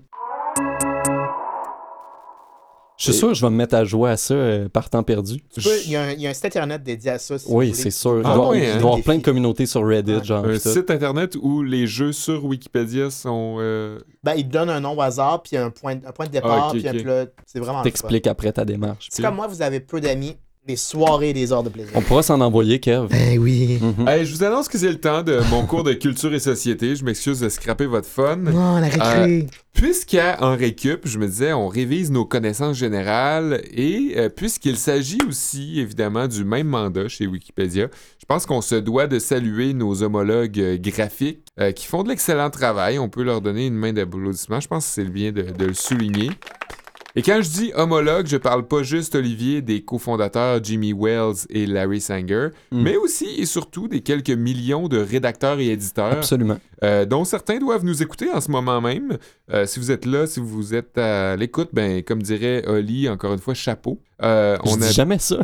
Je 2.99 3.05
suis 3.05 3.13
sûr 3.13 3.29
que 3.29 3.33
je 3.33 3.41
vais 3.45 3.49
me 3.49 3.55
mettre 3.55 3.75
à 3.75 3.85
jouer 3.85 4.09
à 4.11 4.17
ça 4.17 4.33
euh, 4.33 4.67
par 4.67 4.89
temps 4.89 5.03
perdu. 5.03 5.41
Il 5.85 5.91
y, 5.91 5.95
a 5.95 6.03
un- 6.03 6.11
il 6.11 6.21
y 6.21 6.27
a 6.27 6.29
un 6.31 6.33
site 6.33 6.45
internet 6.47 6.83
dédié 6.83 7.11
à 7.11 7.17
ça. 7.19 7.39
si 7.39 7.45
Oui, 7.49 7.73
c'est 7.73 7.91
sûr. 7.91 8.19
Il 8.19 8.23
Ah 8.25 8.35
doit, 8.35 8.57
il 8.57 8.59
hein? 8.63 8.65
doit 8.65 8.73
y 8.73 8.77
avoir 8.77 8.95
Défi. 8.97 9.05
plein 9.05 9.17
de 9.19 9.23
communautés 9.23 9.65
sur 9.65 9.87
Reddit, 9.87 10.15
Ouais. 10.15 10.23
genre. 10.25 10.43
Un 10.45 10.57
tout. 10.57 10.69
site 10.69 10.91
internet 10.91 11.37
où 11.41 11.63
les 11.63 11.87
jeux 11.87 12.11
sur 12.11 12.43
Wikipédia 12.43 13.09
sont. 13.09 13.55
euh, 13.59 13.99
Ben, 14.23 14.33
il 14.35 14.43
te 14.47 14.51
donne 14.51 14.69
un 14.69 14.81
nom 14.81 14.97
au 14.97 15.01
hasard, 15.01 15.41
puis 15.41 15.55
un 15.55 15.69
point, 15.69 15.93
un 16.05 16.11
point 16.11 16.25
de 16.25 16.31
départ, 16.31 16.67
Ah, 16.69 16.71
puis 16.73 16.85
un 16.87 16.93
ok. 16.93 17.01
plat. 17.03 17.25
C'est 17.45 17.59
vraiment. 17.59 17.81
T'expliques 17.83 18.27
après 18.27 18.51
ta 18.51 18.65
démarche. 18.65 19.07
C'est 19.09 19.23
comme 19.23 19.35
moi, 19.35 19.47
vous 19.47 19.61
avez 19.61 19.79
peu 19.79 20.01
d'amis, 20.01 20.35
des 20.67 20.75
soirées, 20.75 21.33
des 21.33 21.51
heures 21.51 21.63
de 21.63 21.69
plaisir. 21.69 21.91
On 21.95 22.01
pourra 22.01 22.21
s'en 22.21 22.39
envoyer, 22.41 22.79
Kev. 22.79 23.07
Ben 23.09 23.39
oui. 23.39 23.79
Mhm. 23.81 24.07
Hey, 24.07 24.25
je 24.25 24.35
vous 24.35 24.43
annonce 24.43 24.67
que 24.67 24.77
c'est 24.77 24.89
le 24.89 24.99
temps 24.99 25.23
de 25.23 25.39
mon 25.49 25.65
cours 25.65 25.83
de 25.83 25.93
culture 25.93 26.33
et 26.33 26.39
société. 26.39 26.95
Je 26.95 27.03
m'excuse 27.03 27.39
de 27.39 27.49
scraper 27.49 27.85
votre 27.85 28.07
fun. 28.07 28.35
Non, 28.35 28.77
la 28.79 28.87
récré. 28.87 29.47
Puisqu'en 29.73 30.55
récup, 30.57 31.07
je 31.07 31.17
me 31.17 31.27
disais, 31.27 31.53
on 31.53 31.67
révise 31.69 32.11
nos 32.11 32.25
connaissances 32.25 32.75
générales 32.77 33.61
et 33.71 34.13
euh, 34.17 34.29
puisqu'il 34.29 34.75
s'agit 34.75 35.19
aussi 35.27 35.79
évidemment 35.79 36.27
du 36.27 36.43
même 36.43 36.67
mandat 36.67 37.07
chez 37.07 37.25
Wikipédia, 37.25 37.87
je 38.19 38.25
pense 38.27 38.45
qu'on 38.45 38.61
se 38.61 38.75
doit 38.75 39.07
de 39.07 39.17
saluer 39.19 39.73
nos 39.73 40.03
homologues 40.03 40.59
euh, 40.59 40.77
graphiques 40.77 41.47
euh, 41.59 41.71
qui 41.71 41.87
font 41.87 42.03
de 42.03 42.09
l'excellent 42.09 42.49
travail. 42.49 42.99
On 42.99 43.07
peut 43.09 43.23
leur 43.23 43.39
donner 43.41 43.67
une 43.67 43.75
main 43.75 43.93
d'applaudissement. 43.93 44.59
Je 44.59 44.67
pense 44.67 44.85
que 44.85 44.91
c'est 44.91 45.05
bien 45.05 45.31
de, 45.31 45.43
de 45.43 45.65
le 45.65 45.73
souligner. 45.73 46.29
Et 47.15 47.21
quand 47.23 47.41
je 47.41 47.49
dis 47.49 47.71
homologue, 47.75 48.27
je 48.27 48.37
parle 48.37 48.67
pas 48.67 48.83
juste, 48.83 49.15
Olivier, 49.15 49.61
des 49.61 49.81
cofondateurs 49.83 50.63
Jimmy 50.63 50.93
Wells 50.93 51.45
et 51.49 51.65
Larry 51.65 52.01
Sanger, 52.01 52.49
Mm. 52.71 52.81
mais 52.83 52.95
aussi 52.97 53.25
et 53.37 53.45
surtout 53.45 53.87
des 53.87 54.01
quelques 54.01 54.29
millions 54.29 54.87
de 54.87 54.97
rédacteurs 54.99 55.59
et 55.59 55.67
éditeurs 55.69 56.11
Absolument. 56.13 56.59
euh, 56.83 57.05
dont 57.05 57.23
certains 57.25 57.57
doivent 57.59 57.83
nous 57.85 58.01
écouter 58.03 58.29
en 58.31 58.41
ce 58.41 58.51
moment 58.51 58.79
même. 58.81 59.17
Euh, 59.51 59.65
si 59.65 59.79
vous 59.79 59.91
êtes 59.91 60.05
là, 60.05 60.27
si 60.27 60.39
vous 60.39 60.75
êtes 60.75 60.97
à 60.97 61.35
l'écoute, 61.35 61.69
ben 61.73 62.03
comme 62.03 62.21
dirait 62.21 62.63
Oli, 62.67 63.09
encore 63.09 63.33
une 63.33 63.39
fois, 63.39 63.53
chapeau. 63.53 63.99
Euh, 64.21 64.57
Je 64.65 64.71
on 64.71 64.77
dis 64.77 64.83
a 64.85 64.91
jamais 64.91 65.17
ça. 65.19 65.39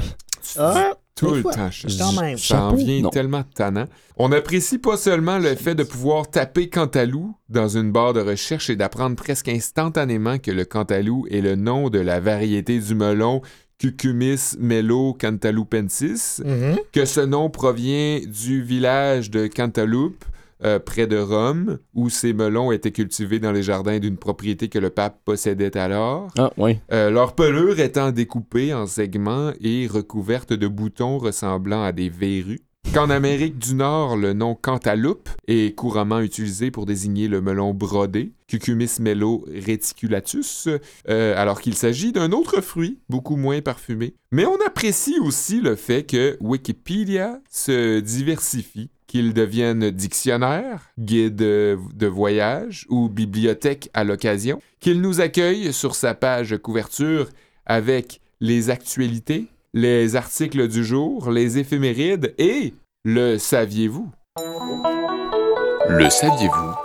Ah, 0.57 0.93
tout 1.15 1.33
le 1.33 1.41
fois. 1.41 1.53
temps 1.53 1.71
chapeau. 1.71 1.95
Quand 1.97 2.21
même. 2.21 2.37
Ça 2.37 2.63
en 2.65 2.73
vient 2.75 3.01
Non. 3.01 3.09
tellement 3.09 3.43
tannant. 3.55 3.85
On 4.17 4.31
apprécie 4.33 4.77
pas 4.79 4.97
seulement 4.97 5.37
le 5.39 5.55
fait 5.55 5.73
de 5.75 5.83
pouvoir 5.83 6.29
taper 6.29 6.69
Cantalou 6.69 7.35
dans 7.49 7.69
une 7.69 7.91
barre 7.91 8.13
de 8.13 8.19
recherche 8.21 8.69
et 8.69 8.75
d'apprendre 8.75 9.15
presque 9.15 9.47
instantanément 9.47 10.37
que 10.39 10.51
le 10.51 10.65
Cantalou 10.65 11.25
est 11.31 11.41
le 11.41 11.55
nom 11.55 11.89
de 11.89 11.99
la 11.99 12.19
variété 12.19 12.79
du 12.79 12.95
melon 12.95 13.41
Cucumis 13.77 14.55
melo 14.57 15.13
cantaloupensis, 15.19 16.41
Mhm. 16.45 16.77
que 16.93 17.03
ce 17.05 17.19
nom 17.21 17.49
provient 17.49 18.19
du 18.25 18.61
village 18.63 19.29
de 19.29 19.47
Cantaloupe, 19.47 20.23
euh, 20.63 20.79
près 20.79 21.07
de 21.07 21.17
Rome, 21.17 21.79
où 21.93 22.09
ces 22.09 22.33
melons 22.33 22.71
étaient 22.71 22.91
cultivés 22.91 23.39
dans 23.39 23.51
les 23.51 23.63
jardins 23.63 23.99
d'une 23.99 24.17
propriété 24.17 24.69
que 24.69 24.79
le 24.79 24.89
pape 24.89 25.19
possédait 25.25 25.77
alors, 25.77 26.27
Ah, 26.37 26.51
oui. 26.57 26.77
euh, 26.93 27.09
leur 27.09 27.35
pelure 27.35 27.79
étant 27.79 28.11
découpée 28.11 28.73
en 28.73 28.87
segments 28.87 29.51
et 29.61 29.87
recouverte 29.87 30.53
de 30.53 30.67
boutons 30.67 31.17
ressemblant 31.17 31.83
à 31.83 31.91
des 31.91 32.09
verrues. 32.09 32.61
Qu'en 32.93 33.09
Amérique 33.09 33.57
du 33.57 33.73
Nord, 33.73 34.15
le 34.15 34.31
nom 34.33 34.55
cantaloupe 34.55 35.27
est 35.47 35.75
couramment 35.75 36.19
utilisé 36.21 36.69
pour 36.71 36.85
désigner 36.85 37.27
le 37.27 37.41
melon 37.41 37.73
brodé, 37.73 38.31
Cucumis 38.47 38.91
melo 39.01 39.43
reticulatus, 39.67 40.69
euh, 41.09 41.33
alors 41.35 41.59
qu'il 41.61 41.73
s'agit 41.73 42.11
d'un 42.11 42.31
autre 42.31 42.61
fruit, 42.61 42.99
beaucoup 43.09 43.35
moins 43.37 43.59
parfumé. 43.61 44.13
Mais 44.31 44.45
on 44.45 44.57
apprécie 44.65 45.17
aussi 45.19 45.61
le 45.61 45.75
fait 45.75 46.03
que 46.03 46.37
Wikipédia 46.41 47.41
se 47.49 47.99
diversifie, 47.99 48.89
qu'il 49.15 49.33
devienne 49.33 49.91
dictionnaire, 49.91 50.91
guide 50.99 51.37
de 51.37 52.05
voyage 52.05 52.85
ou 52.89 53.07
bibliothèque 53.07 53.89
à 53.93 54.03
l'occasion, 54.03 54.61
qu'il 54.81 54.99
nous 54.99 55.21
accueille 55.21 55.71
sur 55.71 55.95
sa 55.95 56.13
page 56.13 56.57
couverture 56.57 57.29
avec 57.65 58.19
les 58.41 58.69
actualités, 58.69 59.47
les 59.73 60.17
articles 60.17 60.67
du 60.67 60.83
jour, 60.83 61.31
les 61.31 61.57
éphémérides 61.57 62.35
et 62.37 62.73
le 63.05 63.37
saviez-vous? 63.37 64.11
Le 65.87 66.09
saviez-vous? 66.09 66.84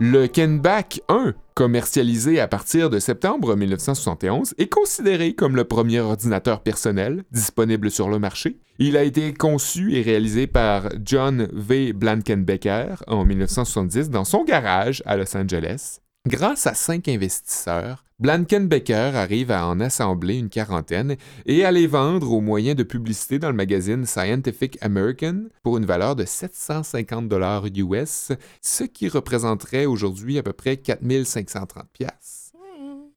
Le 0.00 0.26
Kenback 0.26 1.00
1 1.08 1.34
Commercialisé 1.54 2.40
à 2.40 2.48
partir 2.48 2.90
de 2.90 2.98
septembre 2.98 3.54
1971 3.54 4.54
et 4.58 4.68
considéré 4.68 5.34
comme 5.34 5.54
le 5.54 5.62
premier 5.62 6.00
ordinateur 6.00 6.62
personnel 6.62 7.22
disponible 7.30 7.92
sur 7.92 8.08
le 8.08 8.18
marché, 8.18 8.58
il 8.80 8.96
a 8.96 9.04
été 9.04 9.32
conçu 9.32 9.94
et 9.94 10.02
réalisé 10.02 10.48
par 10.48 10.88
John 11.04 11.48
V. 11.52 11.92
Blankenbecker 11.92 13.04
en 13.06 13.24
1970 13.24 14.10
dans 14.10 14.24
son 14.24 14.42
garage 14.42 15.00
à 15.06 15.16
Los 15.16 15.36
Angeles. 15.36 16.00
Grâce 16.26 16.66
à 16.66 16.72
cinq 16.72 17.08
investisseurs, 17.08 18.02
Blankenbecker 18.18 19.12
arrive 19.14 19.50
à 19.50 19.66
en 19.66 19.78
assembler 19.78 20.38
une 20.38 20.48
quarantaine 20.48 21.16
et 21.44 21.66
à 21.66 21.70
les 21.70 21.86
vendre 21.86 22.32
au 22.32 22.40
moyen 22.40 22.74
de 22.74 22.82
publicité 22.82 23.38
dans 23.38 23.50
le 23.50 23.54
magazine 23.54 24.06
Scientific 24.06 24.78
American 24.80 25.48
pour 25.62 25.76
une 25.76 25.84
valeur 25.84 26.16
de 26.16 26.24
750 26.24 27.28
dollars 27.28 27.66
US, 27.76 28.32
ce 28.62 28.84
qui 28.84 29.08
représenterait 29.08 29.84
aujourd'hui 29.84 30.38
à 30.38 30.42
peu 30.42 30.54
près 30.54 30.78
4530 30.78 31.84
pièces. 31.92 32.52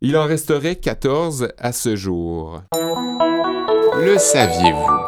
Il 0.02 0.18
en 0.18 0.26
resterait 0.26 0.76
14 0.76 1.54
à 1.58 1.72
ce 1.72 1.96
jour. 1.96 2.62
Le 2.74 4.18
saviez-vous? 4.18 5.07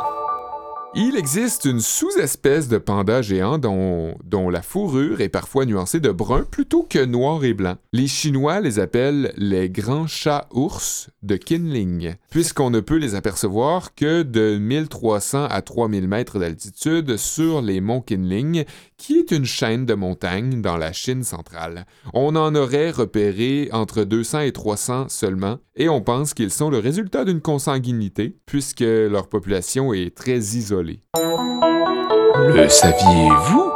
Il 0.96 1.16
existe 1.16 1.66
une 1.66 1.82
sous-espèce 1.82 2.68
de 2.68 2.80
panda 2.80 3.22
géant 3.22 3.60
dont, 3.60 4.50
la 4.50 4.64
fourrure 4.64 5.22
est 5.22 5.30
parfois 5.30 5.68
nuancée 5.68 6.00
de 6.00 6.10
brun 6.10 6.44
plutôt 6.50 6.82
que 6.82 7.06
noir 7.06 7.44
et 7.44 7.54
blanc. 7.54 7.76
Les 7.94 8.08
Chinois 8.08 8.60
les 8.60 8.80
appellent 8.80 9.32
les 9.38 9.70
grands 9.70 10.08
chats 10.08 10.48
ours 10.52 11.12
de 11.22 11.36
Kinling, 11.36 12.16
puisqu'on 12.32 12.72
ne 12.72 12.80
peut 12.80 12.98
les 12.98 13.14
apercevoir 13.14 13.94
que 13.94 14.24
de 14.24 14.58
1300 14.58 15.46
à 15.46 15.62
3000 15.62 16.08
mètres 16.08 16.40
d'altitude 16.40 17.18
sur 17.18 17.62
les 17.62 17.82
monts 17.82 18.02
Kinling, 18.02 18.66
qui 19.00 19.18
est 19.18 19.32
une 19.32 19.46
chaîne 19.46 19.88
de 19.88 19.96
montagnes 19.96 20.62
dans 20.62 20.78
la 20.78 20.94
Chine 20.94 21.24
centrale? 21.24 21.88
On 22.14 22.36
en 22.36 22.54
aurait 22.54 22.92
repéré 22.92 23.70
entre 23.72 24.04
200 24.04 24.42
et 24.42 24.52
300 24.52 25.08
seulement, 25.08 25.58
et 25.76 25.90
on 25.90 26.02
pense 26.02 26.36
qu'ils 26.36 26.52
sont 26.52 26.70
le 26.70 26.78
résultat 26.78 27.26
d'une 27.26 27.42
consanguinité, 27.42 28.36
puisque 28.46 28.82
leur 28.82 29.30
population 29.30 29.94
est 29.94 30.16
très 30.16 30.38
isolée. 30.38 31.00
Le 31.16 32.68
saviez-vous? 32.68 33.72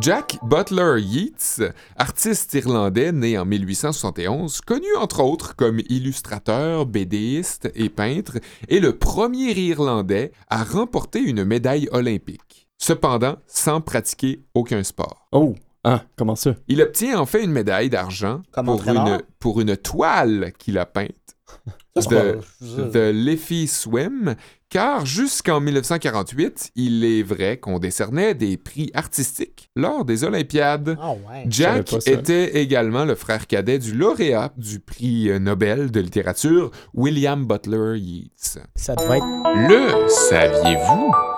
Jack 0.00 0.38
Butler 0.42 1.00
Yeats, 1.00 1.72
artiste 1.96 2.54
irlandais 2.54 3.12
né 3.12 3.38
en 3.38 3.44
1871, 3.44 4.62
connu 4.62 4.86
entre 4.98 5.20
autres 5.20 5.54
comme 5.54 5.80
illustrateur, 5.88 6.86
bédéiste 6.86 7.70
et 7.74 7.90
peintre, 7.90 8.38
est 8.68 8.80
le 8.80 8.96
premier 8.96 9.52
Irlandais 9.52 10.32
à 10.48 10.64
remporter 10.64 11.20
une 11.20 11.44
médaille 11.44 11.88
olympique. 11.92 12.61
Cependant, 12.82 13.36
sans 13.46 13.80
pratiquer 13.80 14.42
aucun 14.54 14.82
sport. 14.82 15.28
Oh! 15.30 15.54
Ah, 15.84 16.02
comment 16.16 16.34
ça? 16.34 16.56
Il 16.66 16.82
obtient 16.82 17.16
en 17.20 17.26
fait 17.26 17.44
une 17.44 17.52
médaille 17.52 17.90
d'argent 17.90 18.42
pour 18.52 18.88
une, 18.88 19.22
pour 19.38 19.60
une 19.60 19.76
toile 19.76 20.52
qu'il 20.58 20.78
a 20.78 20.84
peinte. 20.84 21.10
de, 21.94 22.40
de 22.90 23.10
Liffey 23.10 23.68
Swim, 23.68 24.34
car 24.68 25.06
jusqu'en 25.06 25.60
1948, 25.60 26.72
il 26.74 27.04
est 27.04 27.22
vrai 27.22 27.58
qu'on 27.58 27.78
décernait 27.78 28.34
des 28.34 28.56
prix 28.56 28.90
artistiques 28.94 29.70
lors 29.76 30.04
des 30.04 30.24
Olympiades. 30.24 30.98
Ah 31.00 31.12
ouais. 31.12 31.44
Jack 31.48 31.92
était 32.08 32.62
également 32.62 33.04
le 33.04 33.14
frère 33.14 33.46
cadet 33.46 33.78
du 33.78 33.94
lauréat 33.94 34.52
du 34.56 34.80
prix 34.80 35.30
Nobel 35.38 35.92
de 35.92 36.00
littérature, 36.00 36.72
William 36.94 37.46
Butler 37.46 38.00
Yeats. 38.00 38.58
Ça 38.74 38.96
devait 38.96 39.18
être. 39.18 39.68
Le 39.68 40.08
saviez-vous? 40.08 41.31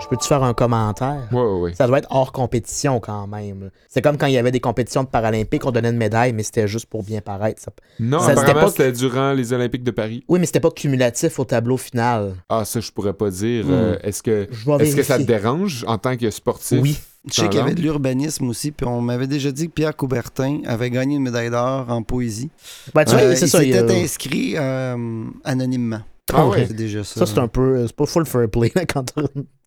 Je 0.00 0.08
peux-tu 0.08 0.26
faire 0.26 0.42
un 0.42 0.54
commentaire? 0.54 1.28
Ouais, 1.32 1.40
ouais, 1.40 1.60
ouais. 1.60 1.74
Ça 1.74 1.86
doit 1.86 1.98
être 1.98 2.08
hors 2.10 2.32
compétition 2.32 2.98
quand 3.00 3.26
même. 3.26 3.70
C'est 3.88 4.02
comme 4.02 4.18
quand 4.18 4.26
il 4.26 4.32
y 4.34 4.38
avait 4.38 4.50
des 4.50 4.60
compétitions 4.60 5.02
de 5.04 5.08
paralympiques, 5.08 5.64
on 5.64 5.70
donnait 5.70 5.90
une 5.90 5.96
médaille, 5.96 6.32
mais 6.32 6.42
c'était 6.42 6.66
juste 6.68 6.86
pour 6.86 7.04
bien 7.04 7.20
paraître. 7.20 7.62
Ça- 7.62 7.70
Non, 8.00 8.18
Ça, 8.18 8.34
c'était 8.36 8.52
pas- 8.54 8.68
c'était 8.68 8.92
durant 8.92 9.32
les 9.32 9.52
Olympiques 9.52 9.84
de 9.84 9.92
Paris. 9.92 10.24
Oui, 10.28 10.40
mais 10.40 10.46
c'était 10.46 10.60
pas 10.60 10.70
cumulatif 10.72 11.38
au 11.38 11.44
tableau 11.44 11.76
final. 11.76 12.34
Ah, 12.48 12.64
ça, 12.64 12.80
je 12.80 12.90
pourrais 12.90 13.14
pas 13.14 13.30
dire. 13.30 13.64
Hmm. 13.66 13.70
Euh, 13.72 13.96
Est-ce 14.02 14.22
que, 14.22 14.48
est-ce 14.80 14.96
que 14.96 15.02
ça 15.04 15.18
te 15.18 15.22
dérange 15.22 15.84
en 15.86 15.96
tant 15.96 16.16
que 16.16 16.28
sportif? 16.30 16.80
Oui. 16.82 16.98
Je 17.26 17.32
sais 17.40 17.48
qu'il 17.48 17.58
y 17.58 17.62
avait 17.62 17.74
de 17.74 17.80
l'urbanisme 17.80 18.46
aussi, 18.50 18.70
puis 18.70 18.86
on 18.86 19.00
m'avait 19.00 19.26
déjà 19.26 19.50
dit 19.50 19.68
que 19.68 19.72
Pierre 19.72 19.96
Coubertin 19.96 20.60
avait 20.66 20.90
gagné 20.90 21.16
une 21.16 21.22
médaille 21.22 21.48
d'or 21.48 21.86
en 21.88 22.02
poésie. 22.02 22.50
Ben, 22.94 23.06
tu 23.06 23.12
vois, 23.12 23.22
Euh, 23.22 23.34
c'est 23.34 23.46
il 23.46 23.48
ça. 23.48 23.64
il 23.64 23.74
inscrit 23.92 24.54
euh, 24.58 25.24
anonymement. 25.42 26.00
Ah 26.32 26.46
ouais. 26.46 26.66
C'est 26.66 26.74
déjà 26.74 27.04
ça. 27.04 27.20
Ça, 27.20 27.26
c'est 27.26 27.38
un 27.38 27.48
peu. 27.48 27.86
C'est 27.86 27.94
pas 27.94 28.06
full 28.06 28.24
fair 28.26 28.48
play 28.48 28.72
là, 28.74 28.84
quand, 28.86 29.12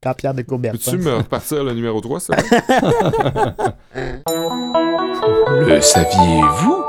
quand 0.04 0.14
Pierre 0.16 0.34
de 0.34 0.42
Coubertin. 0.42 0.78
Peux-tu 0.92 0.98
me 1.04 1.16
repartir 1.18 1.64
le 1.64 1.74
numéro 1.74 2.02
3, 2.02 2.20
ça? 2.20 2.36
Le 5.50 5.82
saviez-vous? 5.82 6.84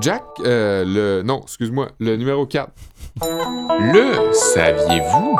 Jack, 0.00 0.22
euh, 0.44 0.84
le. 0.86 1.22
Non, 1.22 1.42
excuse-moi, 1.42 1.90
le 1.98 2.16
numéro 2.16 2.46
4. 2.46 2.70
Le 3.22 4.32
saviez-vous? 4.32 5.38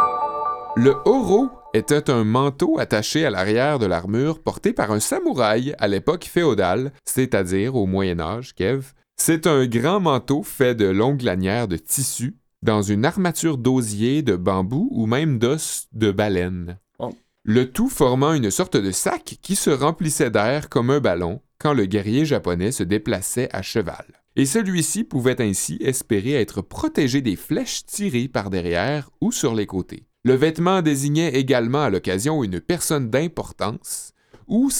Le 0.76 0.94
horo 1.04 1.48
était 1.74 2.11
un 2.11 2.24
manteau 2.24 2.78
attaché 2.78 3.24
à 3.24 3.30
l'arrière 3.30 3.78
de 3.78 3.87
l'armure 3.87 4.40
porté 4.40 4.72
par 4.72 4.90
un 4.92 5.00
samouraï 5.00 5.74
à 5.78 5.88
l'époque 5.88 6.24
féodale, 6.24 6.92
c'est-à-dire 7.04 7.74
au 7.76 7.87
Moyen 7.87 8.20
Âge, 8.20 8.54
Kev. 8.54 8.85
C'est 9.16 9.46
un 9.46 9.66
grand 9.66 10.00
manteau 10.00 10.42
fait 10.42 10.74
de 10.74 10.87
longues 10.87 11.22
lanières 11.22 11.68
de 11.68 11.76
tissu, 11.76 12.37
dans 12.62 12.83
une 12.83 13.05
armature 13.05 13.59
d'osier, 13.59 14.23
de 14.23 14.37
bambou 14.37 14.88
ou 14.92 15.07
même 15.07 15.38
d'os 15.38 15.88
de 15.92 16.11
baleine. 16.11 16.79
Oh. 16.99 17.11
Le 17.44 17.70
tout 17.70 17.88
formant 17.88 18.35
une 18.35 18.51
sorte 18.51 18.77
de 18.77 18.90
sac 18.90 19.38
qui 19.40 19.57
se 19.57 19.70
remplissait 19.70 20.31
d'air 20.31 20.68
comme 20.68 20.90
un 20.90 21.01
ballon 21.01 21.40
quand 21.59 21.73
le 21.73 21.87
guerrier 21.87 22.25
japonais 22.25 22.73
se 22.73 22.83
déplaçait 22.83 23.49
à 23.53 23.62
cheval. 23.62 24.05
Et 24.37 24.46
celui-ci 24.46 25.05
pouvait 25.05 25.40
ainsi 25.42 25.79
espérer 25.81 26.35
être 26.35 26.62
protégé 26.62 27.20
des 27.20 27.37
flèches 27.37 27.85
tirées 27.85 28.29
par 28.29 28.51
derrière 28.51 29.11
ou 29.20 29.33
sur 29.33 29.55
les 29.55 29.66
côtés. 29.66 30.07
Le 30.25 30.35
vêtement 30.35 30.83
désignait 30.83 31.35
également 31.35 31.83
à 31.83 31.90
l'occasion 31.90 32.44
une 32.44 32.61
personne 32.61 33.09
d'importance 33.11 34.12
ou 34.46 34.70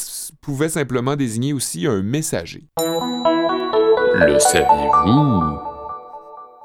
pouvait 0.41 0.69
simplement 0.69 1.17
désigner 1.17 1.53
aussi 1.53 1.87
un 1.87 2.03
messager. 2.03 2.69
Le 2.77 4.39
saviez-vous? 4.39 5.70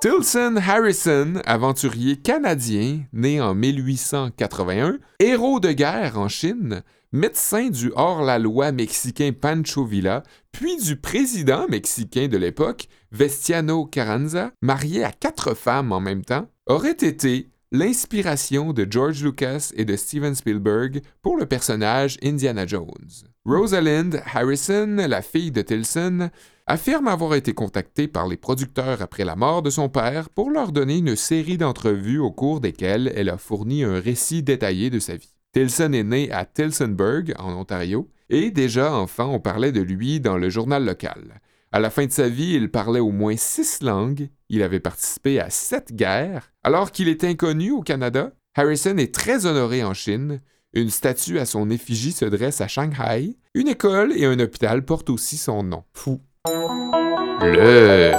Tilson 0.01 0.57
Harrison, 0.57 1.41
aventurier 1.45 2.17
canadien 2.17 2.99
né 3.13 3.41
en 3.41 3.55
1881, 3.55 4.99
héros 5.19 5.59
de 5.59 5.71
guerre 5.71 6.19
en 6.19 6.27
Chine, 6.27 6.83
médecin 7.11 7.69
du 7.69 7.91
hors-la-loi 7.95 8.71
mexicain 8.71 9.31
Pancho 9.31 9.85
Villa, 9.85 10.23
puis 10.51 10.77
du 10.77 10.97
président 10.97 11.65
mexicain 11.69 12.27
de 12.27 12.37
l'époque, 12.37 12.87
Vestiano 13.11 13.85
Carranza, 13.85 14.51
marié 14.61 15.03
à 15.03 15.11
quatre 15.11 15.53
femmes 15.53 15.91
en 15.91 16.01
même 16.01 16.25
temps, 16.25 16.47
aurait 16.67 16.91
été 16.91 17.49
l'inspiration 17.71 18.73
de 18.73 18.85
George 18.89 19.23
Lucas 19.23 19.71
et 19.75 19.85
de 19.85 19.95
Steven 19.95 20.35
Spielberg 20.35 21.01
pour 21.21 21.37
le 21.37 21.45
personnage 21.45 22.17
Indiana 22.21 22.67
Jones. 22.67 23.25
Rosalind 23.45 24.21
Harrison, 24.33 24.95
la 25.07 25.21
fille 25.21 25.51
de 25.51 25.61
Tilson, 25.61 26.29
affirme 26.67 27.07
avoir 27.07 27.35
été 27.35 27.53
contactée 27.53 28.07
par 28.07 28.27
les 28.27 28.37
producteurs 28.37 29.01
après 29.01 29.23
la 29.23 29.35
mort 29.35 29.61
de 29.61 29.69
son 29.69 29.87
père 29.87 30.29
pour 30.29 30.49
leur 30.49 30.71
donner 30.71 30.97
une 30.97 31.15
série 31.15 31.57
d'entrevues 31.57 32.19
au 32.19 32.31
cours 32.31 32.59
desquelles 32.59 33.11
elle 33.15 33.29
a 33.29 33.37
fourni 33.37 33.83
un 33.83 33.99
récit 33.99 34.41
détaillé 34.41 34.89
de 34.89 34.99
sa 34.99 35.15
vie. 35.15 35.35
Tilson 35.53 35.93
est 35.93 36.03
né 36.03 36.31
à 36.31 36.45
Tilsonburg, 36.45 37.33
en 37.37 37.53
Ontario, 37.53 38.09
et 38.29 38.51
déjà 38.51 38.93
enfant, 38.93 39.31
on 39.31 39.39
parlait 39.39 39.71
de 39.71 39.81
lui 39.81 40.19
dans 40.19 40.37
le 40.37 40.49
journal 40.49 40.83
local. 40.83 41.39
À 41.71 41.79
la 41.79 41.89
fin 41.89 42.05
de 42.05 42.11
sa 42.11 42.29
vie, 42.29 42.53
il 42.53 42.71
parlait 42.71 42.99
au 42.99 43.11
moins 43.11 43.37
six 43.37 43.81
langues, 43.81 44.29
il 44.49 44.63
avait 44.63 44.79
participé 44.79 45.39
à 45.39 45.49
sept 45.49 45.93
guerres. 45.93 46.51
Alors 46.63 46.91
qu'il 46.91 47.07
est 47.07 47.23
inconnu 47.23 47.71
au 47.71 47.81
Canada, 47.81 48.31
Harrison 48.55 48.97
est 48.97 49.13
très 49.13 49.45
honoré 49.45 49.83
en 49.83 49.93
Chine. 49.93 50.41
Une 50.73 50.89
statue 50.89 51.39
à 51.39 51.45
son 51.45 51.69
effigie 51.69 52.11
se 52.11 52.25
dresse 52.25 52.61
à 52.61 52.67
Shanghai. 52.67 53.37
Une 53.53 53.67
école 53.67 54.13
et 54.17 54.25
un 54.25 54.39
hôpital 54.39 54.83
portent 54.83 55.09
aussi 55.09 55.37
son 55.37 55.63
nom. 55.63 55.83
Fou. 55.93 56.21
Le 56.47 58.11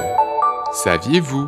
saviez-vous? 0.73 1.47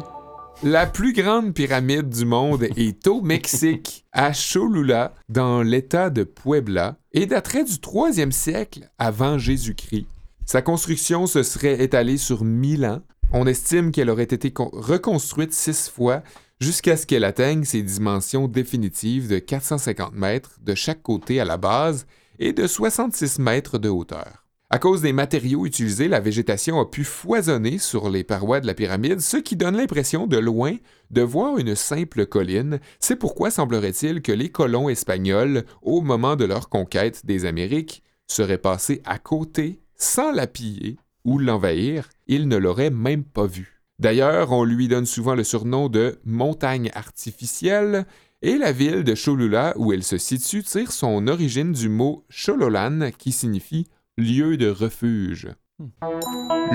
La 0.63 0.87
plus 0.87 1.13
grande 1.13 1.53
pyramide 1.53 2.09
du 2.09 2.25
monde 2.25 2.69
est 2.77 3.07
au 3.09 3.21
Mexique, 3.21 4.07
à 4.13 4.33
Cholula, 4.33 5.13
dans 5.29 5.63
l'État 5.63 6.09
de 6.11 6.23
Puebla, 6.23 6.97
et 7.13 7.27
daterait 7.27 7.65
du 7.65 7.75
3e 7.75 8.31
siècle 8.31 8.89
avant 8.99 9.39
Jésus-Christ. 9.39 10.07
Sa 10.47 10.63
construction 10.63 11.27
se 11.27 11.43
serait 11.43 11.83
étalée 11.83 12.17
sur 12.17 12.45
1000 12.45 12.87
ans. 12.87 13.03
On 13.33 13.47
estime 13.49 13.91
qu'elle 13.91 14.09
aurait 14.11 14.23
été 14.25 14.53
con- 14.53 14.71
reconstruite 14.73 15.53
six 15.53 15.91
fois 15.91 16.23
jusqu'à 16.61 16.97
ce 16.97 17.07
qu'elle 17.07 17.25
atteigne 17.25 17.65
ses 17.65 17.83
dimensions 17.83 18.47
définitives 18.49 19.29
de 19.29 19.39
450 19.41 20.13
mètres 20.15 20.59
de 20.63 20.75
chaque 20.77 21.03
côté 21.03 21.41
à 21.41 21.45
la 21.45 21.57
base 21.57 22.07
et 22.39 22.53
de 22.53 22.67
66 22.69 23.39
mètres 23.41 23.79
de 23.79 23.89
hauteur. 23.89 24.45
À 24.71 24.79
cause 24.79 25.01
des 25.01 25.15
matériaux 25.15 25.65
utilisés, 25.65 26.09
la 26.09 26.21
végétation 26.21 26.79
a 26.79 26.85
pu 26.85 27.03
foisonner 27.03 27.79
sur 27.79 28.11
les 28.11 28.23
parois 28.23 28.61
de 28.61 28.67
la 28.67 28.75
pyramide, 28.75 29.21
ce 29.21 29.39
qui 29.39 29.57
donne 29.57 29.79
l'impression 29.79 30.27
de 30.27 30.37
loin 30.37 30.77
de 31.11 31.23
voir 31.23 31.57
une 31.57 31.75
simple 31.75 32.27
colline. 32.27 32.79
C'est 33.01 33.17
pourquoi 33.17 33.51
semblerait-il 33.51 34.21
que 34.21 34.31
les 34.31 34.51
colons 34.51 34.91
espagnols, 34.91 35.65
au 35.81 36.03
moment 36.03 36.37
de 36.37 36.45
leur 36.45 36.69
conquête 36.69 37.25
des 37.25 37.47
Amériques, 37.47 38.03
seraient 38.27 38.59
passés 38.59 39.01
à 39.07 39.19
côté 39.19 39.81
sans 39.97 40.33
la 40.33 40.47
piller 40.47 40.99
ou 41.25 41.39
l'envahir, 41.39 42.11
il 42.27 42.47
ne 42.47 42.57
l'aurait 42.57 42.91
même 42.91 43.25
pas 43.25 43.47
vu. 43.47 43.81
D'ailleurs, 43.99 44.53
on 44.53 44.65
lui 44.65 44.87
donne 44.87 45.07
souvent 45.07 45.35
le 45.35 45.45
surnom 45.45 45.89
de 45.89 46.19
montagne 46.27 46.91
artificielle, 46.95 48.07
et 48.43 48.57
la 48.57 48.71
ville 48.71 49.03
de 49.03 49.15
Cholula, 49.15 49.73
où 49.77 49.93
elle 49.93 50.05
se 50.05 50.19
situe, 50.19 50.63
tire 50.63 50.93
son 50.93 51.27
origine 51.27 51.73
du 51.73 51.89
mot 51.89 52.25
Chololan, 52.31 53.11
qui 53.19 53.33
signifie 53.33 53.89
lieu 54.19 54.57
de 54.57 54.69
refuge. 54.69 55.49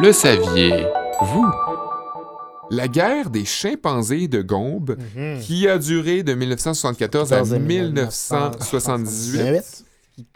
Le 0.01 0.11
saviez-vous? 0.11 1.45
La 2.71 2.87
guerre 2.87 3.29
des 3.29 3.43
chimpanzés 3.45 4.27
de 4.29 4.41
Gombe, 4.41 4.97
Mhm. 5.15 5.39
qui 5.41 5.67
a 5.67 5.77
duré 5.77 6.23
de 6.23 6.33
1974 6.33 7.33
à 7.33 7.37
14 7.37 7.53
1978, 7.59 9.85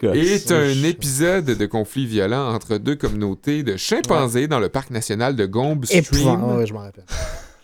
1978. 0.01 0.03
est 0.03 0.51
un 0.51 0.83
épisode 0.83 1.45
de 1.45 1.65
conflit 1.65 2.05
violent 2.05 2.53
entre 2.53 2.77
deux 2.77 2.95
communautés 2.95 3.63
de 3.63 3.75
chimpanzés 3.77 4.47
dans 4.47 4.59
le 4.59 4.69
parc 4.69 4.91
national 4.91 5.35
de 5.35 5.45
Gombe 5.45 5.85
Stream 5.85 6.03
Épouvant- 6.03 6.57
ouais, 6.57 6.67
je 6.67 6.73
m'en 6.73 6.81
rappelle. 6.81 7.05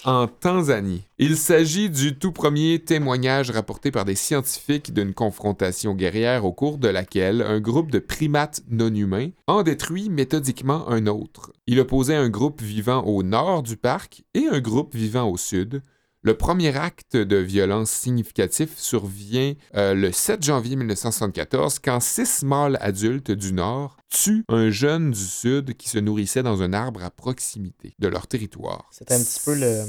En 0.06 0.28
Tanzanie. 0.28 1.04
Il 1.18 1.38
s'agit 1.38 1.90
du 1.90 2.18
tout 2.18 2.32
premier 2.32 2.80
témoignage 2.80 3.52
rapporté 3.52 3.92
par 3.92 4.06
des 4.06 4.16
scientifiques 4.16 4.94
d'une 4.94 5.14
confrontation 5.14 5.94
guerrière 5.94 6.46
au 6.46 6.52
cours 6.52 6.78
de 6.78 6.88
laquelle 6.88 7.42
un 7.42 7.60
groupe 7.60 7.92
de 7.92 8.00
primates 8.00 8.62
non 8.70 8.94
humains 8.94 9.30
en 9.48 9.64
détruit 9.64 10.10
méthodiquement 10.10 10.90
un 10.90 11.08
autre. 11.08 11.54
Il 11.68 11.80
opposait 11.80 12.16
un 12.16 12.30
groupe 12.30 12.62
vivant 12.62 13.04
au 13.04 13.24
nord 13.24 13.64
du 13.64 13.78
parc 13.78 14.24
et 14.34 14.48
un 14.48 14.60
groupe 14.60 14.96
vivant 14.96 15.30
au 15.30 15.38
sud. 15.38 15.82
Le 16.26 16.38
premier 16.38 16.78
acte 16.78 17.18
de 17.18 17.36
violence 17.36 17.92
significatif 17.92 18.78
survient 18.78 19.56
euh, 19.76 19.94
le 19.94 20.10
7 20.14 20.42
janvier 20.42 20.78
1974 20.78 21.80
quand 21.80 22.00
six 22.00 22.44
mâles 22.44 22.78
adultes 22.80 23.32
du 23.32 23.52
Nord 23.52 23.98
tuent 24.08 24.46
un 24.48 24.70
jeune 24.70 25.12
du 25.12 25.20
Sud 25.20 25.76
qui 25.76 25.90
se 25.90 25.98
nourrissait 25.98 26.42
dans 26.42 26.62
un 26.62 26.72
arbre 26.72 27.04
à 27.04 27.10
proximité 27.10 27.94
de 28.00 28.08
leur 28.08 28.28
territoire. 28.28 28.88
C'était 28.92 29.16
un 29.16 29.20
petit 29.20 29.42
peu 29.44 29.54
le, 29.54 29.84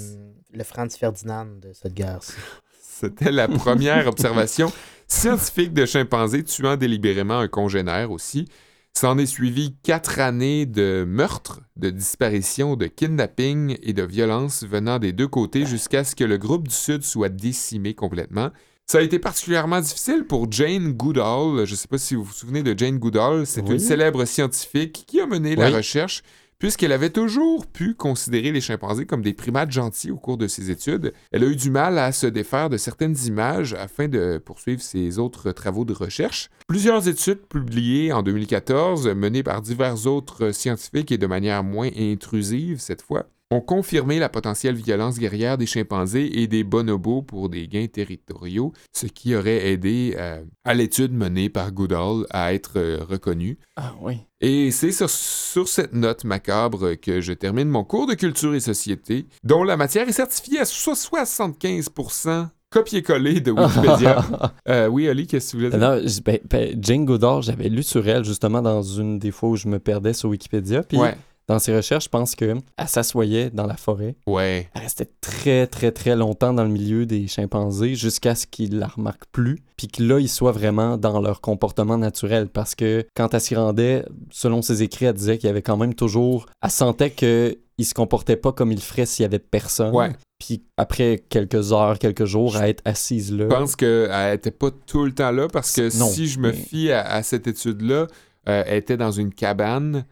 le 0.53 0.65
Franz 0.65 0.99
Ferdinand 0.99 1.47
de 1.47 1.73
cette 1.73 1.95
guerre-ci. 1.95 2.33
C'était 2.81 3.31
la 3.31 3.47
première 3.47 4.09
observation 4.09 4.73
scientifique 5.07 5.73
de 5.73 5.87
chimpanzés 5.87 6.43
tuant 6.43 6.77
délibérément 6.77 7.39
un 7.39 7.49
congénère 7.49 8.11
aussi. 8.11 8.49
S'en 8.97 9.19
est 9.19 9.27
suivi 9.27 9.75
quatre 9.83 10.21
années 10.21 10.67
de 10.67 11.05
meurtres, 11.07 11.61
de 11.77 11.91
disparitions, 11.91 12.77
de 12.77 12.87
kidnapping 12.87 13.77
et 13.83 13.93
de 13.93 14.05
violences 14.05 14.63
venant 14.63 15.01
des 15.01 15.13
deux 15.13 15.27
côtés 15.27 15.67
jusqu'à 15.67 16.05
ce 16.05 16.15
que 16.15 16.23
le 16.23 16.39
groupe 16.39 16.69
du 16.69 16.75
Sud 16.75 17.03
soit 17.03 17.29
décimé 17.29 17.95
complètement. 17.95 18.51
Ça 18.87 18.99
a 18.99 19.01
été 19.01 19.19
particulièrement 19.19 19.81
difficile 19.81 20.25
pour 20.29 20.47
Jane 20.53 20.93
Goodall. 20.93 21.65
Je 21.67 21.73
ne 21.73 21.77
sais 21.77 21.89
pas 21.89 21.99
si 21.99 22.15
vous 22.15 22.23
vous 22.23 22.33
souvenez 22.33 22.63
de 22.63 22.79
Jane 22.79 22.99
Goodall. 22.99 23.47
C'est 23.49 23.63
Oui. 23.63 23.73
une 23.73 23.79
célèbre 23.81 24.25
scientifique 24.27 25.05
qui 25.09 25.21
a 25.21 25.27
mené 25.27 25.57
la 25.57 25.71
recherche 25.71 26.23
puisqu'elle 26.65 26.93
avait 26.93 27.11
toujours 27.11 27.67
pu 27.67 27.93
considérer 27.93 28.51
les 28.51 28.63
chimpanzés 28.63 29.05
comme 29.05 29.21
des 29.21 29.35
primates 29.35 29.71
gentils 29.71 30.11
au 30.11 30.17
cours 30.17 30.39
de 30.39 30.47
ses 30.47 30.71
études. 30.71 31.13
Elle 31.31 31.45
a 31.45 31.47
eu 31.47 31.57
du 31.57 31.69
mal 31.69 31.99
à 31.99 32.11
se 32.11 32.27
défaire 32.27 32.71
de 32.71 32.79
certaines 32.79 33.15
images 33.27 33.75
afin 33.75 34.09
de 34.09 34.39
poursuivre 34.39 34.81
ses 34.81 35.19
autres 35.19 35.53
travaux 35.53 35.85
de 35.85 35.93
recherche. 35.93 36.49
Plusieurs 36.67 37.07
études 37.07 37.47
publiées 37.51 38.15
en 38.15 38.23
2014, 38.23 39.09
menées 39.09 39.43
par 39.43 39.61
divers 39.61 40.07
autres 40.07 40.53
scientifiques 40.53 41.13
et 41.13 41.19
de 41.19 41.27
manière 41.27 41.63
moins 41.63 41.91
intrusive 41.99 42.81
cette 42.81 43.03
fois, 43.03 43.27
ont 43.55 43.61
confirmé 43.61 44.19
la 44.19 44.29
potentielle 44.29 44.75
violence 44.75 45.19
guerrière 45.19 45.57
des 45.59 45.67
chimpanzés 45.67 46.41
et 46.41 46.47
des 46.47 46.65
bonobos 46.65 47.23
pour 47.23 47.49
des 47.49 47.67
gains 47.69 47.87
territoriaux, 47.87 48.73
ce 48.93 49.07
qui 49.07 49.35
aurait 49.35 49.69
aidé 49.69 50.15
euh, 50.19 50.43
à 50.65 50.75
l'étude 50.75 51.13
menée 51.13 51.49
par 51.49 51.73
Goodall 51.73 52.27
à 52.31 52.53
être 52.55 52.73
euh, 52.77 52.99
reconnue. 53.09 53.59
Ah 53.77 53.95
oui. 54.03 54.19
Et 54.41 54.71
c'est 54.71 54.93
sur, 54.93 55.09
sur 55.09 55.69
cette 55.69 55.95
note 55.95 56.25
macabre 56.25 56.95
que 56.97 57.21
je 57.21 57.33
termine 57.33 57.69
mon 57.69 57.85
cours 57.85 58.07
de 58.07 58.15
culture 58.15 58.55
et 58.55 58.61
société, 58.61 59.27
dont 59.43 59.65
la 59.65 59.77
matière 59.77 60.09
est 60.09 60.13
certifiée 60.13 60.61
à 60.61 60.65
so- 60.67 60.93
75% 60.95 62.49
copier-coller 62.71 63.41
de 63.41 63.53
Wikipédia. 63.53 64.25
Euh, 64.69 64.89
oui, 64.89 65.09
Ali, 65.09 65.27
qu'est-ce 65.29 65.47
que 65.47 65.51
tu 65.53 65.57
voulais 65.59 65.71
dire? 65.71 65.79
Non, 65.79 66.01
ben, 66.25 66.39
ben, 66.51 66.77
Jane 66.83 67.05
Goodall, 67.05 67.43
j'avais 67.43 67.69
lu 67.69 67.83
sur 67.85 68.07
elle 68.09 68.25
justement 68.25 68.61
dans 68.63 68.83
une 68.83 69.19
des 69.21 69.31
fois 69.31 69.51
où 69.51 69.57
je 69.57 69.69
me 69.69 69.79
perdais 69.79 70.13
sur 70.13 70.29
Wikipédia. 70.31 70.83
Puis 70.83 70.99
Ouais, 70.99 71.15
dans 71.49 71.59
ses 71.59 71.77
recherches, 71.77 72.05
je 72.05 72.09
pense 72.09 72.35
qu'elle 72.35 72.61
s'assoyait 72.87 73.51
dans 73.51 73.67
la 73.67 73.77
forêt. 73.77 74.17
ouais, 74.27 74.69
Elle 74.75 74.83
restait 74.83 75.11
très, 75.21 75.67
très, 75.67 75.93
très 75.93 76.17
longtemps 76.17 76.55
dans 76.55 76.65
le 76.65 76.71
milieu 76.71 77.05
des 77.07 77.27
chimpanzés 77.29 77.95
jusqu'à 77.95 78.35
ce 78.35 78.47
qu'ils 78.47 78.79
la 78.79 78.87
remarquent 78.87 79.27
plus. 79.33 79.59
Puis 79.77 79.89
que 79.89 80.03
là, 80.03 80.21
ils 80.21 80.29
soient 80.29 80.53
vraiment 80.53 80.97
dans 80.97 81.21
leur 81.21 81.41
comportement 81.41 81.99
naturel. 81.99 82.49
Parce 82.49 82.75
que 82.75 83.05
quand 83.15 83.35
elle 83.35 83.41
s'y 83.41 83.55
rendait, 83.55 84.05
selon 84.31 84.63
ses 84.63 84.83
écrits, 84.83 85.05
elle 85.07 85.15
disait 85.15 85.37
qu'il 85.39 85.49
y 85.49 85.51
avait 85.51 85.63
quand 85.63 85.77
même 85.77 85.95
toujours. 85.95 86.47
Elle 86.63 86.71
sentait 86.71 87.11
qu'ils 87.11 87.57
se 87.85 87.93
comportaient 87.95 88.37
pas 88.37 88.53
comme 88.53 88.73
ils 88.73 88.77
le 88.77 88.81
feraient 88.81 89.07
s'il 89.07 89.25
y 89.25 89.27
avait 89.27 89.39
personne. 89.39 89.95
ouais. 89.95 90.13
Puis 90.41 90.63
après 90.77 91.23
quelques 91.29 91.73
heures, 91.73 91.99
quelques 91.99 92.25
jours, 92.27 92.57
à 92.57 92.69
être 92.69 92.83
assise 92.85 93.33
là. 93.33 93.45
Je 93.45 93.55
pense 93.55 93.77
qu'elle 93.77 94.11
n'était 94.33 94.51
pas 94.51 94.71
tout 94.87 95.05
le 95.05 95.13
temps 95.13 95.31
là 95.31 95.47
parce 95.49 95.73
que 95.73 95.97
Non, 95.99 96.07
si 96.09 96.27
je 96.27 96.39
me 96.39 96.51
mais- 96.51 96.57
fie 96.57 96.91
à, 96.91 97.03
à 97.07 97.23
cette 97.23 97.47
étude-là, 97.47 98.09
euh, 98.49 98.63
elle 98.67 98.77
était 98.79 98.97
dans 98.99 99.13
une 99.13 99.33
cabane. 99.33 100.05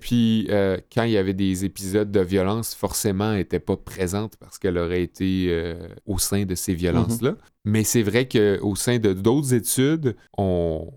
Puis 0.00 0.46
euh, 0.50 0.78
quand 0.92 1.02
il 1.02 1.12
y 1.12 1.18
avait 1.18 1.34
des 1.34 1.64
épisodes 1.64 2.10
de 2.10 2.20
violence, 2.20 2.74
forcément, 2.74 3.32
elle 3.32 3.38
n'était 3.38 3.60
pas 3.60 3.76
présente 3.76 4.36
parce 4.38 4.58
qu'elle 4.58 4.78
aurait 4.78 5.02
été 5.02 5.48
euh, 5.50 5.88
au 6.06 6.18
sein 6.18 6.44
de 6.44 6.54
ces 6.54 6.72
violences-là. 6.74 7.32
Mhm. 7.32 7.36
Mais 7.66 7.84
c'est 7.84 8.02
vrai 8.02 8.26
qu'au 8.26 8.74
sein 8.74 8.98
de 8.98 9.12
d'autres 9.12 9.52
études, 9.52 10.16
on 10.38 10.92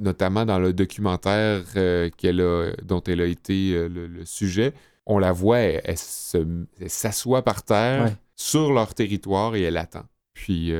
notamment 0.00 0.46
dans 0.46 0.58
le 0.58 0.72
documentaire 0.72 1.62
euh, 1.76 2.08
a, 2.08 2.82
dont 2.82 3.02
elle 3.02 3.20
a 3.20 3.26
été 3.26 3.72
le, 3.88 4.06
le 4.06 4.24
sujet, 4.24 4.72
on 5.04 5.18
la 5.18 5.30
voit, 5.30 5.58
elle, 5.58 5.96
s'assoit 6.88 7.42
par 7.42 7.62
terre 7.62 8.04
Ouais. 8.04 8.16
sur 8.34 8.72
leur 8.72 8.94
territoire 8.94 9.54
et 9.54 9.62
elle 9.62 9.76
attend. 9.76 10.04
Puis 10.32 10.72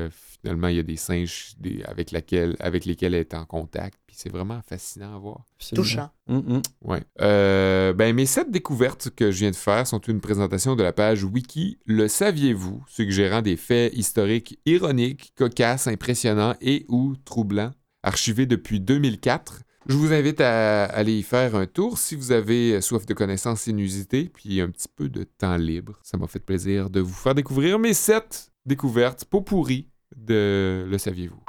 finalement, 0.45 0.67
il 0.67 0.75
y 0.75 0.79
a 0.79 0.83
des 0.83 0.95
singes 0.95 1.55
des- 1.59 1.81
avec, 1.85 2.11
laquelle- 2.11 2.55
avec 2.59 2.85
lesquels 2.85 3.15
elle 3.15 3.21
est 3.21 3.33
en 3.33 3.45
contact. 3.45 3.97
Puis 4.05 4.15
c'est 4.19 4.31
vraiment 4.31 4.61
fascinant 4.67 5.15
à 5.15 5.17
voir. 5.17 5.43
Absolument. 5.55 5.83
Touchant. 5.83 6.09
Hum, 6.29 6.43
hum. 6.47 6.61
Ouais. 6.83 7.01
Euh, 7.21 7.93
ben, 7.93 8.13
mes 8.15 8.27
sept 8.27 8.51
découvertes 8.51 9.09
que 9.09 9.31
je 9.31 9.39
viens 9.39 9.49
de 9.51 9.55
faire 9.55 9.87
sont 9.87 9.99
une 9.99 10.21
présentation 10.21 10.75
de 10.75 10.83
la 10.83 10.93
page 10.93 11.23
Wiki 11.23 11.79
Le 11.87 12.07
saviez-vous, 12.07 12.83
suggérant 12.87 13.41
des 13.41 13.57
faits 13.57 13.91
historiques 13.95 14.59
ironiques, 14.67 15.33
cocasses, 15.35 15.87
impressionnants 15.87 16.53
et 16.61 16.85
ou 16.89 17.15
troublants, 17.25 17.71
archivés 18.03 18.45
depuis 18.45 18.79
2004. 18.79 19.63
Je 19.87 19.95
vous 19.95 20.13
invite 20.13 20.41
à 20.41 20.85
aller 20.85 21.17
y 21.19 21.23
faire 21.23 21.55
un 21.55 21.65
tour 21.67 21.97
si 21.97 22.15
vous 22.15 22.31
avez 22.31 22.81
soif 22.81 23.05
de 23.07 23.13
connaissances 23.15 23.65
inusitées 23.67 24.29
puis 24.33 24.61
un 24.61 24.69
petit 24.69 24.87
peu 24.95 25.09
de 25.09 25.23
temps 25.23 25.57
libre. 25.57 25.99
Ça 26.03 26.17
m'a 26.17 26.27
fait 26.27 26.39
plaisir 26.39 26.89
de 26.91 26.99
vous 26.99 27.13
faire 27.13 27.33
découvrir 27.35 27.77
mes 27.79 27.93
sept 27.95 28.51
découvertes 28.65 29.25
pot 29.25 29.41
pourries 29.41 29.87
de 30.25 30.85
Le 30.89 30.97
saviez-vous? 30.97 31.39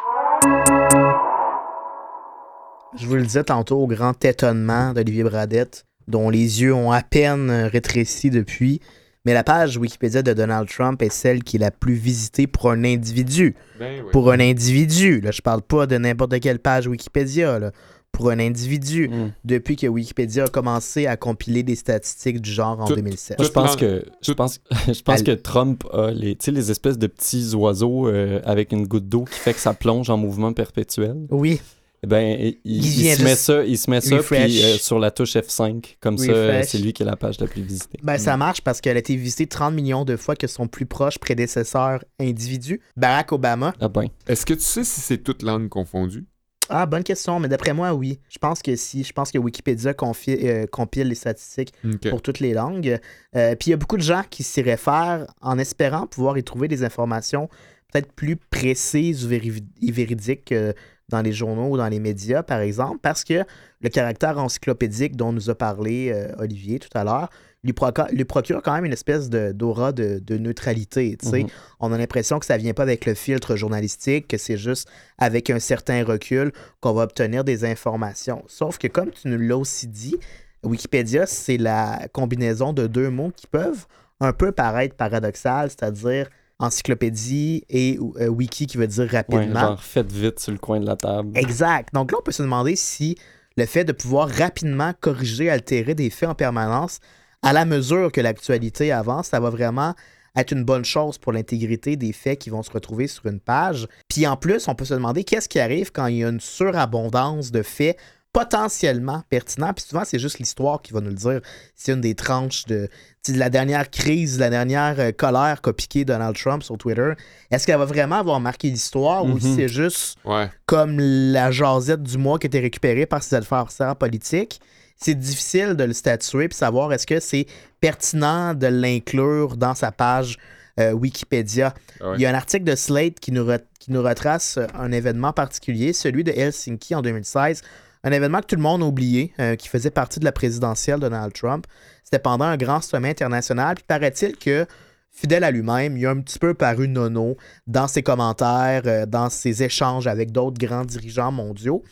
Je 2.98 3.06
vous 3.06 3.14
le 3.16 3.22
disais 3.22 3.44
tantôt 3.44 3.78
au 3.78 3.86
grand 3.86 4.24
étonnement 4.24 4.92
d'Olivier 4.92 5.24
Bradette, 5.24 5.84
dont 6.08 6.30
les 6.30 6.62
yeux 6.62 6.74
ont 6.74 6.92
à 6.92 7.02
peine 7.02 7.50
rétréci 7.50 8.30
depuis. 8.30 8.80
Mais 9.26 9.34
la 9.34 9.42
page 9.42 9.76
Wikipédia 9.76 10.22
de 10.22 10.32
Donald 10.32 10.68
Trump 10.68 11.02
est 11.02 11.12
celle 11.12 11.42
qui 11.42 11.56
est 11.56 11.60
la 11.60 11.72
plus 11.72 11.94
visitée 11.94 12.46
pour 12.46 12.70
un 12.70 12.84
individu. 12.84 13.56
Ben 13.78 14.02
oui. 14.04 14.10
Pour 14.12 14.30
un 14.30 14.38
individu. 14.38 15.20
Là, 15.20 15.32
je 15.32 15.42
parle 15.42 15.62
pas 15.62 15.86
de 15.86 15.98
n'importe 15.98 16.38
quelle 16.38 16.60
page 16.60 16.86
Wikipédia. 16.86 17.58
là. 17.58 17.72
Pour 18.16 18.30
un 18.30 18.38
individu. 18.38 19.10
Hum. 19.12 19.30
Depuis 19.44 19.76
que 19.76 19.86
Wikipédia 19.86 20.44
a 20.44 20.48
commencé 20.48 21.06
à 21.06 21.16
compiler 21.18 21.62
des 21.62 21.76
statistiques 21.76 22.40
du 22.40 22.50
genre 22.50 22.80
en 22.80 22.86
Tout- 22.86 22.94
2007. 22.96 23.38
Moi, 23.38 23.44
je 23.44 23.48
Toute 23.48 23.54
pense 23.54 23.76
que 23.76 24.04
je 24.22 24.26
toute- 24.26 24.36
pense 24.36 24.60
je 24.88 25.02
pense 25.02 25.22
que 25.22 25.32
Trump 25.32 25.84
a 25.92 26.10
les 26.10 26.36
les 26.46 26.70
espèces 26.70 26.96
de 26.98 27.06
petits 27.06 27.54
oiseaux 27.54 28.08
euh, 28.08 28.40
avec 28.44 28.72
une 28.72 28.86
goutte 28.86 29.08
d'eau 29.08 29.24
qui 29.24 29.38
fait 29.38 29.52
que 29.52 29.60
ça 29.60 29.74
plonge 29.74 30.08
en 30.08 30.16
mouvement 30.16 30.52
perpétuel. 30.54 31.26
Oui. 31.30 31.60
Eh 32.02 32.06
Ben 32.06 32.36
il, 32.38 32.58
il- 32.64 33.16
se 33.16 33.22
met 33.22 33.34
ça, 33.34 33.64
il 33.64 33.76
se 33.78 33.90
met 33.90 34.00
ça 34.02 34.18
puis 34.18 34.62
euh, 34.62 34.76
sur 34.76 34.98
la 34.98 35.10
touche 35.10 35.34
F5 35.34 35.96
comme 36.00 36.18
ça 36.18 36.30
euh, 36.30 36.62
c'est 36.64 36.76
lui 36.78 36.92
qui 36.92 37.02
est 37.02 37.06
la 37.06 37.16
page 37.16 37.40
la 37.40 37.46
plus 37.46 37.62
visitée. 37.62 37.98
Ben, 38.02 38.18
ça 38.18 38.36
marche 38.36 38.60
parce 38.60 38.80
qu'elle 38.82 38.96
a 38.96 39.00
été 39.00 39.16
visitée 39.16 39.46
30 39.46 39.74
millions 39.74 40.04
de 40.04 40.16
fois 40.16 40.36
que 40.36 40.46
son 40.46 40.68
plus 40.68 40.84
proche 40.86 41.18
prédécesseur 41.18 42.04
individu, 42.20 42.80
Barack 42.96 43.32
Obama. 43.32 43.72
Ah 43.80 43.88
ben. 43.88 44.06
Est-ce 44.28 44.44
que 44.44 44.54
tu 44.54 44.60
sais 44.60 44.84
si 44.84 45.00
c'est 45.00 45.18
toutes 45.18 45.42
langues 45.42 45.68
confondues? 45.70 46.26
Ah, 46.68 46.86
bonne 46.86 47.04
question, 47.04 47.38
mais 47.40 47.48
d'après 47.48 47.72
moi, 47.72 47.94
oui. 47.94 48.18
Je 48.28 48.38
pense 48.38 48.62
que 48.62 48.74
si. 48.76 49.04
Je 49.04 49.12
pense 49.12 49.30
que 49.30 49.38
Wikipédia 49.38 49.94
euh, 50.28 50.66
compile 50.66 51.08
les 51.08 51.14
statistiques 51.14 51.72
pour 52.10 52.22
toutes 52.22 52.40
les 52.40 52.54
langues. 52.54 52.98
Euh, 53.36 53.54
Puis 53.54 53.68
il 53.68 53.70
y 53.70 53.74
a 53.74 53.76
beaucoup 53.76 53.96
de 53.96 54.02
gens 54.02 54.22
qui 54.28 54.42
s'y 54.42 54.62
réfèrent 54.62 55.26
en 55.40 55.58
espérant 55.58 56.06
pouvoir 56.06 56.38
y 56.38 56.44
trouver 56.44 56.68
des 56.68 56.84
informations 56.84 57.48
peut-être 57.92 58.12
plus 58.12 58.36
précises 58.36 59.24
ou 59.24 59.28
véridiques 59.28 60.46
que 60.46 60.74
dans 61.08 61.22
les 61.22 61.32
journaux 61.32 61.70
ou 61.70 61.76
dans 61.76 61.88
les 61.88 62.00
médias, 62.00 62.42
par 62.42 62.60
exemple, 62.60 62.98
parce 63.00 63.22
que 63.22 63.44
le 63.80 63.88
caractère 63.88 64.38
encyclopédique 64.38 65.16
dont 65.16 65.32
nous 65.32 65.50
a 65.50 65.54
parlé 65.54 66.10
euh, 66.12 66.32
Olivier 66.38 66.78
tout 66.80 66.88
à 66.94 67.04
l'heure 67.04 67.30
lui, 67.66 68.24
procure 68.24 68.62
quand 68.62 68.74
même 68.74 68.84
une 68.84 68.92
espèce 68.92 69.28
d'aura 69.28 69.92
de, 69.92 70.20
de 70.24 70.38
neutralité. 70.38 71.18
Mhm. 71.24 71.46
On 71.80 71.92
a 71.92 71.98
l'impression 71.98 72.38
que 72.38 72.46
ça 72.46 72.56
vient 72.56 72.74
pas 72.74 72.82
avec 72.82 73.06
le 73.06 73.14
filtre 73.14 73.56
journalistique, 73.56 74.28
que 74.28 74.38
c'est 74.38 74.56
juste 74.56 74.88
avec 75.18 75.50
un 75.50 75.58
certain 75.58 76.04
recul 76.04 76.52
qu'on 76.80 76.92
va 76.92 77.02
obtenir 77.02 77.44
des 77.44 77.64
informations. 77.64 78.44
Sauf 78.46 78.78
que 78.78 78.86
comme 78.88 79.10
tu 79.10 79.28
nous 79.28 79.38
l'as 79.38 79.56
aussi 79.58 79.86
dit, 79.86 80.16
Wikipédia, 80.62 81.26
c'est 81.26 81.58
la 81.58 82.08
combinaison 82.12 82.72
de 82.72 82.86
deux 82.86 83.10
mots 83.10 83.32
qui 83.36 83.46
peuvent 83.46 83.86
un 84.20 84.32
peu 84.32 84.52
paraître 84.52 84.96
paradoxal, 84.96 85.70
c'est-à-dire 85.70 86.28
encyclopédie 86.58 87.64
et 87.68 87.98
euh, 88.20 88.28
wiki 88.28 88.66
qui 88.66 88.78
veut 88.78 88.86
dire 88.86 89.04
Ouais, 89.04 89.18
rapidement. 89.18 89.60
genre, 89.60 89.82
faites 89.82 90.10
vite 90.10 90.40
sur 90.40 90.52
le 90.52 90.58
coin 90.58 90.80
de 90.80 90.86
la 90.86 90.96
table. 90.96 91.36
Exact. 91.36 91.92
Donc 91.92 92.12
là, 92.12 92.18
on 92.20 92.22
peut 92.22 92.32
se 92.32 92.42
demander 92.42 92.76
si 92.76 93.16
le 93.56 93.66
fait 93.66 93.84
de 93.84 93.92
pouvoir 93.92 94.28
rapidement 94.28 94.92
corriger, 95.00 95.50
altérer 95.50 95.94
des 95.94 96.10
faits 96.10 96.28
en 96.28 96.34
permanence, 96.34 97.00
à 97.42 97.52
la 97.52 97.64
mesure 97.64 98.10
que 98.12 98.20
l'actualité 98.20 98.92
avance, 98.92 99.28
ça 99.28 99.40
va 99.40 99.50
vraiment 99.50 99.94
être 100.36 100.52
une 100.52 100.64
bonne 100.64 100.84
chose 100.84 101.16
pour 101.16 101.32
l'intégrité 101.32 101.96
des 101.96 102.12
faits 102.12 102.38
qui 102.38 102.50
vont 102.50 102.62
se 102.62 102.70
retrouver 102.70 103.06
sur 103.06 103.24
une 103.26 103.40
page. 103.40 103.86
Puis 104.08 104.26
en 104.26 104.36
plus, 104.36 104.68
on 104.68 104.74
peut 104.74 104.84
se 104.84 104.94
demander 104.94 105.24
qu'est-ce 105.24 105.48
qui 105.48 105.58
arrive 105.60 105.92
quand 105.92 106.06
il 106.06 106.16
y 106.18 106.24
a 106.24 106.28
une 106.28 106.40
surabondance 106.40 107.50
de 107.50 107.62
faits 107.62 107.96
potentiellement 108.34 109.22
pertinents. 109.30 109.72
Puis 109.72 109.86
souvent, 109.88 110.02
c'est 110.04 110.18
juste 110.18 110.38
l'histoire 110.38 110.82
qui 110.82 110.92
va 110.92 111.00
nous 111.00 111.08
le 111.08 111.14
dire. 111.14 111.40
C'est 111.74 111.92
une 111.92 112.02
des 112.02 112.14
tranches 112.14 112.66
de, 112.66 112.86
la 113.30 113.48
dernière 113.48 113.88
crise, 113.90 114.36
de 114.36 114.40
la 114.40 114.50
dernière 114.50 115.00
euh, 115.00 115.10
colère 115.10 115.62
qu'a 115.62 115.72
piqué 115.72 116.04
Donald 116.04 116.36
Trump 116.36 116.62
sur 116.62 116.76
Twitter. 116.76 117.12
Est-ce 117.50 117.66
qu'elle 117.66 117.78
va 117.78 117.86
vraiment 117.86 118.16
avoir 118.16 118.38
marqué 118.38 118.68
l'histoire 118.68 119.24
ou 119.24 119.28
Mhm. 119.38 119.40
c'est 119.56 119.68
juste 119.68 120.18
Ouais. 120.26 120.50
comme 120.66 120.98
la 121.00 121.50
jasette 121.50 122.02
du 122.02 122.18
mois 122.18 122.38
qui 122.38 122.46
était 122.46 122.60
récupérée 122.60 123.06
par 123.06 123.22
ses 123.22 123.36
adversaires 123.36 123.96
politiques? 123.96 124.60
C'est 124.96 125.14
difficile 125.14 125.74
de 125.74 125.84
le 125.84 125.92
statuer 125.92 126.46
et 126.50 126.54
savoir 126.54 126.92
est-ce 126.92 127.06
que 127.06 127.20
c'est 127.20 127.46
pertinent 127.80 128.54
de 128.54 128.66
l'inclure 128.66 129.56
dans 129.56 129.74
sa 129.74 129.92
page 129.92 130.38
euh, 130.78 130.92
Wikipédia. 130.92 131.72
Ah 132.00 132.10
ouais. 132.10 132.16
Il 132.18 132.20
y 132.22 132.26
a 132.26 132.30
un 132.30 132.34
article 132.34 132.64
de 132.64 132.74
Slate 132.74 133.18
qui 133.20 133.32
nous, 133.32 133.44
re- 133.44 133.60
qui 133.78 133.92
nous 133.92 134.02
retrace 134.02 134.58
euh, 134.58 134.66
un 134.74 134.92
événement 134.92 135.32
particulier, 135.32 135.92
celui 135.92 136.22
de 136.24 136.32
Helsinki 136.32 136.94
en 136.94 137.00
2016. 137.02 137.62
Un 138.04 138.12
événement 138.12 138.40
que 138.40 138.46
tout 138.46 138.56
le 138.56 138.62
monde 138.62 138.82
a 138.82 138.86
oublié, 138.86 139.32
euh, 139.40 139.56
qui 139.56 139.68
faisait 139.68 139.90
partie 139.90 140.20
de 140.20 140.24
la 140.26 140.32
présidentielle 140.32 140.96
de 140.96 141.08
Donald 141.08 141.32
Trump. 141.32 141.66
C'était 142.04 142.18
pendant 142.18 142.44
un 142.44 142.56
grand 142.56 142.82
sommet 142.82 143.08
international. 143.10 143.76
Puis 143.76 143.84
paraît-il 143.88 144.36
que, 144.36 144.66
fidèle 145.10 145.44
à 145.44 145.50
lui-même, 145.50 145.96
il 145.96 146.06
a 146.06 146.10
un 146.10 146.20
petit 146.20 146.38
peu 146.38 146.52
paru 146.52 146.88
nono 146.88 147.36
dans 147.66 147.88
ses 147.88 148.02
commentaires, 148.02 149.06
dans 149.06 149.30
ses 149.30 149.62
échanges 149.62 150.06
avec 150.06 150.30
d'autres 150.30 150.58
grands 150.58 150.84
dirigeants 150.84 151.32
mondiaux. 151.32 151.82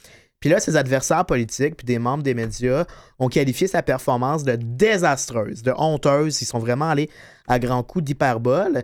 Puis 0.44 0.50
là, 0.50 0.60
ses 0.60 0.76
adversaires 0.76 1.24
politiques 1.24 1.74
puis 1.74 1.86
des 1.86 1.98
membres 1.98 2.22
des 2.22 2.34
médias 2.34 2.84
ont 3.18 3.28
qualifié 3.28 3.66
sa 3.66 3.82
performance 3.82 4.44
de 4.44 4.56
désastreuse, 4.56 5.62
de 5.62 5.72
honteuse. 5.74 6.42
Ils 6.42 6.44
sont 6.44 6.58
vraiment 6.58 6.90
allés 6.90 7.08
à 7.48 7.58
grands 7.58 7.82
coups 7.82 8.04
d'hyperbole. 8.04 8.82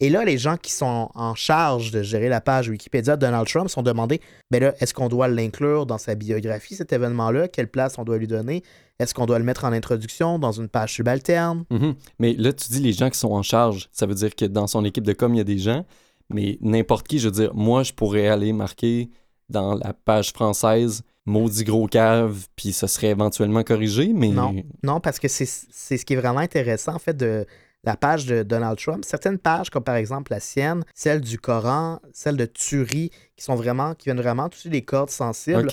Et 0.00 0.08
là, 0.08 0.24
les 0.24 0.38
gens 0.38 0.56
qui 0.56 0.72
sont 0.72 1.10
en 1.14 1.34
charge 1.34 1.90
de 1.90 2.02
gérer 2.02 2.30
la 2.30 2.40
page 2.40 2.70
Wikipédia 2.70 3.16
de 3.16 3.20
Donald 3.20 3.46
Trump 3.46 3.68
sont 3.68 3.82
demandés 3.82 4.22
ben 4.50 4.62
là, 4.62 4.74
est-ce 4.80 4.94
qu'on 4.94 5.10
doit 5.10 5.28
l'inclure 5.28 5.84
dans 5.84 5.98
sa 5.98 6.14
biographie, 6.14 6.76
cet 6.76 6.94
événement-là? 6.94 7.46
Quelle 7.46 7.68
place 7.68 7.98
on 7.98 8.04
doit 8.04 8.16
lui 8.16 8.26
donner? 8.26 8.62
Est-ce 8.98 9.12
qu'on 9.12 9.26
doit 9.26 9.38
le 9.38 9.44
mettre 9.44 9.66
en 9.66 9.72
introduction 9.74 10.38
dans 10.38 10.52
une 10.52 10.70
page 10.70 10.94
subalterne? 10.94 11.66
Mhm. 11.68 11.94
Mais 12.20 12.32
là, 12.32 12.54
tu 12.54 12.70
dis 12.70 12.80
les 12.80 12.94
gens 12.94 13.10
qui 13.10 13.18
sont 13.18 13.32
en 13.32 13.42
charge. 13.42 13.90
Ça 13.92 14.06
veut 14.06 14.14
dire 14.14 14.34
que 14.34 14.46
dans 14.46 14.66
son 14.66 14.82
équipe 14.86 15.04
de 15.04 15.12
com, 15.12 15.34
il 15.34 15.36
y 15.36 15.42
a 15.42 15.44
des 15.44 15.58
gens. 15.58 15.84
Mais 16.30 16.56
n'importe 16.62 17.06
qui, 17.06 17.18
je 17.18 17.28
veux 17.28 17.34
dire, 17.34 17.54
moi, 17.54 17.82
je 17.82 17.92
pourrais 17.92 18.28
aller 18.28 18.54
marquer 18.54 19.10
dans 19.48 19.74
la 19.74 19.92
page 19.92 20.32
française 20.32 21.02
maudit 21.24 21.64
gros 21.64 21.86
cave, 21.86 22.46
puis 22.56 22.72
ce 22.72 22.86
serait 22.86 23.08
éventuellement 23.08 23.62
corrigé, 23.62 24.12
mais. 24.12 24.28
Non. 24.28 24.54
Non, 24.82 24.98
parce 25.00 25.18
que 25.20 25.28
c'est 25.28 25.44
ce 25.46 26.04
qui 26.04 26.14
est 26.14 26.16
vraiment 26.16 26.40
intéressant, 26.40 26.94
en 26.94 26.98
fait, 26.98 27.16
de 27.16 27.46
la 27.84 27.96
page 27.96 28.26
de 28.26 28.42
Donald 28.42 28.78
Trump. 28.78 29.04
Certaines 29.04 29.38
pages, 29.38 29.70
comme 29.70 29.84
par 29.84 29.96
exemple 29.96 30.32
la 30.32 30.40
sienne, 30.40 30.84
celle 30.94 31.20
du 31.20 31.38
Coran, 31.38 32.00
celle 32.12 32.36
de 32.36 32.46
Turie, 32.46 33.10
qui 33.36 33.44
sont 33.44 33.54
vraiment, 33.54 33.94
qui 33.94 34.04
viennent 34.06 34.20
vraiment 34.20 34.48
toucher 34.48 34.68
les 34.68 34.82
cordes 34.82 35.10
sensibles, 35.10 35.68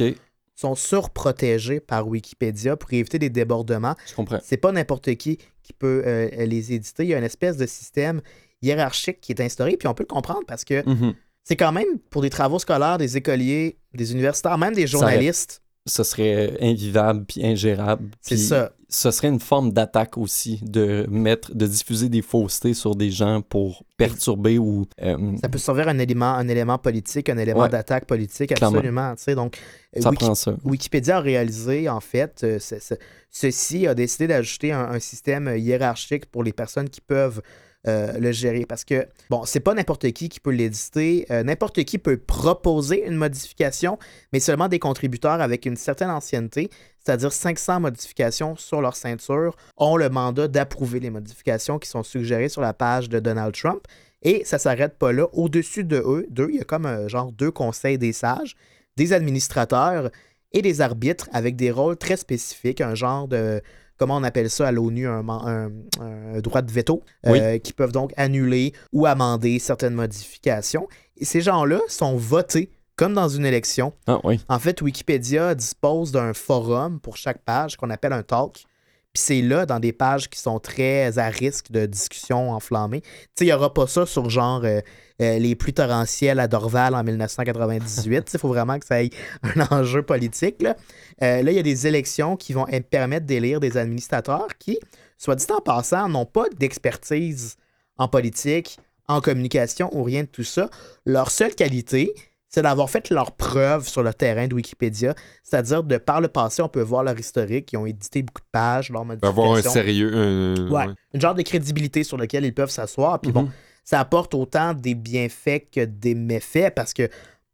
sont 0.56 0.76
surprotégées 0.76 1.80
par 1.80 2.08
Wikipédia 2.08 2.76
pour 2.76 2.92
éviter 2.94 3.18
des 3.20 3.30
débordements. 3.30 3.96
je 4.08 4.14
comprends. 4.16 4.40
C'est 4.44 4.58
pas 4.58 4.72
n'importe 4.72 5.16
qui 5.16 5.38
qui 5.64 5.74
peut 5.74 6.02
euh, 6.06 6.30
les 6.46 6.74
éditer. 6.74 7.04
Il 7.04 7.10
y 7.10 7.14
a 7.14 7.18
une 7.18 7.24
espèce 7.24 7.58
de 7.58 7.66
système 7.68 8.22
hiérarchique 8.62 9.22
qui 9.22 9.32
est 9.32 9.42
instauré, 9.42 9.78
puis 9.78 9.88
on 9.88 9.94
peut 9.94 10.04
le 10.04 10.14
comprendre 10.14 10.42
parce 10.48 10.66
que 10.66 10.88
Mhm. 10.88 11.14
C'est 11.50 11.56
quand 11.56 11.72
même 11.72 11.98
pour 12.12 12.22
des 12.22 12.30
travaux 12.30 12.60
scolaires, 12.60 13.00
des 13.00 13.18
écoliers, 13.18 13.80
des 13.96 14.12
universitaires, 14.12 14.60
même 14.60 14.76
des 14.76 14.82
Ça- 14.86 14.92
journalistes. 14.92 15.64
Ce 15.88 16.04
serait 16.04 16.56
invivable 16.62 17.26
puis 17.26 17.44
ingérable. 17.44 18.12
C'est 18.22 18.38
ça. 18.38 18.72
Ce 18.90 19.10
serait 19.10 19.30
une 19.30 19.40
forme 19.40 19.72
d'attaque 19.74 20.18
aussi, 20.20 20.60
de 20.64 21.08
mettre, 21.10 21.56
de 21.56 21.66
diffuser 21.66 22.08
des 22.10 22.22
faussetés 22.22 22.76
sur 22.76 22.96
des 22.96 23.10
gens 23.10 23.42
pour 23.42 23.84
perturber 23.98 24.60
ou. 24.60 24.86
euh, 25.02 25.36
Ça 25.42 25.50
peut 25.50 25.58
servir 25.58 25.88
un 25.88 25.98
élément, 25.98 26.34
un 26.36 26.48
élément 26.48 26.78
politique, 26.78 27.30
un 27.30 27.38
élément 27.40 27.62
Ouais. 27.62 27.70
d'attaque 27.70 28.06
politique, 28.06 28.52
absolument. 28.52 29.16
tu 29.16 29.24
sais. 29.24 29.34
Donc, 29.36 29.58
euh, 29.98 30.02
ça 30.02 30.10
Wiki- 30.12 30.26
prend 30.26 30.36
ça. 30.36 30.56
Wikipédia 30.64 31.18
a 31.18 31.22
réalisé, 31.22 31.90
en 31.90 32.00
fait, 32.02 32.42
euh, 32.44 32.60
ce- 32.60 32.80
ce- 32.80 32.96
ceci 33.32 33.88
a 33.88 33.96
décidé 33.96 34.28
d'ajouter 34.28 34.72
un, 34.72 34.92
un 34.92 35.00
système 35.00 35.52
hiérarchique 35.58 36.28
pour 36.28 36.44
les 36.44 36.54
personnes 36.54 36.90
qui 36.90 37.02
peuvent 37.02 37.42
euh, 37.88 38.20
le 38.20 38.34
gérer. 38.34 38.66
Parce 38.66 38.84
que, 38.84 39.08
bon, 39.30 39.46
c'est 39.46 39.62
pas 39.62 39.74
n'importe 39.74 40.12
qui 40.12 40.28
qui 40.28 40.42
peut 40.42 40.52
l'éditer. 40.52 41.26
euh, 41.32 41.44
n'importe 41.44 41.84
qui 41.86 41.98
peut 41.98 42.18
proposer 42.18 43.08
une 43.08 43.16
modification, 43.16 43.98
mais 44.34 44.42
seulement 44.42 44.68
des 44.68 44.80
contributeurs 44.80 45.40
avec 45.40 45.66
une 45.66 45.78
certaine 45.78 46.10
ancienneté, 46.10 46.70
c'est-à-dire 47.00 47.32
500 47.32 47.80
modifications 47.80 48.58
sur 48.58 48.82
leur 48.82 48.98
ceinture, 48.98 49.56
ont 49.78 49.96
le 49.96 50.10
mandat 50.10 50.50
d'approuver 50.50 51.00
les 51.00 51.10
modifications 51.10 51.80
qui 51.80 51.88
sont 51.88 52.04
suggérées 52.04 52.50
sur 52.50 52.62
la 52.62 52.74
page 52.74 53.08
de 53.08 53.20
Donald 53.20 53.56
Trump. 53.56 53.82
Et 54.24 54.44
ça 54.44 54.60
s'arrête 54.60 54.98
pas 54.98 55.14
là. 55.14 55.28
Au-dessus 55.32 55.86
de 55.86 56.04
eux, 56.06 56.28
d'eux, 56.30 56.50
il 56.52 56.58
y 56.58 56.62
a 56.62 56.66
comme 56.66 56.86
un 56.86 57.08
genre 57.08 57.32
deux 57.32 57.52
conseils 57.52 57.98
des 57.98 58.12
sages, 58.12 58.58
des 58.98 59.14
administrateurs 59.14 60.10
et 60.52 60.62
des 60.62 60.82
arbitres 60.82 61.30
avec 61.32 61.56
des 61.56 61.72
rôles 61.72 61.96
très 61.96 62.18
spécifiques, 62.18 62.82
un 62.82 62.96
genre 62.96 63.30
de, 63.30 63.62
comment 64.00 64.16
on 64.18 64.24
appelle 64.24 64.50
ça 64.50 64.68
à 64.68 64.72
l'ONU, 64.72 65.08
un, 65.08 65.22
man- 65.22 65.72
un- 66.00 66.36
un 66.36 66.40
droit 66.40 66.62
de 66.64 66.72
veto, 66.72 67.04
euh, 67.28 67.58
qui 67.60 67.74
peuvent 67.74 67.92
donc 67.92 68.12
annuler 68.18 68.74
ou 68.94 69.06
amender 69.06 69.60
certaines 69.60 69.94
modifications. 69.94 70.88
Et 71.18 71.26
ces 71.26 71.42
gens-là 71.42 71.80
sont 71.88 72.16
votés 72.16 72.72
comme 72.96 73.14
dans 73.14 73.30
une 73.30 73.46
élection. 73.46 73.94
Ah 74.08 74.20
oui. 74.24 74.44
En 74.50 74.60
fait, 74.60 74.82
Wikipédia 74.82 75.54
dispose 75.56 76.12
d'un 76.12 76.34
forum 76.34 77.00
pour 77.00 77.16
chaque 77.18 77.42
page 77.44 77.78
qu'on 77.78 77.90
appelle 77.92 78.14
un 78.14 78.24
talk. 78.24 78.66
Puis 79.14 79.24
c'est 79.24 79.42
là, 79.42 79.66
dans 79.66 79.80
des 79.80 79.92
pages 79.92 80.30
qui 80.30 80.40
sont 80.40 80.60
très 80.60 81.18
à 81.18 81.30
risque 81.30 81.72
de 81.72 81.88
discussion 81.88 82.52
enflammée. 82.52 83.02
Tu 83.02 83.10
sais, 83.10 83.46
il 83.46 83.48
n'y 83.48 83.54
aura 83.54 83.74
pas 83.74 83.88
ça 83.88 84.06
sur 84.06 84.30
genre 84.30 84.64
euh, 84.64 84.82
euh, 85.22 85.40
les 85.40 85.56
pluies 85.56 85.74
torrentielles 85.74 86.40
à 86.40 86.48
Dorval 86.48 86.94
en 86.94 87.04
1998. 87.04 88.30
Il 88.34 88.40
faut 88.40 88.48
vraiment 88.48 88.78
que 88.78 88.86
ça 88.86 89.04
ait 89.04 89.10
un 89.44 89.62
enjeu 89.72 90.04
politique. 90.04 90.62
Là, 90.62 90.76
Euh, 91.24 91.42
là 91.42 91.52
il 91.52 91.56
y 91.56 91.60
a 91.60 91.64
des 91.64 91.88
élections 91.88 92.38
qui 92.38 92.54
vont 92.54 92.68
permettre 92.92 93.26
d'élire 93.26 93.60
des 93.60 93.78
administrateurs 93.78 94.48
qui, 94.60 94.80
soit 95.18 95.36
dit 95.36 95.46
en 95.52 95.60
passant, 95.60 96.08
n'ont 96.08 96.26
pas 96.26 96.46
d'expertise 96.58 97.58
en 97.98 98.08
politique, 98.08 98.78
en 99.08 99.22
communication 99.22 99.90
ou 99.92 100.04
rien 100.04 100.22
de 100.22 100.28
tout 100.28 100.44
ça. 100.44 100.70
Leur 101.06 101.32
seule 101.32 101.56
qualité, 101.56 102.14
c'est 102.50 102.64
d'avoir 102.64 102.90
fait 102.90 103.10
leurs 103.12 103.32
preuves 103.32 103.88
sur 103.88 104.02
le 104.04 104.14
terrain 104.14 104.48
de 104.48 104.56
Wikipédia. 104.56 105.14
C'est-à-dire, 105.44 105.84
de 105.84 105.98
par 105.98 106.20
le 106.20 106.28
passé, 106.28 106.62
on 106.62 106.68
peut 106.70 106.82
voir 106.82 107.04
leur 107.04 107.18
historique. 107.18 107.72
Ils 107.72 107.78
ont 107.78 107.86
édité 107.86 108.24
beaucoup 108.24 108.42
de 108.42 108.48
pages, 108.52 108.90
leurs 108.90 109.06
D'avoir 109.06 109.48
un 109.48 109.50
modifications. 109.52 109.72
sérieux. 109.82 110.12
un- 110.16 110.70
Ouais. 110.70 110.88
ouais. 110.88 110.94
Une 111.14 111.22
genre 111.22 111.36
de 111.36 111.42
crédibilité 111.44 112.04
sur 112.04 112.18
lequel 112.18 112.44
ils 112.46 112.54
peuvent 112.54 112.72
s'asseoir. 112.72 113.22
Puis 113.22 113.32
bon, 113.32 113.44
Mhm. 113.44 113.52
ça 113.84 114.00
apporte 114.00 114.34
autant 114.34 114.74
des 114.74 114.96
bienfaits 114.96 115.70
que 115.72 115.86
des 115.86 116.16
méfaits 116.16 116.74
parce 116.76 116.94
que, 116.94 117.08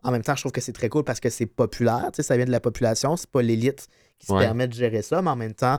en 0.04 0.12
même 0.12 0.22
temps, 0.24 0.36
je 0.36 0.41
trouve 0.41 0.52
que 0.54 0.62
c'est 0.62 0.72
très 0.74 0.88
cool 0.89 1.04
parce 1.04 1.20
que 1.20 1.30
c'est 1.30 1.46
populaire. 1.46 2.06
Tu 2.14 2.18
sais, 2.18 2.24
ça 2.24 2.38
vient 2.38 2.46
de 2.46 2.52
la 2.52 2.60
population. 2.62 3.18
C'est 3.18 3.30
pas 3.30 3.41
l'élite 3.41 3.88
qui 4.18 4.28
se 4.28 4.34
Ouais. 4.34 4.39
permet 4.43 4.68
de 4.68 4.74
gérer 4.74 5.02
ça. 5.02 5.22
Mais 5.22 5.30
en 5.30 5.36
même 5.36 5.54
temps, 5.54 5.78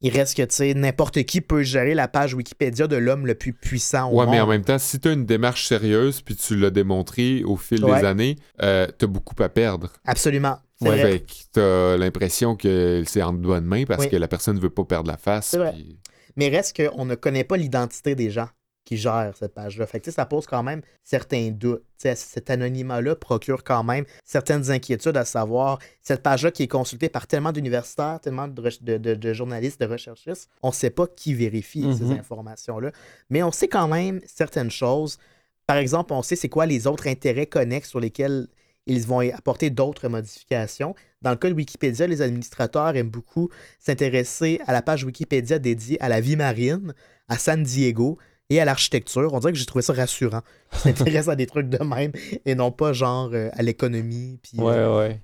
il 0.00 0.10
reste 0.16 0.36
que, 0.36 0.42
tu 0.42 0.54
sais, 0.54 0.74
n'importe 0.74 1.22
qui 1.24 1.40
peut 1.40 1.62
gérer 1.62 1.94
la 1.94 2.06
page 2.08 2.34
Wikipédia 2.34 2.86
de 2.86 2.96
l'homme 2.96 3.26
le 3.26 3.34
plus 3.34 3.52
puissant 3.52 4.10
au 4.10 4.18
Ouais, 4.18 4.24
monde. 4.26 4.34
mais 4.34 4.40
en 4.40 4.46
même 4.46 4.64
temps, 4.64 4.78
si 4.78 5.00
tu 5.00 5.08
as 5.08 5.12
une 5.12 5.26
démarche 5.26 5.66
sérieuse, 5.66 6.20
puis 6.22 6.36
tu 6.36 6.56
l'as 6.56 6.70
démontré 6.70 7.42
au 7.44 7.56
fil 7.56 7.84
Ouais. 7.84 8.00
des 8.00 8.06
années, 8.06 8.36
euh, 8.62 8.86
tu 8.98 9.04
as 9.04 9.08
beaucoup 9.08 9.34
à 9.42 9.48
perdre. 9.48 9.92
Absolument. 10.06 10.58
Ouais, 10.80 10.90
vrai. 10.90 11.02
fait 11.12 11.20
que 11.20 11.32
t'as 11.52 11.96
l'impression 11.96 12.54
que 12.54 13.02
c'est 13.06 13.22
en 13.22 13.32
bonne 13.32 13.64
main 13.64 13.84
parce 13.84 14.04
Oui. 14.04 14.10
que 14.10 14.16
la 14.16 14.28
personne 14.28 14.54
ne 14.56 14.60
veut 14.60 14.70
pas 14.70 14.84
perdre 14.84 15.10
la 15.10 15.16
face. 15.16 15.56
Puis- 15.74 15.98
Mais 16.36 16.48
reste 16.50 16.76
qu'on 16.80 17.04
ne 17.04 17.16
connaît 17.16 17.42
pas 17.42 17.56
l'identité 17.56 18.14
des 18.14 18.30
gens 18.30 18.48
qui 18.88 18.96
gèrent 18.96 19.34
cette 19.38 19.52
page-là. 19.52 19.86
Fait 19.86 20.00
que, 20.00 20.10
ça 20.10 20.24
pose 20.24 20.46
quand 20.46 20.62
même 20.62 20.80
certains 21.04 21.50
doutes. 21.50 21.82
Cet 21.98 22.48
anonymat-là 22.48 23.16
procure 23.16 23.62
quand 23.62 23.84
même 23.84 24.04
certaines 24.24 24.70
inquiétudes 24.70 25.16
à 25.18 25.26
savoir 25.26 25.78
cette 26.00 26.22
page-là 26.22 26.50
qui 26.50 26.62
est 26.62 26.68
consultée 26.68 27.10
par 27.10 27.26
tellement 27.26 27.52
d'universitaires, 27.52 28.18
tellement 28.22 28.48
de, 28.48 28.62
re- 28.62 28.82
de- 28.82 28.96
de- 28.96 29.14
de 29.14 29.32
journalistes, 29.34 29.78
de 29.80 29.86
recherchistes. 29.86 30.48
On 30.62 30.68
ne 30.68 30.72
sait 30.72 30.88
pas 30.90 31.06
qui 31.06 31.34
vérifie 31.34 31.84
ces 31.98 32.04
Mhm. 32.04 32.18
informations-là. 32.20 32.92
Mais 33.28 33.42
on 33.42 33.52
sait 33.52 33.68
quand 33.68 33.88
même 33.88 34.20
certaines 34.26 34.70
choses. 34.70 35.18
Par 35.66 35.76
exemple, 35.76 36.14
on 36.14 36.22
sait 36.22 36.36
c'est 36.36 36.48
quoi 36.48 36.64
les 36.64 36.86
autres 36.86 37.08
intérêts 37.08 37.44
connexes 37.46 37.90
sur 37.90 38.00
lesquels 38.00 38.46
ils 38.86 39.02
vont 39.06 39.20
apporter 39.34 39.68
d'autres 39.68 40.08
modifications. 40.08 40.94
Dans 41.20 41.30
le 41.32 41.36
cas 41.36 41.50
de 41.50 41.54
Wikipédia, 41.54 42.06
les 42.06 42.22
administrateurs 42.22 42.96
aiment 42.96 43.10
beaucoup 43.10 43.50
s'intéresser 43.78 44.60
à 44.66 44.72
la 44.72 44.80
page 44.80 45.04
Wikipédia 45.04 45.58
dédiée 45.58 46.00
à 46.00 46.08
la 46.08 46.22
vie 46.22 46.36
marine, 46.36 46.94
à 47.28 47.36
San 47.36 47.62
Diego 47.62 48.16
et 48.50 48.60
à 48.60 48.64
l'architecture. 48.64 49.32
On 49.34 49.40
dirait 49.40 49.52
que 49.52 49.58
j'ai 49.58 49.66
trouvé 49.66 49.82
ça 49.82 49.92
rassurant. 49.92 50.42
Ils 50.72 50.78
s'intéressent 50.96 51.28
à 51.28 51.36
des 51.36 51.46
trucs 51.46 51.68
de 51.68 51.82
même 51.82 52.12
et 52.44 52.54
non 52.54 52.70
pas 52.70 52.92
genre 52.92 53.30
euh, 53.32 53.50
à 53.52 53.62
l'économie. 53.62 54.38
puis, 54.42 54.58
euh, 54.58 54.62
Ouais, 54.62 54.96
ouais. 55.08 55.20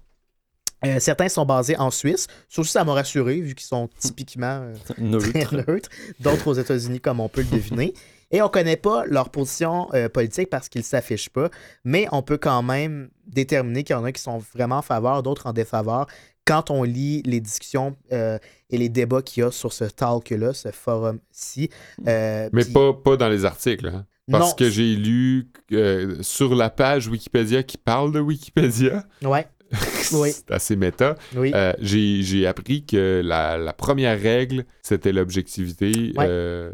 Euh, 0.84 1.00
certains 1.00 1.30
sont 1.30 1.46
basés 1.46 1.78
en 1.78 1.90
Suisse. 1.90 2.26
Aussi, 2.58 2.70
ça 2.72 2.84
m'a 2.84 2.92
rassuré, 2.92 3.40
vu 3.40 3.54
qu'ils 3.54 3.66
sont 3.66 3.88
typiquement 3.98 4.66
Neutre. 4.98 5.54
neutres. 5.54 5.88
D'autres 6.20 6.46
aux 6.48 6.54
États-Unis, 6.54 7.00
comme 7.00 7.20
on 7.20 7.28
peut 7.30 7.40
le 7.40 7.56
deviner. 7.56 7.94
Et 8.30 8.42
on 8.42 8.46
ne 8.46 8.50
connaît 8.50 8.76
pas 8.76 9.04
leur 9.06 9.30
position 9.30 9.88
euh, 9.94 10.08
politique 10.08 10.50
parce 10.50 10.68
qu'ils 10.68 10.80
ne 10.80 10.84
s'affichent 10.84 11.30
pas, 11.30 11.50
mais 11.84 12.06
on 12.10 12.20
peut 12.20 12.36
quand 12.36 12.62
même 12.62 13.08
déterminer 13.26 13.84
qu'il 13.84 13.94
y 13.94 13.98
en 13.98 14.04
a 14.04 14.12
qui 14.12 14.20
sont 14.20 14.38
vraiment 14.54 14.78
en 14.78 14.82
faveur, 14.82 15.22
d'autres 15.22 15.46
en 15.46 15.52
défaveur, 15.52 16.06
quand 16.44 16.70
on 16.70 16.82
lit 16.82 17.22
les 17.24 17.40
discussions 17.40 17.96
euh, 18.12 18.38
et 18.70 18.78
les 18.78 18.88
débats 18.88 19.22
qu'il 19.22 19.42
y 19.42 19.46
a 19.46 19.50
sur 19.50 19.72
ce 19.72 19.84
talk-là, 19.84 20.52
ce 20.52 20.70
forum-ci. 20.70 21.70
Euh, 22.06 22.48
Mais 22.52 22.64
pas, 22.64 22.92
pas 22.92 23.16
dans 23.16 23.28
les 23.28 23.44
articles. 23.44 23.86
hein. 23.88 24.06
Parce 24.30 24.50
Non. 24.50 24.56
que 24.56 24.70
j'ai 24.70 24.94
lu 24.96 25.48
euh, 25.72 26.16
sur 26.22 26.54
la 26.54 26.70
page 26.70 27.08
Wikipédia 27.08 27.62
qui 27.62 27.76
parle 27.76 28.10
de 28.12 28.20
Wikipédia, 28.20 29.04
Ouais, 29.22 29.46
Oui. 30.12 30.32
c'est 30.32 30.50
assez 30.50 30.76
méta, 30.76 31.16
oui. 31.36 31.52
euh, 31.54 31.72
j'ai 31.80 32.22
j'ai 32.22 32.46
appris 32.46 32.86
que 32.86 33.20
la, 33.24 33.58
la 33.58 33.72
première 33.74 34.18
règle, 34.18 34.64
c'était 34.82 35.12
l'objectivité. 35.12 36.12
Ouais. 36.16 36.26
euh, 36.26 36.72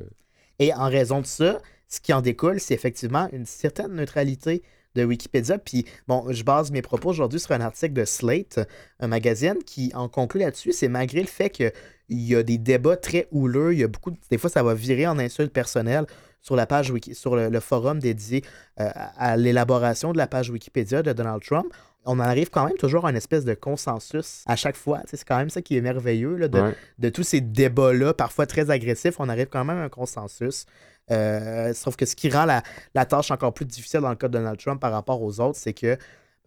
Et 0.61 0.73
en 0.75 0.89
raison 0.89 1.21
de 1.21 1.27
ça, 1.27 1.61
ce 1.89 2.01
qui 2.01 2.12
en 2.12 2.21
découle, 2.21 2.61
c'est 2.61 2.75
effectivement 2.75 3.29
une 3.33 3.47
certaine 3.47 3.95
neutralité 3.95 4.62
de 4.95 5.05
Wikipédia. 5.05 5.59
Puis, 5.59 5.84
bon, 6.09 6.24
je 6.30 6.43
base 6.43 6.70
mes 6.70 6.82
propos 6.82 7.11
aujourd'hui 7.11 7.41
sur 7.41 7.53
un 7.53 7.61
article 7.61 7.93
de 7.93 8.05
Slate, 8.05 8.61
un 8.99 9.07
magazine, 9.09 9.57
qui 9.64 9.91
en 9.95 10.09
conclut 10.09 10.41
là-dessus. 10.41 10.72
C'est 10.72 10.88
malgré 10.88 11.20
le 11.20 11.26
fait 11.28 11.51
qu'il 11.51 11.72
y 12.09 12.34
a 12.34 12.43
des 12.43 12.59
débats 12.59 12.97
très 12.97 13.28
houleux, 13.30 13.72
il 13.72 13.80
y 13.80 13.84
a 13.84 13.88
beaucoup 13.88 14.11
de- 14.11 14.18
Des 14.30 14.38
fois, 14.38 14.51
ça 14.51 14.62
va 14.62 14.74
virer 14.74 15.07
en 15.07 15.18
insultes 15.18 15.53
personnelles 15.53 16.07
sur 16.43 16.57
la 16.57 16.66
page 16.66 16.91
Wiki, 16.91 17.14
sur 17.14 17.36
le, 17.36 17.49
le 17.51 17.61
forum 17.61 17.99
dédié 17.99 18.43
euh, 18.80 18.88
à 18.95 19.36
l'élaboration 19.36 20.12
de 20.12 20.18
la 20.18 20.26
page 20.26 20.49
Wikipédia 20.51 21.03
de 21.03 21.12
Donald 21.12 21.43
Trump. 21.43 21.66
On 22.07 22.12
en 22.12 22.20
arrive 22.20 22.49
quand 22.49 22.64
même 22.64 22.78
toujours 22.78 23.05
à 23.07 23.11
une 23.11 23.16
espèce 23.16 23.45
de 23.45 23.53
consensus 23.53 24.43
à 24.47 24.57
chaque 24.57 24.76
fois. 24.76 25.01
C'est 25.05 25.22
quand 25.22 25.36
même 25.36 25.51
ça 25.51 25.61
qui 25.61 25.76
est 25.76 25.82
merveilleux 25.82 26.36
là, 26.36 26.49
de, 26.49 26.59
ouais. 26.59 26.74
de 26.99 27.09
tous 27.11 27.24
ces 27.24 27.43
débats-là, 27.43 28.14
parfois 28.14 28.47
très 28.47 28.70
agressifs, 28.70 29.20
on 29.20 29.28
arrive 29.28 29.49
quand 29.49 29.66
même 29.66 29.76
à 29.76 29.82
un 29.82 29.88
consensus. 29.91 30.64
Euh, 31.11 31.73
sauf 31.75 31.97
que 31.97 32.07
ce 32.07 32.15
qui 32.17 32.31
rend 32.31 32.45
la, 32.45 32.63
la 32.95 33.05
tâche 33.05 33.31
encore 33.31 33.53
plus 33.55 33.65
difficile 33.67 34.01
dans 34.01 34.11
le 34.11 34.17
cas 34.17 34.29
de 34.29 34.33
Donald 34.39 34.59
Trump 34.59 34.81
par 34.81 34.93
rapport 34.93 35.21
aux 35.23 35.41
autres, 35.41 35.59
c'est 35.59 35.73
que, 35.75 35.97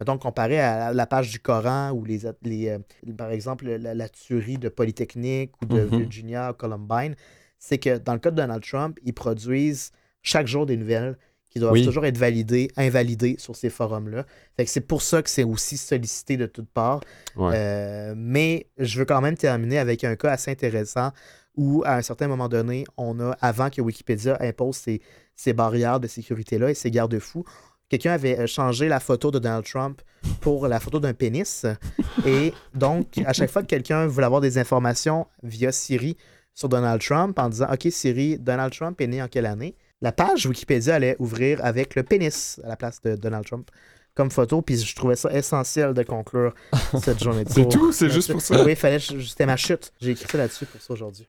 mettons, 0.00 0.18
comparé 0.18 0.60
à 0.60 0.92
la 0.92 1.06
page 1.06 1.30
du 1.30 1.38
Coran 1.38 1.90
ou 1.92 2.04
les, 2.04 2.20
les 2.42 2.68
euh, 2.70 2.78
par 3.16 3.30
exemple 3.30 3.66
la, 3.66 3.94
la 3.94 4.08
tuerie 4.08 4.58
de 4.58 4.68
Polytechnique 4.68 5.52
ou 5.62 5.66
de 5.66 5.80
Mhm. 5.84 5.98
Virginia 5.98 6.50
ou 6.50 6.54
Columbine, 6.54 7.14
c'est 7.58 7.78
que 7.78 7.98
dans 7.98 8.12
le 8.14 8.18
cas 8.18 8.30
de 8.30 8.36
Donald 8.36 8.62
Trump, 8.62 8.98
ils 9.04 9.14
produisent 9.14 9.90
chaque 10.22 10.46
jour 10.46 10.66
des 10.66 10.76
nouvelles 10.76 11.16
qui 11.50 11.60
doivent 11.60 11.72
Oui. 11.74 11.84
toujours 11.84 12.04
être 12.04 12.18
validées, 12.18 12.68
invalidées 12.76 13.36
sur 13.38 13.54
ces 13.54 13.70
forums-là. 13.70 14.26
Fait 14.56 14.64
que 14.64 14.70
c'est 14.70 14.80
pour 14.80 15.02
ça 15.02 15.22
que 15.22 15.30
c'est 15.30 15.44
aussi 15.44 15.76
sollicité 15.76 16.36
de 16.36 16.46
toutes 16.46 16.68
parts. 16.68 17.00
ouais. 17.36 17.52
Euh, 17.54 18.14
mais 18.16 18.66
je 18.78 18.98
veux 18.98 19.04
quand 19.04 19.20
même 19.20 19.36
terminer 19.36 19.78
avec 19.78 20.02
un 20.02 20.16
cas 20.16 20.32
assez 20.32 20.50
intéressant 20.50 21.12
où, 21.56 21.82
à 21.84 21.96
un 21.96 22.02
certain 22.02 22.28
moment 22.28 22.48
donné, 22.48 22.84
on 22.96 23.20
a, 23.20 23.32
avant 23.40 23.70
que 23.70 23.80
Wikipédia 23.80 24.36
impose 24.40 24.76
ces, 24.76 25.00
ces 25.36 25.52
barrières 25.52 26.00
de 26.00 26.06
sécurité-là 26.06 26.70
et 26.70 26.74
ces 26.74 26.90
garde-fous, 26.90 27.44
quelqu'un 27.88 28.12
avait 28.12 28.38
euh, 28.38 28.46
changé 28.46 28.88
la 28.88 29.00
photo 29.00 29.30
de 29.30 29.38
Donald 29.38 29.64
Trump 29.64 30.02
pour 30.40 30.66
la 30.68 30.80
photo 30.80 31.00
d'un 31.00 31.14
pénis. 31.14 31.66
Et 32.26 32.52
donc, 32.74 33.18
à 33.24 33.32
chaque 33.32 33.50
fois 33.50 33.62
que 33.62 33.68
quelqu'un 33.68 34.06
voulait 34.06 34.26
avoir 34.26 34.40
des 34.40 34.58
informations 34.58 35.26
via 35.42 35.70
Siri 35.72 36.16
sur 36.54 36.68
Donald 36.68 37.00
Trump, 37.00 37.38
en 37.38 37.48
disant 37.48 37.66
OK, 37.72 37.86
Siri, 37.90 38.38
Donald 38.38 38.72
Trump 38.72 39.00
est 39.00 39.06
né 39.06 39.22
en 39.22 39.28
quelle 39.28 39.46
année? 39.46 39.76
La 40.00 40.12
page 40.12 40.46
Wikipédia 40.46 40.96
allait 40.96 41.16
ouvrir 41.18 41.64
avec 41.64 41.94
le 41.94 42.02
pénis 42.02 42.60
à 42.64 42.68
la 42.68 42.76
place 42.76 43.00
de 43.02 43.16
Donald 43.16 43.44
Trump 43.44 43.70
comme 44.14 44.30
photo. 44.30 44.62
Puis 44.62 44.78
je 44.78 44.94
trouvais 44.94 45.16
ça 45.16 45.30
essentiel 45.32 45.92
de 45.94 46.02
conclure 46.02 46.54
cette 47.02 47.22
journée 47.22 47.44
de 47.44 47.50
C'est 47.50 47.68
tout? 47.68 47.92
C'est 47.92 48.10
juste 48.10 48.30
pour 48.32 48.40
ça? 48.40 48.62
Oui, 48.64 48.74
fallait, 48.76 48.98
c'était 49.00 49.46
ma 49.46 49.56
chute. 49.56 49.92
J'ai 50.00 50.12
écrit 50.12 50.26
ça 50.30 50.38
là-dessus 50.38 50.66
pour 50.66 50.80
ça 50.80 50.92
aujourd'hui. 50.92 51.26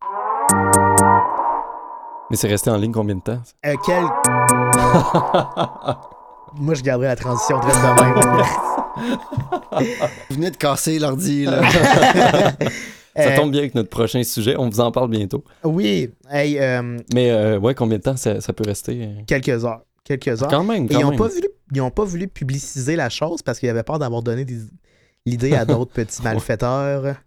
Mais 2.32 2.38
c'est 2.38 2.48
resté 2.48 2.70
en 2.72 2.78
ligne 2.78 2.92
combien 2.92 3.16
de 3.16 3.22
temps? 3.22 3.42
Euh, 3.66 3.76
quel... 3.86 4.04
Moi, 6.58 6.74
je 6.74 6.82
garderai 6.84 7.08
la 7.08 7.16
transition 7.18 7.60
de 7.60 7.66
de 7.66 7.70
même. 8.02 8.16
Vous 10.30 10.36
venez 10.36 10.52
de 10.52 10.58
casser 10.58 11.00
l'ordi, 11.00 11.46
là. 11.46 11.62
Ça 13.18 13.22
Euh, 13.32 13.36
tombe 13.38 13.52
bien 13.52 13.62
avec 13.62 13.76
notre 13.76 13.90
prochain 13.90 14.22
sujet. 14.24 14.56
On 14.58 14.68
vous 14.70 14.82
en 14.82 14.92
parle 14.92 15.10
bientôt. 15.10 15.42
Oui, 15.64 16.10
hey, 16.30 16.60
euh, 16.60 16.98
Mais 17.14 17.32
euh, 17.32 17.58
ouais, 17.58 17.74
combien 17.74 17.98
de 17.98 18.04
temps 18.04 18.18
ça, 18.18 18.42
ça 18.42 18.52
peut 18.52 18.66
rester? 18.68 19.10
quelques 19.26 19.64
heures. 19.64 19.85
Quelques 20.06 20.42
heures. 20.42 20.48
Quand 20.50 20.64
même, 20.64 20.86
Et 20.86 20.94
ils 20.94 21.00
n'ont 21.02 21.18
pas, 21.18 21.28
voulu- 21.28 21.50
ils 21.74 21.82
ont 21.82 21.90
pas 21.92 22.06
voulu 22.06 22.28
publiciser 22.30 22.96
la 22.96 23.10
chose 23.10 23.42
parce 23.42 23.60
qu'ils 23.60 23.70
avaient 23.70 23.84
peur 23.84 24.00
d'avoir 24.00 24.22
donné 24.24 24.46
l'idée 25.26 25.54
à 25.56 25.66
d'autres 25.66 25.92
petits 25.94 26.22
malfaiteurs. 26.22 27.18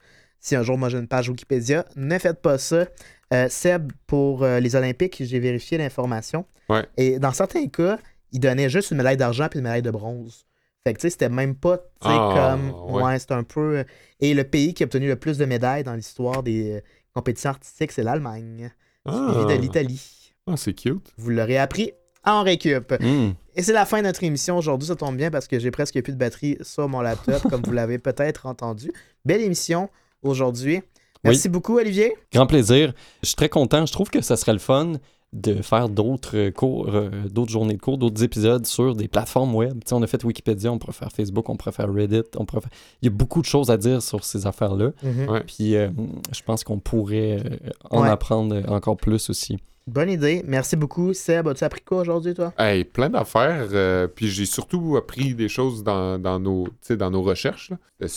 Si 0.40 0.56
un 0.56 0.62
jour, 0.62 0.78
moi, 0.78 0.88
j'ai 0.88 0.98
une 0.98 1.08
page 1.08 1.28
Wikipédia, 1.28 1.84
ne 1.96 2.18
faites 2.18 2.40
pas 2.40 2.56
ça. 2.56 2.86
Euh, 3.34 3.48
Seb, 3.50 3.92
pour 4.06 4.42
euh, 4.44 4.60
les 4.60 4.74
Olympiques, 4.76 5.16
j'ai 5.20 5.38
vérifié 5.40 5.76
l'information. 5.76 6.46
Ouais. 6.70 6.86
Et 6.96 7.18
dans 7.18 7.32
certains 7.32 7.66
cas, 7.66 7.98
ils 8.32 8.40
donnaient 8.40 8.70
juste 8.70 8.90
une 8.92 8.98
médaille 8.98 9.16
d'argent 9.16 9.48
puis 9.50 9.58
une 9.58 9.64
médaille 9.64 9.82
de 9.82 9.90
bronze. 9.90 10.46
Fait 10.86 10.94
que, 10.94 10.98
tu 11.00 11.02
sais, 11.02 11.10
c'était 11.10 11.28
même 11.28 11.56
pas, 11.56 11.78
tu 12.00 12.08
sais, 12.08 12.14
Ah, 12.16 12.54
comme... 12.56 12.92
ouais. 12.94 13.02
Ouais, 13.02 13.18
c'est 13.18 13.32
un 13.32 13.42
peu... 13.42 13.84
Et 14.20 14.32
le 14.32 14.44
pays 14.44 14.72
qui 14.72 14.84
a 14.84 14.86
obtenu 14.86 15.08
le 15.08 15.16
plus 15.16 15.36
de 15.36 15.44
médailles 15.44 15.82
dans 15.82 15.94
l'histoire 15.94 16.42
des 16.44 16.76
euh, 16.76 16.80
compétitions 17.12 17.50
artistiques, 17.50 17.90
c'est 17.92 18.04
l'Allemagne, 18.04 18.70
suivi 19.06 19.44
de 19.46 19.52
Ah, 19.52 19.56
l'Italie. 19.56 20.32
Ah, 20.46 20.56
c'est 20.56 20.72
cute. 20.74 21.12
Vous 21.18 21.30
l'aurez 21.30 21.58
appris 21.58 21.92
en 22.28 22.42
récup. 22.42 22.92
Hmm. 23.00 23.30
Et 23.56 23.62
c'est 23.62 23.72
la 23.72 23.84
fin 23.86 23.98
de 23.98 24.04
notre 24.04 24.22
émission 24.22 24.56
aujourd'hui. 24.56 24.88
Ça 24.88 24.96
tombe 24.96 25.16
bien 25.16 25.30
parce 25.30 25.48
que 25.48 25.58
j'ai 25.58 25.70
presque 25.70 26.00
plus 26.02 26.12
de 26.12 26.18
batterie 26.18 26.56
sur 26.62 26.88
mon 26.88 27.00
laptop, 27.00 27.42
comme 27.50 27.62
vous 27.62 27.72
l'avez 27.72 27.98
peut-être 27.98 28.46
entendu. 28.46 28.92
Belle 29.24 29.40
émission 29.42 29.88
aujourd'hui. 30.22 30.82
Merci 31.24 31.48
beaucoup, 31.48 31.76
Olivier. 31.78 32.14
Grand 32.32 32.46
plaisir. 32.46 32.92
Je 33.22 33.28
suis 33.28 33.36
très 33.36 33.48
content. 33.48 33.84
Je 33.84 33.92
trouve 33.92 34.08
que 34.10 34.20
ça 34.20 34.36
serait 34.36 34.52
le 34.52 34.58
fun 34.60 34.92
de 35.34 35.60
faire 35.60 35.90
d'autres 35.90 36.36
euh, 36.38 36.50
cours, 36.50 36.88
euh, 36.88 37.10
d'autres 37.30 37.50
journées 37.50 37.74
de 37.74 37.80
cours, 37.80 37.98
d'autres 37.98 38.22
épisodes 38.24 38.64
sur 38.64 38.94
des 38.96 39.08
plateformes 39.08 39.54
web. 39.54 39.74
Tu 39.84 39.88
sais, 39.88 39.94
on 39.94 40.00
a 40.02 40.06
fait 40.06 40.24
Wikipédia, 40.24 40.72
on 40.72 40.78
pourrait 40.78 40.94
faire 40.94 41.12
Facebook, 41.12 41.48
on 41.50 41.56
pourrait 41.56 41.72
faire 41.72 41.92
Reddit, 41.92 42.22
on 42.36 42.46
pourrait 42.46 42.62
faire- 42.62 42.70
Il 43.02 43.06
y 43.06 43.08
a 43.08 43.10
beaucoup 43.14 43.40
de 43.42 43.46
choses 43.46 43.70
à 43.70 43.76
dire 43.76 44.00
sur 44.00 44.24
ces 44.24 44.46
affaires-là. 44.46 44.92
Ouais. 45.02 45.42
Puis 45.46 45.76
euh, 45.76 45.90
je 46.32 46.40
pense 46.42 46.64
qu'on 46.64 46.78
pourrait 46.78 47.42
en 47.90 48.02
Ouais. 48.04 48.08
apprendre 48.08 48.62
encore 48.72 48.96
plus 48.96 49.28
aussi. 49.28 49.58
Bonne 49.88 50.10
idée. 50.10 50.44
Merci 50.46 50.76
beaucoup. 50.76 51.14
Seb, 51.14 51.48
as-tu 51.48 51.64
appris 51.64 51.80
quoi 51.80 52.00
aujourd'hui, 52.02 52.34
toi? 52.34 52.52
Hey, 52.58 52.84
plein 52.84 53.08
d'affaires. 53.08 53.68
euh, 53.72 54.06
puis 54.06 54.28
j'ai 54.28 54.44
surtout 54.44 54.96
appris 54.98 55.34
des 55.34 55.48
choses 55.48 55.82
dans, 55.82 56.18
dans 56.18 56.38
nos, 56.38 56.64
tu 56.66 56.72
sais, 56.82 56.96
dans 56.98 57.10
nos 57.10 57.22
recherches. 57.22 57.72
C'était 58.00 58.12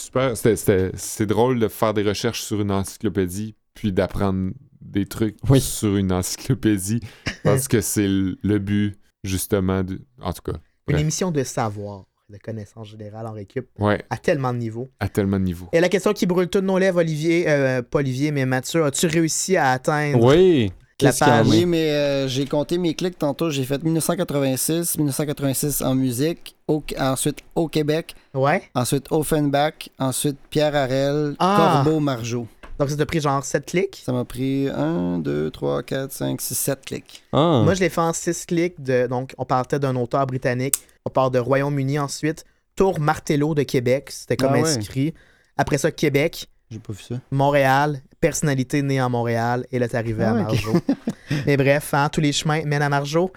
super. 0.55 0.91
C'est 0.95 1.25
drôle 1.25 1.59
de 1.59 1.67
faire 1.69 1.93
des 1.93 2.03
recherches 2.03 2.41
sur 2.41 2.59
une 2.59 2.71
encyclopédie, 2.71 3.55
puis 3.73 3.93
d'apprendre 3.93 4.51
des 4.81 5.05
trucs 5.05 5.37
Oui. 5.49 5.61
sur 5.61 5.95
une 5.95 6.11
encyclopédie. 6.11 6.99
parce 7.43 7.67
que 7.69 7.79
c'est 7.79 8.07
le 8.07 8.57
but, 8.59 8.97
justement. 9.23 9.83
De... 9.83 10.01
En 10.21 10.33
tout 10.33 10.41
cas, 10.51 10.57
Une 10.89 10.97
émission 10.99 11.31
de 11.31 11.41
savoir, 11.43 12.03
de 12.29 12.37
connaissances 12.37 12.89
générales 12.89 13.27
en 13.27 13.31
récup, 13.31 13.69
ouais, 13.79 14.03
à 14.09 14.17
tellement 14.17 14.51
de 14.51 14.57
niveaux. 14.57 14.89
à 14.99 15.07
tellement 15.07 15.39
de 15.39 15.45
niveaux. 15.45 15.69
Et 15.71 15.79
la 15.79 15.87
question 15.89 16.11
qui 16.11 16.25
brûle 16.25 16.49
toutes 16.49 16.65
nos 16.65 16.77
lèvres, 16.77 16.99
Olivier, 16.99 17.45
euh, 17.47 17.81
pas 17.81 17.99
Olivier, 17.99 18.31
mais 18.31 18.45
Mathieu, 18.45 18.83
as-tu 18.83 19.07
réussi 19.07 19.55
à 19.55 19.71
atteindre 19.71 20.21
Oui! 20.21 20.73
Qu'est-ce 21.07 21.17
qu'il 21.19 21.27
y 21.27 21.31
en 21.31 21.33
a? 21.33 21.37
page. 21.39 21.47
Oui, 21.49 21.65
mais 21.65 21.91
euh, 21.91 22.27
j'ai 22.27 22.45
compté 22.45 22.77
mes 22.77 22.93
clics 22.93 23.17
tantôt. 23.17 23.49
J'ai 23.49 23.63
fait 23.63 23.81
1986, 23.83 24.97
1986 24.97 25.81
en 25.81 25.95
musique, 25.95 26.55
au- 26.67 26.83
ensuite 26.99 27.39
au 27.55 27.67
Québec, 27.67 28.15
Ouais. 28.33 28.63
ensuite 28.75 29.07
Offenbach, 29.11 29.89
ensuite 29.99 30.37
Pierre 30.49 30.75
Harel, 30.75 31.35
Ah. 31.39 31.81
Corbeau, 31.83 31.99
Margeau. 31.99 32.47
Donc, 32.79 32.89
ça 32.89 32.95
t'a 32.97 33.05
pris 33.05 33.21
genre 33.21 33.43
7 33.45 33.65
clics? 33.67 34.01
Ça 34.03 34.11
m'a 34.11 34.25
pris 34.25 34.67
1, 34.67 35.19
2, 35.19 35.51
3, 35.51 35.83
4, 35.83 36.11
5, 36.11 36.41
6, 36.41 36.55
7 36.57 36.79
clics. 36.83 37.23
Ah, 37.31 37.61
Moi, 37.63 37.75
je 37.75 37.79
l'ai 37.81 37.89
fait 37.89 38.01
en 38.01 38.11
6 38.13 38.45
clics. 38.47 38.81
De, 38.81 39.05
donc, 39.07 39.33
on 39.37 39.45
partait 39.45 39.77
d'un 39.77 39.95
auteur 39.95 40.25
britannique. 40.25 40.75
On 41.05 41.09
part 41.11 41.29
de 41.29 41.37
Royaume-Uni 41.37 41.99
ensuite. 41.99 42.43
Tour 42.75 42.99
Martello 42.99 43.53
de 43.53 43.63
Québec. 43.63 44.09
C'était 44.09 44.35
comme 44.37 44.53
Ah 44.55 44.61
ouais. 44.61 44.75
inscrit. 44.77 45.13
Après 45.57 45.77
ça, 45.77 45.91
Québec, 45.91 46.47
J'ai 46.71 46.79
pas 46.79 46.93
vu 46.93 47.03
ça. 47.03 47.15
Montréal, 47.31 48.01
personnalité 48.21 48.81
née 48.81 49.01
en 49.01 49.09
Montréal. 49.09 49.65
Et 49.71 49.77
là, 49.79 49.87
t'es 49.89 49.97
arrivé 49.97 50.23
Ah 50.23 50.31
à 50.31 50.33
ouais, 50.35 50.41
ok. 50.41 50.47
Margeau. 50.47 50.73
Mais 51.45 51.57
bref, 51.57 51.93
hein, 51.93 52.07
tous 52.09 52.21
les 52.21 52.31
chemins 52.31 52.63
mènent 52.63 52.81
à 52.81 52.89
Margeau. 52.89 53.31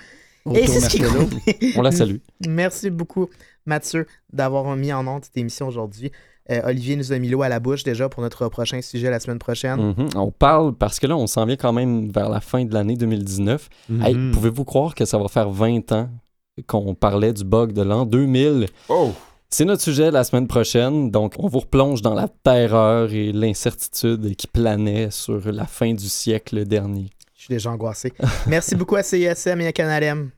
Et 0.47 0.49
Autour 0.63 0.69
c'est 0.69 0.81
ce 0.81 0.89
qui 0.91 1.03
on 1.79 1.83
la 1.83 1.91
salue. 1.91 2.17
Merci 2.49 2.91
beaucoup, 2.91 3.29
Mathieu, 3.67 4.07
d'avoir 4.33 4.77
mis 4.77 4.93
en 4.93 5.07
honte 5.07 5.25
cette 5.25 5.37
émission 5.39 5.67
aujourd'hui. 5.67 6.13
Euh, 6.51 6.61
Olivier 6.67 6.97
nous 6.97 7.11
a 7.13 7.19
mis 7.19 7.31
l'eau 7.31 7.41
à 7.41 7.49
la 7.49 7.59
bouche 7.61 7.83
déjà 7.83 8.11
pour 8.11 8.23
notre 8.23 8.49
prochain 8.51 8.83
sujet 8.83 9.09
la 9.09 9.19
semaine 9.21 9.39
prochaine. 9.39 9.95
Mhm. 9.97 10.09
On 10.17 10.31
parle, 10.31 10.75
parce 10.75 11.01
que 11.01 11.07
là, 11.07 11.17
on 11.17 11.27
s'en 11.27 11.47
vient 11.47 11.57
quand 11.57 11.73
même 11.73 12.11
vers 12.13 12.29
la 12.29 12.41
fin 12.43 12.63
de 12.67 12.75
l'année 12.75 12.97
2019. 12.97 13.71
Hey, 14.03 14.15
Mhm. 14.15 14.33
pouvez-vous 14.33 14.65
croire 14.65 14.95
que 14.95 15.07
ça 15.07 15.17
va 15.19 15.29
faire 15.29 15.49
20 15.49 15.91
ans 15.93 16.11
qu'on 16.67 16.95
parlait 16.95 17.33
du 17.33 17.43
bug 17.45 17.73
de 17.73 17.81
l'an 17.81 18.05
2000? 18.05 18.69
Oh! 18.91 19.13
C'est 19.57 19.65
notre 19.65 19.83
sujet 19.83 20.11
la 20.11 20.25
semaine 20.25 20.49
prochaine, 20.49 21.13
donc 21.13 21.35
on 21.39 21.47
vous 21.47 21.61
replonge 21.61 22.03
dans 22.03 22.15
la 22.15 22.27
terreur 22.27 23.13
et 23.13 23.31
l'incertitude 23.31 24.35
qui 24.35 24.49
planait 24.49 25.13
sur 25.13 25.41
la 25.53 25.65
fin 25.65 25.95
du 25.95 26.09
siècle 26.09 26.65
dernier. 26.65 27.09
Je 27.37 27.43
suis 27.43 27.55
déjà 27.55 27.71
angoissé. 27.71 28.13
Merci 28.49 28.75
beaucoup 28.75 28.97
à 28.97 29.05
CISM 29.05 29.61
et 29.61 29.69
à. 29.69 30.31